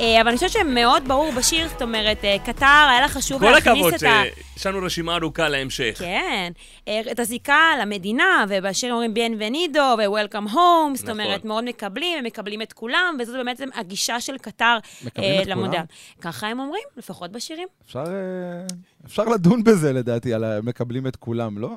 [0.00, 3.50] אה, אבל אני חושבת שמאוד ברור בשיר, זאת אומרת, אה, קטר, היה לה חשוב כל
[3.50, 4.22] להכניס הכבוד את ה...
[4.54, 5.94] שיש לנו רשימה ארוכה להמשך.
[5.98, 6.52] כן,
[6.88, 11.20] אה, את הזיקה למדינה, ובשיר אומרים Bienvenido ו-Welcome home, זאת נכון.
[11.20, 14.78] אומרת, מאוד מקבלים, הם מקבלים את כולם, וזאת באמת הגישה של קטר
[15.18, 15.42] אה?
[15.46, 15.82] למונדיאל.
[16.20, 17.68] ככה הם אומרים, לפחות בשירים.
[17.86, 18.04] אפשר,
[19.06, 21.70] אפשר לדון בזה לדעתי, על מקבלים את כולם, לא?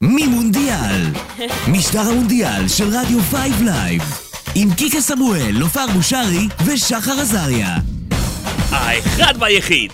[0.00, 1.02] ממונדיאל,
[1.72, 4.02] משדר המונדיאל של רדיו 5 Live,
[4.54, 7.76] עם קיקה סמואל, נופר בושרי ושחר עזריה.
[8.70, 9.92] האחד והיחיד.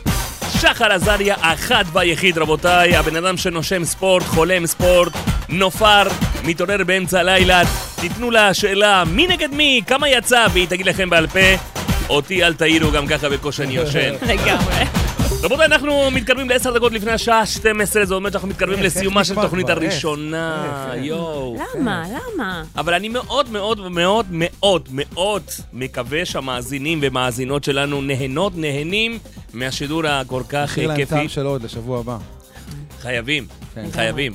[0.60, 2.96] שחר עזריה, האחד והיחיד, רבותיי.
[2.96, 5.12] הבן אדם שנושם ספורט, חולם ספורט,
[5.48, 6.02] נופר,
[6.44, 7.62] מתעורר באמצע הלילה.
[8.00, 11.56] תיתנו לה שאלה, מי נגד מי, כמה יצא, והיא תגיד לכם בעל פה.
[12.08, 14.14] אותי אל תעירו גם ככה בקושי אני יושן.
[14.22, 14.84] לגמרי.
[15.42, 19.38] רבותיי, אנחנו מתקרבים לעשר דקות לפני השעה 12, זה אומר שאנחנו מתקרבים לסיומה של?
[19.38, 19.54] איך?
[19.68, 20.66] הראשונה.
[20.96, 21.56] יואו.
[21.76, 22.04] למה?
[22.08, 22.62] למה?
[22.76, 25.42] אבל אני מאוד מאוד מאוד מאוד מאוד
[25.72, 29.18] מקווה שהמאזינים ומאזינות שלנו נהנות, נהנים
[29.54, 31.14] מהשידור הכל כך נשאיר להם כיפי.
[31.14, 32.18] טעם של עוד לשבוע הבא.
[33.00, 33.86] חייבים, כן.
[33.92, 34.32] חייבים.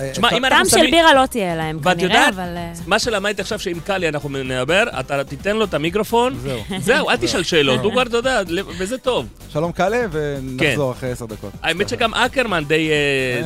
[0.00, 0.90] אה, תשמע, אפשר- אם אנחנו טעם של שמים...
[0.90, 2.56] בירה לא תהיה להם ואת כנראה, יודעת, אבל...
[2.56, 6.60] אה, מה שלמדתי עכשיו שעם קאלי אנחנו נדבר, אתה תיתן לו את המיקרופון, זהו.
[6.78, 8.40] זהו, אל תשאל שאלות, הוא כבר, אתה יודע,
[8.78, 9.26] וזה טוב.
[9.48, 11.52] שלום קאלה, ונחזור אחרי עשר דקות.
[11.62, 12.94] האמת שגם אקרמן די אה,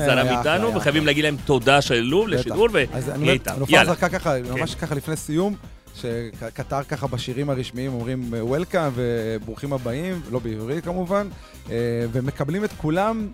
[0.00, 1.06] אה, זרם איתנו, וחייבים.
[1.06, 2.32] להגיד להם תודה שהעלו בטח.
[2.32, 3.54] לשידור, ונהיה אני איתם.
[3.68, 3.84] יאללה.
[3.86, 4.52] זרקה ככה, כן.
[4.60, 5.54] ממש ככה לפני סיום,
[6.00, 11.28] שקטר ככה בשירים הרשמיים אומרים וולקאם וברוכים הבאים, לא בעברית כמובן,
[11.70, 11.76] אה,
[12.12, 13.28] ומקבלים את כולם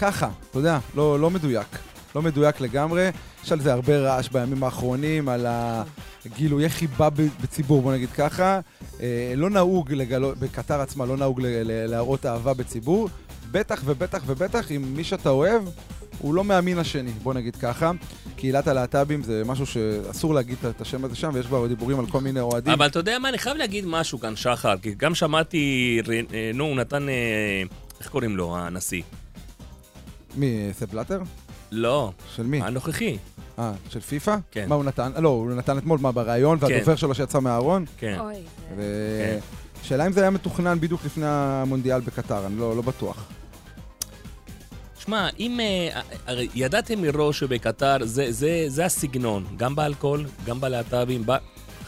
[0.00, 1.78] ככה, אתה יודע, לא, לא מדויק.
[2.14, 3.10] לא מדויק לגמרי.
[3.44, 7.08] יש על זה הרבה רעש בימים האחרונים, על הגילויי חיבה
[7.42, 8.60] בציבור, בוא נגיד ככה.
[9.00, 13.08] אה, לא נהוג לגלות, בקטר עצמה לא נהוג להראות אהבה בציבור.
[13.50, 15.62] בטח ובטח ובטח אם מי שאתה אוהב,
[16.18, 17.90] הוא לא מהמין השני, בוא נגיד ככה.
[18.36, 22.20] קהילת הלהט"בים זה משהו שאסור להגיד את השם הזה שם, ויש בה דיבורים על כל
[22.20, 22.72] מיני אוהדים.
[22.72, 26.00] אבל אתה יודע מה, אני חייב להגיד משהו כאן, שחר, כי גם שמעתי,
[26.32, 27.62] אה, נו, הוא נתן, אה,
[28.00, 29.02] איך קוראים לו, הנשיא?
[30.36, 31.20] מי, ספ בלאטר?
[31.70, 32.62] לא, של מי?
[32.62, 33.16] הנוכחי.
[33.58, 34.36] אה, של פיפא?
[34.50, 34.68] כן.
[34.68, 35.12] מה הוא נתן?
[35.18, 36.66] לא, הוא נתן אתמול, מה, בריאיון, כן.
[36.66, 37.84] והדובר שלו שיצא מהארון?
[37.98, 38.16] כן.
[38.20, 38.34] אוי,
[38.76, 39.38] זה...
[39.82, 43.28] ושאלה אם זה היה מתוכנן בדיוק לפני המונדיאל בקטר, אני לא לא בטוח.
[44.98, 45.60] שמע, אם...
[45.60, 51.24] אה, הרי ידעתם מראש שבקטר זה, זה, זה הסגנון, גם באלכוהול, גם בלהט"בים.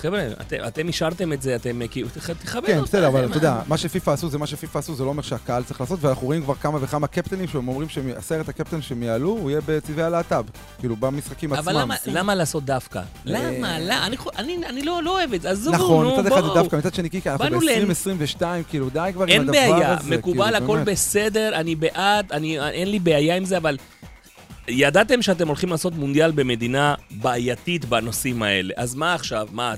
[0.02, 0.26] חבר'ה,
[0.68, 2.84] אתם, אישרתם את זה, אתם אה, כאילו, תכ- תכבד כן, אותם.
[2.84, 5.62] בסדר, אבל אתה יודע, מה שפיפ"א עשו זה מה שפיפ"א עשו, זה לא אומר שהקהל
[5.64, 9.50] צריך לעשות, ואנחנו רואים כבר כמה וכמה קפטנים שהם אומרים שעשרת הקפטן שהם יעלו, הוא
[9.50, 10.44] יהיה בצבעי הלהט"ב.
[10.78, 11.68] כאילו, במשחקים עצמם.
[11.76, 13.00] אבל למה, לעשות דווקא?
[13.24, 13.78] למה?
[13.80, 14.06] למה?
[14.06, 16.42] אני, חו- אני, אני לא, לא אוהב את זה, עזובו, נכון, נו, מצד אחד זה
[16.42, 16.54] בואו.
[16.54, 19.92] דווקא, מצד שני קיקה, אנחנו באנו ל- ב-2022, כאילו, די כבר עם אין הדבר בעיה,
[19.98, 20.16] הזה.
[20.16, 20.78] מקובל, כאילו, הכל.
[20.84, 23.76] בסדר, אני בעד, אני, אין לי בעיה עם זה, אבל
[24.72, 28.74] ידעתם שאתם הולכים לעשות מונדיאל במדינה בעייתית בנושאים האלה.
[28.76, 29.48] אז מה עכשיו?
[29.52, 29.72] מה,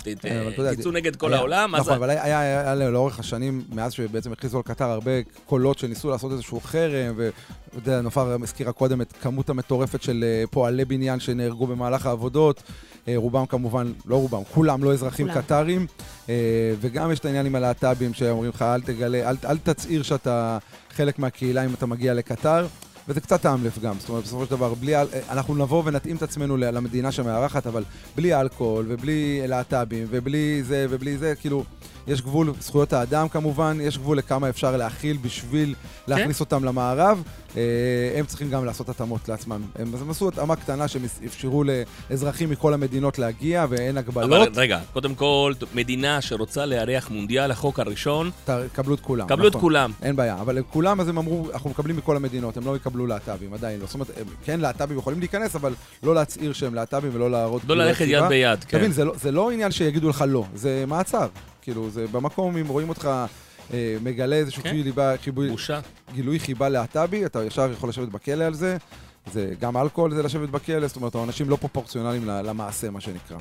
[0.63, 1.77] יודע, תצאו נגד כל העולם?
[1.77, 5.11] נכון, אבל היה, לאורך השנים, מאז שבעצם הכריזו על קטר, הרבה
[5.47, 10.45] קולות שניסו לעשות איזשהו חרם, ואתה יודע, נופר הזכירה קודם את כמות המטורפת של אה,
[10.51, 12.63] פועלי בניין שנהרגו במהלך העבודות.
[13.09, 15.43] אה, רובם כמובן, לא רובם, כולם לא אזרחים כולם.
[15.43, 15.87] קטרים.
[16.29, 16.35] אה,
[16.81, 20.59] וגם יש את העניין עם הלהט"בים, שאומרים לך, אל תגלה, אל, אל תצהיר שאתה
[20.91, 22.67] חלק מהקהילה אם אתה מגיע לקטר.
[23.09, 26.23] וזה קצת טעם לב גם, זאת אומרת, בסופו של דבר, בלי, אנחנו נבוא ונתאים את
[26.23, 27.85] עצמנו למדינה שמארחת, אבל
[28.17, 31.65] בלי אלכוהול, ובלי להט"בים, ובלי זה, ובלי זה, כאילו,
[32.07, 35.75] יש גבול, זכויות האדם כמובן, יש גבול לכמה אפשר להכיל בשביל
[36.07, 37.23] להכניס אותם למערב.
[37.57, 37.63] אה,
[38.17, 39.63] הם צריכים גם לעשות התאמות לעצמם.
[39.79, 41.65] הם, הם עשו התאמה קטנה שהם אפשרו
[42.11, 44.49] לאזרחים מכל המדינות להגיע, ואין הגבלות.
[44.49, 48.31] אבל רגע, קודם כל, מדינה שרוצה לארח מונדיאל, החוק הראשון,
[48.73, 49.29] קבלו את כולם.
[49.29, 49.61] קבלו את נכון.
[49.61, 49.93] כולם.
[50.03, 53.55] אין בעיה, אבל כולם, אז הם אמרו, אנחנו מקבלים מכל המדינות, הם לא יקבלו להט"בים,
[53.55, 53.87] עדיין לא.
[53.87, 57.63] זאת אומרת, הם, כן, להט"בים יכולים להיכנס, אבל לא להצהיר שהם להט"בים ולא להראות...
[57.63, 58.05] לא כאילו ללכת.
[58.09, 58.79] יד ביד, כן.
[58.79, 61.29] תבין, זה, לא, זה לא עניין שיגידו לך לא, זה מעצר.
[61.65, 63.11] כאילו, זה במקום, אם רואים אותך
[63.73, 64.71] אה, מגלה איזשהו כן.
[64.71, 64.83] כן.
[64.83, 65.81] חיבה, חיבוי, בושה.
[66.15, 68.77] גילוי חיבה להט"בי, אתה ישר יכול לשבת בכלא על זה.
[69.33, 73.39] זה גם אלכוהול זה לשבת בכלא, זאת אומרת, האנשים לא פרופורציונליים למעשה, מה שנקרא.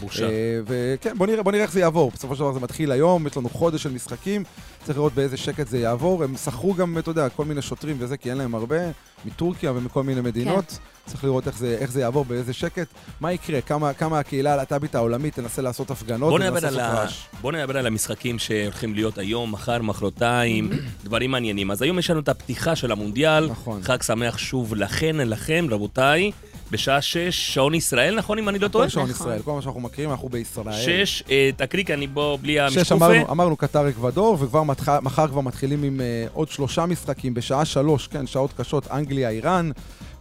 [0.00, 0.28] בושה.
[0.28, 2.10] אה, וכן, בוא נראה, בוא נראה איך זה יעבור.
[2.14, 4.44] בסופו של דבר זה מתחיל היום, יש לנו חודש של משחקים,
[4.84, 6.24] צריך לראות באיזה שקט זה יעבור.
[6.24, 8.76] הם שכרו גם, אתה יודע, כל מיני שוטרים וזה, כי אין להם הרבה,
[9.24, 10.64] מטורקיה ומכל מיני מדינות.
[10.68, 10.76] כן.
[11.10, 12.86] צריך לראות איך זה, איך זה יעבור, באיזה שקט.
[13.20, 13.60] מה יקרה?
[13.60, 16.78] כמה, כמה הקהילה הלהט"בית העולמית תנסה לעשות הפגנות ותנסה לעשות.
[16.78, 17.26] רעש.
[17.40, 20.70] בוא נדבר על המשחקים שהולכים להיות היום, מחר, מחרתיים,
[21.04, 21.70] דברים מעניינים.
[21.70, 23.46] אז היום יש לנו את הפתיחה של המונדיאל.
[23.46, 23.82] נכון.
[23.82, 26.30] חג שמח שוב לכן, לכם, רבותיי,
[26.70, 28.38] בשעה שש, שעון ישראל, נכון?
[28.38, 28.86] אם אני לא טועה?
[28.86, 29.26] כל שעון נכון.
[29.26, 30.72] ישראל, כל מה שאנחנו מכירים, אנחנו בישראל.
[30.72, 33.06] שש, אה, תקריא, כי אני בוא בלי שש המשקופה.
[33.06, 34.88] אמרנו, אמרנו קטר אקוודור, וכבר מתח...
[34.88, 39.70] מחר כבר מתחילים עם uh, עוד שלושה משחקים, בשעה שלוש, כן, שעות קשות, אנגליה, איראן,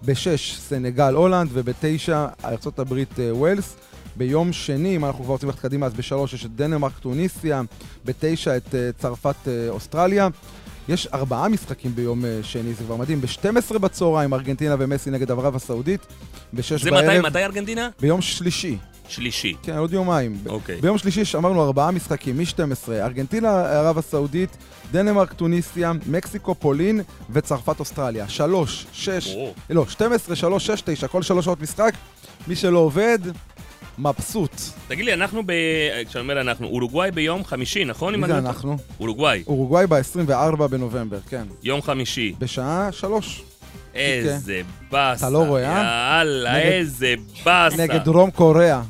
[0.05, 3.75] בשש, סנגל, הולנד, ובתשע, ארה"ב, uh, ווילס.
[4.15, 7.61] ביום שני, אם אנחנו כבר רוצים ללכת קדימה, אז בשלוש יש את דנמרק, טוניסיה,
[8.05, 9.35] בתשע את צרפת,
[9.69, 10.27] אוסטרליה.
[10.89, 13.21] יש ארבעה משחקים ביום uh, שני, זה כבר מדהים.
[13.21, 16.01] ב-12 בצהריים, ארגנטינה ומסי נגד ערב הסעודית.
[16.53, 17.19] בשש זה בערב, מתי?
[17.27, 17.89] מתי ארגנטינה?
[17.99, 18.77] ביום שלישי.
[19.07, 19.53] שלישי.
[19.63, 20.37] כן, עוד יומיים.
[20.45, 20.81] אוקיי.
[20.81, 22.61] ביום שלישי יש- אמרנו ארבעה משחקים, מ-12,
[22.91, 24.57] ארגנטינה, ערב הסעודית,
[24.91, 28.29] דנמרק, טוניסיה, מקסיקו, פולין וצרפת, אוסטרליה.
[28.29, 29.35] שלוש, שש.
[29.69, 31.93] לא, 12, שלוש, שש, תשע, כל שלוש שעות משחק.
[32.47, 33.19] מי שלא עובד,
[33.99, 34.61] מבסוט.
[34.87, 35.51] תגיד לי, אנחנו ב...
[36.07, 38.15] כשאני אומר אנחנו, אורוגוואי ביום חמישי, נכון?
[38.15, 38.37] מי זה לא?
[38.37, 38.77] אנחנו?
[38.99, 41.43] אורוגוואי, אורוגוואי ב-24 בנובמבר, כן.
[41.63, 42.33] יום חמישי.
[42.39, 43.43] בשעה שלוש.
[43.95, 44.61] איזה
[44.91, 45.27] באסה.
[45.27, 46.17] אתה לא רואה, אה?
[46.17, 47.15] יאללה, איזה
[47.45, 47.77] באסה.
[47.77, 48.81] נגד דרום קוריאה.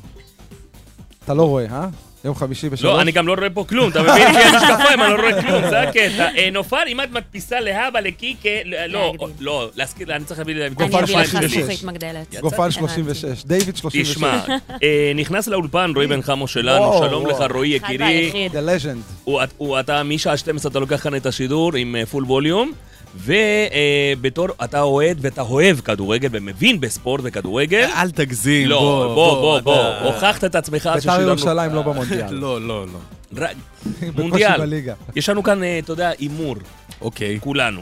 [1.26, 1.88] אתה לא רואה, אה?
[2.26, 2.94] יום חמישי בשלוש.
[2.94, 4.14] לא, אני גם לא רואה פה כלום, אתה מבין?
[4.30, 6.30] יש לי משקפיים, אני לא רואה כלום, זה הקטע.
[6.38, 8.50] אה, נופר, אם את מדפיסה להבא לקיקה,
[8.88, 9.14] לא.
[9.40, 10.66] לא, להזכיר, אני צריך להביא לי...
[10.66, 11.58] אני גופן אביא לך 36.
[11.58, 12.36] זכוכית מגדלת.
[12.42, 13.44] גופן 36.
[13.44, 14.12] דיוויד 36.
[14.12, 14.40] תשמע,
[14.84, 17.28] אה, נכנס לאולפן רועי בן חמו שלנו, שלום.
[17.28, 18.50] לך רועי יקירי.
[18.52, 18.70] The
[19.30, 19.32] legend.
[19.80, 22.72] אתה משעה 12 אתה לוקח כאן את השידור עם אה, פול ווליום,
[23.26, 27.88] ובתור, אתה אוהד ואתה אוהב כדורגל ומבין בספורט וכדורגל.
[27.96, 31.74] אל תגזים, לא, בוא, בוא, בוא, בוא, אתה- הוכחת את עצמך אז בית"ר ששילמנו- ירושלים
[31.74, 32.34] לא במונדיאל.
[32.44, 33.00] לא, לא, לא.
[34.18, 34.58] מונדיאל.
[34.60, 34.94] בליגה.
[35.16, 36.56] יש לנו כאן, אה, אתה יודע, הימור,
[37.02, 37.38] אוקיי.
[37.42, 37.82] כולנו.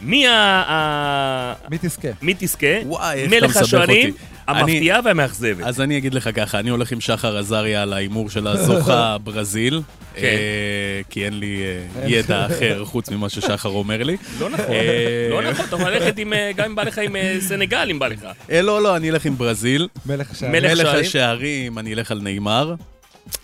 [0.00, 1.54] מי ה...
[1.70, 2.08] מי תזכה?
[2.22, 2.66] מי תזכה?
[2.86, 4.12] וואי, איך אתה מלך מסבך אותי.
[4.48, 5.64] המפתיעה והמאכזבת.
[5.64, 9.82] אז אני אגיד לך ככה, אני הולך עם שחר עזריה על ההימור של הזוכה ברזיל.
[10.14, 10.22] כן.
[10.22, 14.16] אה, כי אין לי אה, ידע אחר חוץ ממה ששחר אומר לי.
[14.40, 16.14] לא נכון, אה, לא נכון, אתה יכול ללכת
[16.56, 18.26] גם אם בא לך עם סנגל, אם בא לך.
[18.50, 19.88] לא, לא, אני אלך עם ברזיל.
[20.06, 20.52] מלך השערים.
[20.52, 21.04] מלך מלך שערים.
[21.04, 22.74] השערים, אני אלך על נאמר.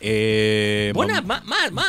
[0.05, 0.11] אה,
[0.94, 1.82] בוא'נה, מה, מה, מה,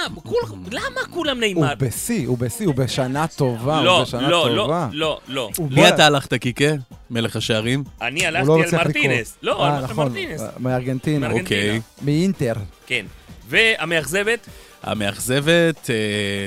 [0.72, 1.74] למה כולם הוא נאמר?
[1.78, 4.88] בשיא, הוא בשיא, הוא בשנה טובה, הוא לא, בשנה לא, לא, טובה.
[4.92, 5.50] לא, לא.
[5.58, 6.66] הוא לי בא- אתה הלכת קיקה?
[7.10, 7.84] מלך השערים?
[8.02, 9.38] אני הוא הלכתי לא על מצליח מרטינס.
[9.44, 10.42] לא, אה, הלכתי על נכון, מרטינס.
[10.60, 11.28] מארגנטינה.
[11.28, 11.42] מארגנטינה.
[11.42, 11.82] אוקיי.
[12.02, 12.54] מאינטר.
[12.88, 13.06] כן.
[13.50, 14.48] והמאכזבת?
[14.84, 15.96] המאכזבת, אה,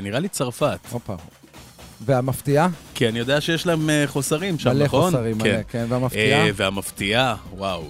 [0.02, 0.78] נראה לי צרפת.
[0.90, 1.14] הופה.
[2.00, 2.66] והמפתיע?
[2.94, 5.10] כי אני יודע שיש להם אה, חוסרים שם, מלא נכון?
[5.12, 6.36] חוסרים, מלא, כן, והמפתיע?
[6.44, 7.84] אה, והמפתיע, וואו.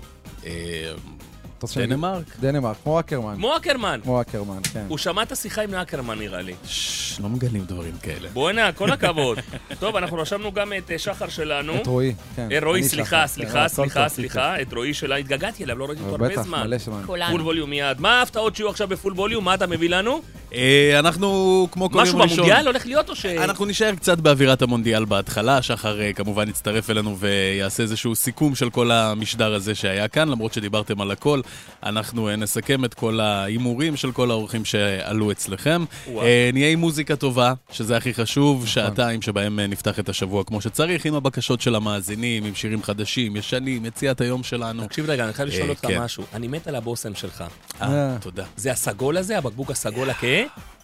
[1.64, 1.86] אה?
[1.86, 2.24] דנמרק?
[2.40, 3.34] דנמרק, כמו אקרמן.
[3.34, 4.00] כמו אקרמן.
[4.02, 4.84] כמו אקרמן, כן.
[4.88, 6.54] הוא שמע את השיחה עם אקרמן נראה לי.
[6.64, 8.28] ששש, לא מגלים דברים כאלה.
[8.32, 9.38] בואנה, כל הכבוד.
[9.80, 11.76] טוב, אנחנו רשמנו גם את אה, שחר שלנו.
[11.76, 12.48] את רועי, כן.
[12.52, 13.26] אה, רועי, סליחה.
[13.26, 16.66] סליחה, הכל סליחה, סליחה, את רועי שלה התגעגעתי אליו, לא ראיתי אותו הרבה בטח, זמן.
[16.66, 17.02] מלא זמן.
[17.06, 17.42] Full.
[17.42, 18.00] Volume מיד.
[18.00, 19.44] מה ההפתעות שיהיו עכשיו ב Full Volume?
[19.44, 20.20] מה אתה מביא לנו?
[20.54, 22.36] אה, אנחנו, כמו כל משהו יום ראשון...
[22.38, 23.26] במונדיאל הולך להיות או ש...
[23.26, 28.70] אנחנו נישאר קצת באווירת המונדיאל בהתחלה, שחר אה, כמובן יצטרף אלינו ויעשה איזשהו סיכום של
[28.70, 31.40] כל המשדר הזה שהיה כאן, למרות שדיברתם על הכל.
[31.82, 35.84] אנחנו אה, נסכם את כל ההימורים של כל האורחים שעלו אצלכם.
[36.08, 36.24] וואו.
[36.26, 40.60] אה, נהיה עם מוזיקה טובה, שזה הכי חשוב, שעתיים שבהם אה, נפתח את השבוע כמו
[40.60, 44.86] שצריך, עם הבקשות של המאזינים, עם שירים חדשים, ישנים, יציאת היום שלנו.
[44.86, 46.02] תקשיב רגע, אני חייב לשאול אותך כן.
[46.02, 46.24] משהו.
[46.34, 47.44] אני מת על הבושם שלך.
[47.82, 48.16] אה.
[48.20, 48.44] תודה.
[48.56, 50.42] זה הסגול הזה, הבקבוק הסגול הכהה?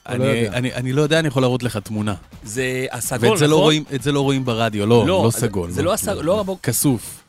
[0.09, 0.57] הוא לא אני- יודע.
[0.57, 2.15] אני אני לא יודע, אני יכול להראות לך תמונה.
[2.43, 3.62] זה הסגול, ואת זה לא נכון?
[3.62, 5.70] רואים- את זה לא רואים ברדיו, לא, לא, לא סגול.
[5.70, 7.20] זה לא הסג- לא הבוק- כסוף.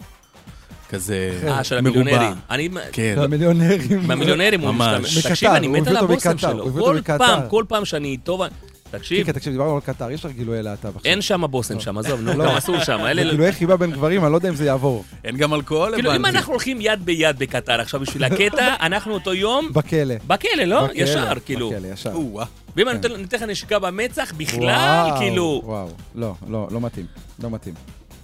[0.95, 1.77] כזה אה, של.
[1.77, 2.33] המיליונרים.
[2.49, 2.69] אני...
[2.91, 3.15] כן.
[3.17, 4.07] המיליונרים.
[4.07, 4.71] מהמיליונרים הוא.
[4.71, 5.27] משתמש.
[5.27, 6.73] תקשיב, אני מת על הבושם שלו.
[6.73, 6.99] כל.
[7.17, 8.43] פעם, כל פעם שאני איתו...
[8.91, 11.11] תקשיב, קיקה, תקשיב, דיברנו על קטר, יש לך גילויי להט"ב עכשיו.
[11.11, 12.45] אין שם בושם שם, עזוב, נו, לא.
[12.45, 12.99] גם אסור שם.
[13.31, 15.03] גילויי חיבה בין גברים, אני לא יודע אם זה יעבור.
[15.23, 16.37] אין גם אלכוהול, כאילו, אם הבנתי.
[16.37, 20.15] אנחנו הולכים יד ביד בקטר עכשיו בשביל הקטע, אנחנו אותו יום בכלא.
[20.27, 20.87] בכלא, לא?
[20.93, 21.69] ישר, כאילו.
[21.69, 22.13] בכלא, ישר.
[22.13, 22.45] או-אה.
[22.75, 25.61] ואם אני נותן- ניתן לך נשיקה במצח, בכלל, כאילו...
[25.65, 27.05] וואו, לא, לא, לא מתאים.
[27.43, 27.73] לא מתאים.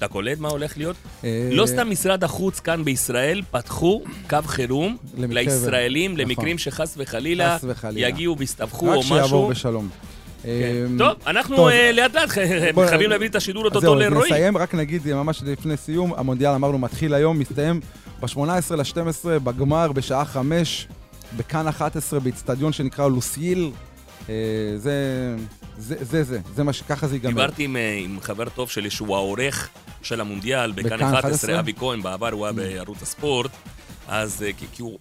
[0.03, 0.95] אתה קולט מה הולך להיות?
[1.23, 6.25] אה, לא סתם משרד החוץ כאן בישראל פתחו קו חירום לישראלים, נכון.
[6.25, 7.57] למקרים שחס וחלילה.
[7.95, 9.69] יגיעו ויסתבכו רק או שיעבור משהו.
[9.69, 9.89] בשלום.
[10.43, 10.49] כן.
[10.49, 11.67] אה, טוב, אנחנו טוב.
[11.67, 12.29] אה, לאט לאט
[12.89, 14.31] חייבים להביא את השידור אותו אז לרועי.
[14.31, 17.79] נסיים, רק נגיד ממש לפני סיום, המונדיאל אמרנו מתחיל היום, מסתיים
[18.21, 20.87] ב-18 ל-12 בגמר בשעה 5
[21.37, 23.71] בכאן 11 באיצטדיון שנקרא לוסייל.
[24.29, 24.33] אה,
[24.77, 24.95] זה,
[25.77, 27.29] זה, זה, זה, זה מה שככה זה ייגמר.
[27.29, 29.69] דיברתי עם, אה, עם חבר טוב שלי שהוא העורך
[30.01, 31.59] של המונדיאל בכאן בכאן 11, 11?
[31.59, 33.51] אבי כהן, בעבר הוא היה בערוץ הספורט,
[34.07, 34.99] אז אה, כי כי הוא...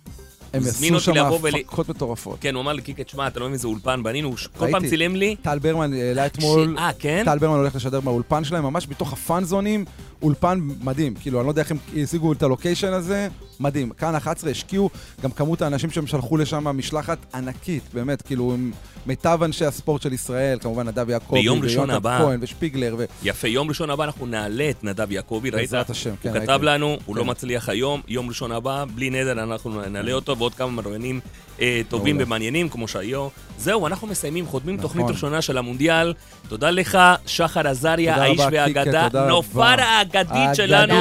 [0.53, 2.39] הם עשו שם הפקות מטורפות.
[2.41, 4.71] כן, הוא אמר לי, קיקה, תשמע, אתה לא מבין איזה אולפן בנינו, כל.
[4.71, 5.37] פעם צילם לי.
[5.43, 7.23] טל ברמן העלה אתמול, אה, כן?
[7.25, 9.85] טל ברמן הולך לשדר מהאולפן שלהם, ממש בתוך הפאנזונים,
[10.23, 11.15] אולפן מדהים.
[11.15, 13.29] כאילו, אני לא יודע איך הם השיגו את הלוקיישן הזה,
[13.61, 13.91] מדהים.
[13.91, 14.91] כאן 11 השקיעו,
[15.23, 18.73] גם כמות האנשים שהם שלחו לשם משלחת ענקית, באמת, כאילו, עם
[19.07, 22.19] מיטב אנשי הספורט של ישראל, כמובן נדב יעקבי, ויונתן.
[22.19, 23.05] כהן ושפיגלר, ו...
[23.23, 25.55] יפה, יום ראשון הבא אנחנו נעלה את נדב יעקבי, ראית?
[25.55, 26.41] בעזרת השם, כן, הוא.
[26.41, 27.31] כתב לנו, הוא לא כן.
[27.31, 31.21] מצליח היום, יום ראשון הבא, בלי נדר אנחנו נעלה אותו, ועוד כמה מרואיינים
[31.61, 32.27] אה, טובים מעולה.
[32.27, 33.29] ומעניינים, כמו שהיו.
[33.59, 34.89] זהו, אנחנו מסיימים, חותמים נכון.
[34.89, 36.15] תוכנית ראשונה של המונדיאל.
[36.49, 39.81] תודה לך, שחר עזריה, האיש והאגדה, נופר.
[39.81, 40.55] האגדית.
[40.55, 40.95] שלנו,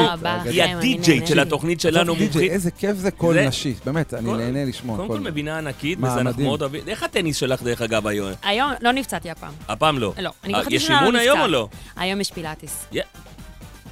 [0.46, 1.28] היא הדי-ג'יי נהנית.
[1.28, 2.50] של התוכנית שלנו, די.ג'יי.
[2.50, 4.98] איזה כיף זה קול נשי, באמת, אני נהנה לשמוע.
[4.98, 5.08] קודם.
[5.10, 6.44] כל מבינה ענקית, וזה אנחנו.
[6.44, 6.82] מאוד אוהבים.
[6.88, 8.32] איך הטניס שלך, דרך אגב, היום?
[8.44, 9.54] היום לא נפצעתי הפעם.
[9.68, 10.14] הפעם לא.
[10.20, 11.48] לא, אני אה, כבר חצי יש שנה לא אימון היום או.
[11.48, 11.68] לא?
[11.98, 12.86] היום יש פילאטיס.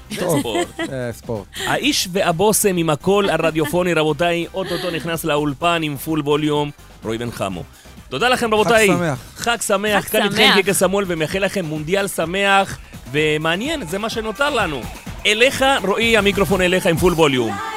[0.09, 0.39] זה טוב.
[0.39, 0.67] ספורט.
[0.79, 1.45] אה, ספורט.
[1.65, 6.71] האיש והבושם עם הקול הרדיופוני, רבותיי, אוטוטו נכנס לאולפן עם Full Volume,
[7.03, 7.63] רועי בן חמו.
[8.09, 8.87] תודה לכם, רבותיי.
[8.87, 9.19] שמח.
[9.35, 10.05] חג שמח.
[10.05, 10.49] חג כאן איתכם.
[10.53, 12.77] קיקה סמואל ומאחל לכם מונדיאל שמח
[13.11, 14.81] ומעניין, זה מה שנותר לנו.
[15.25, 17.76] אליך, רועי, המיקרופון אליך עם פול ווליום.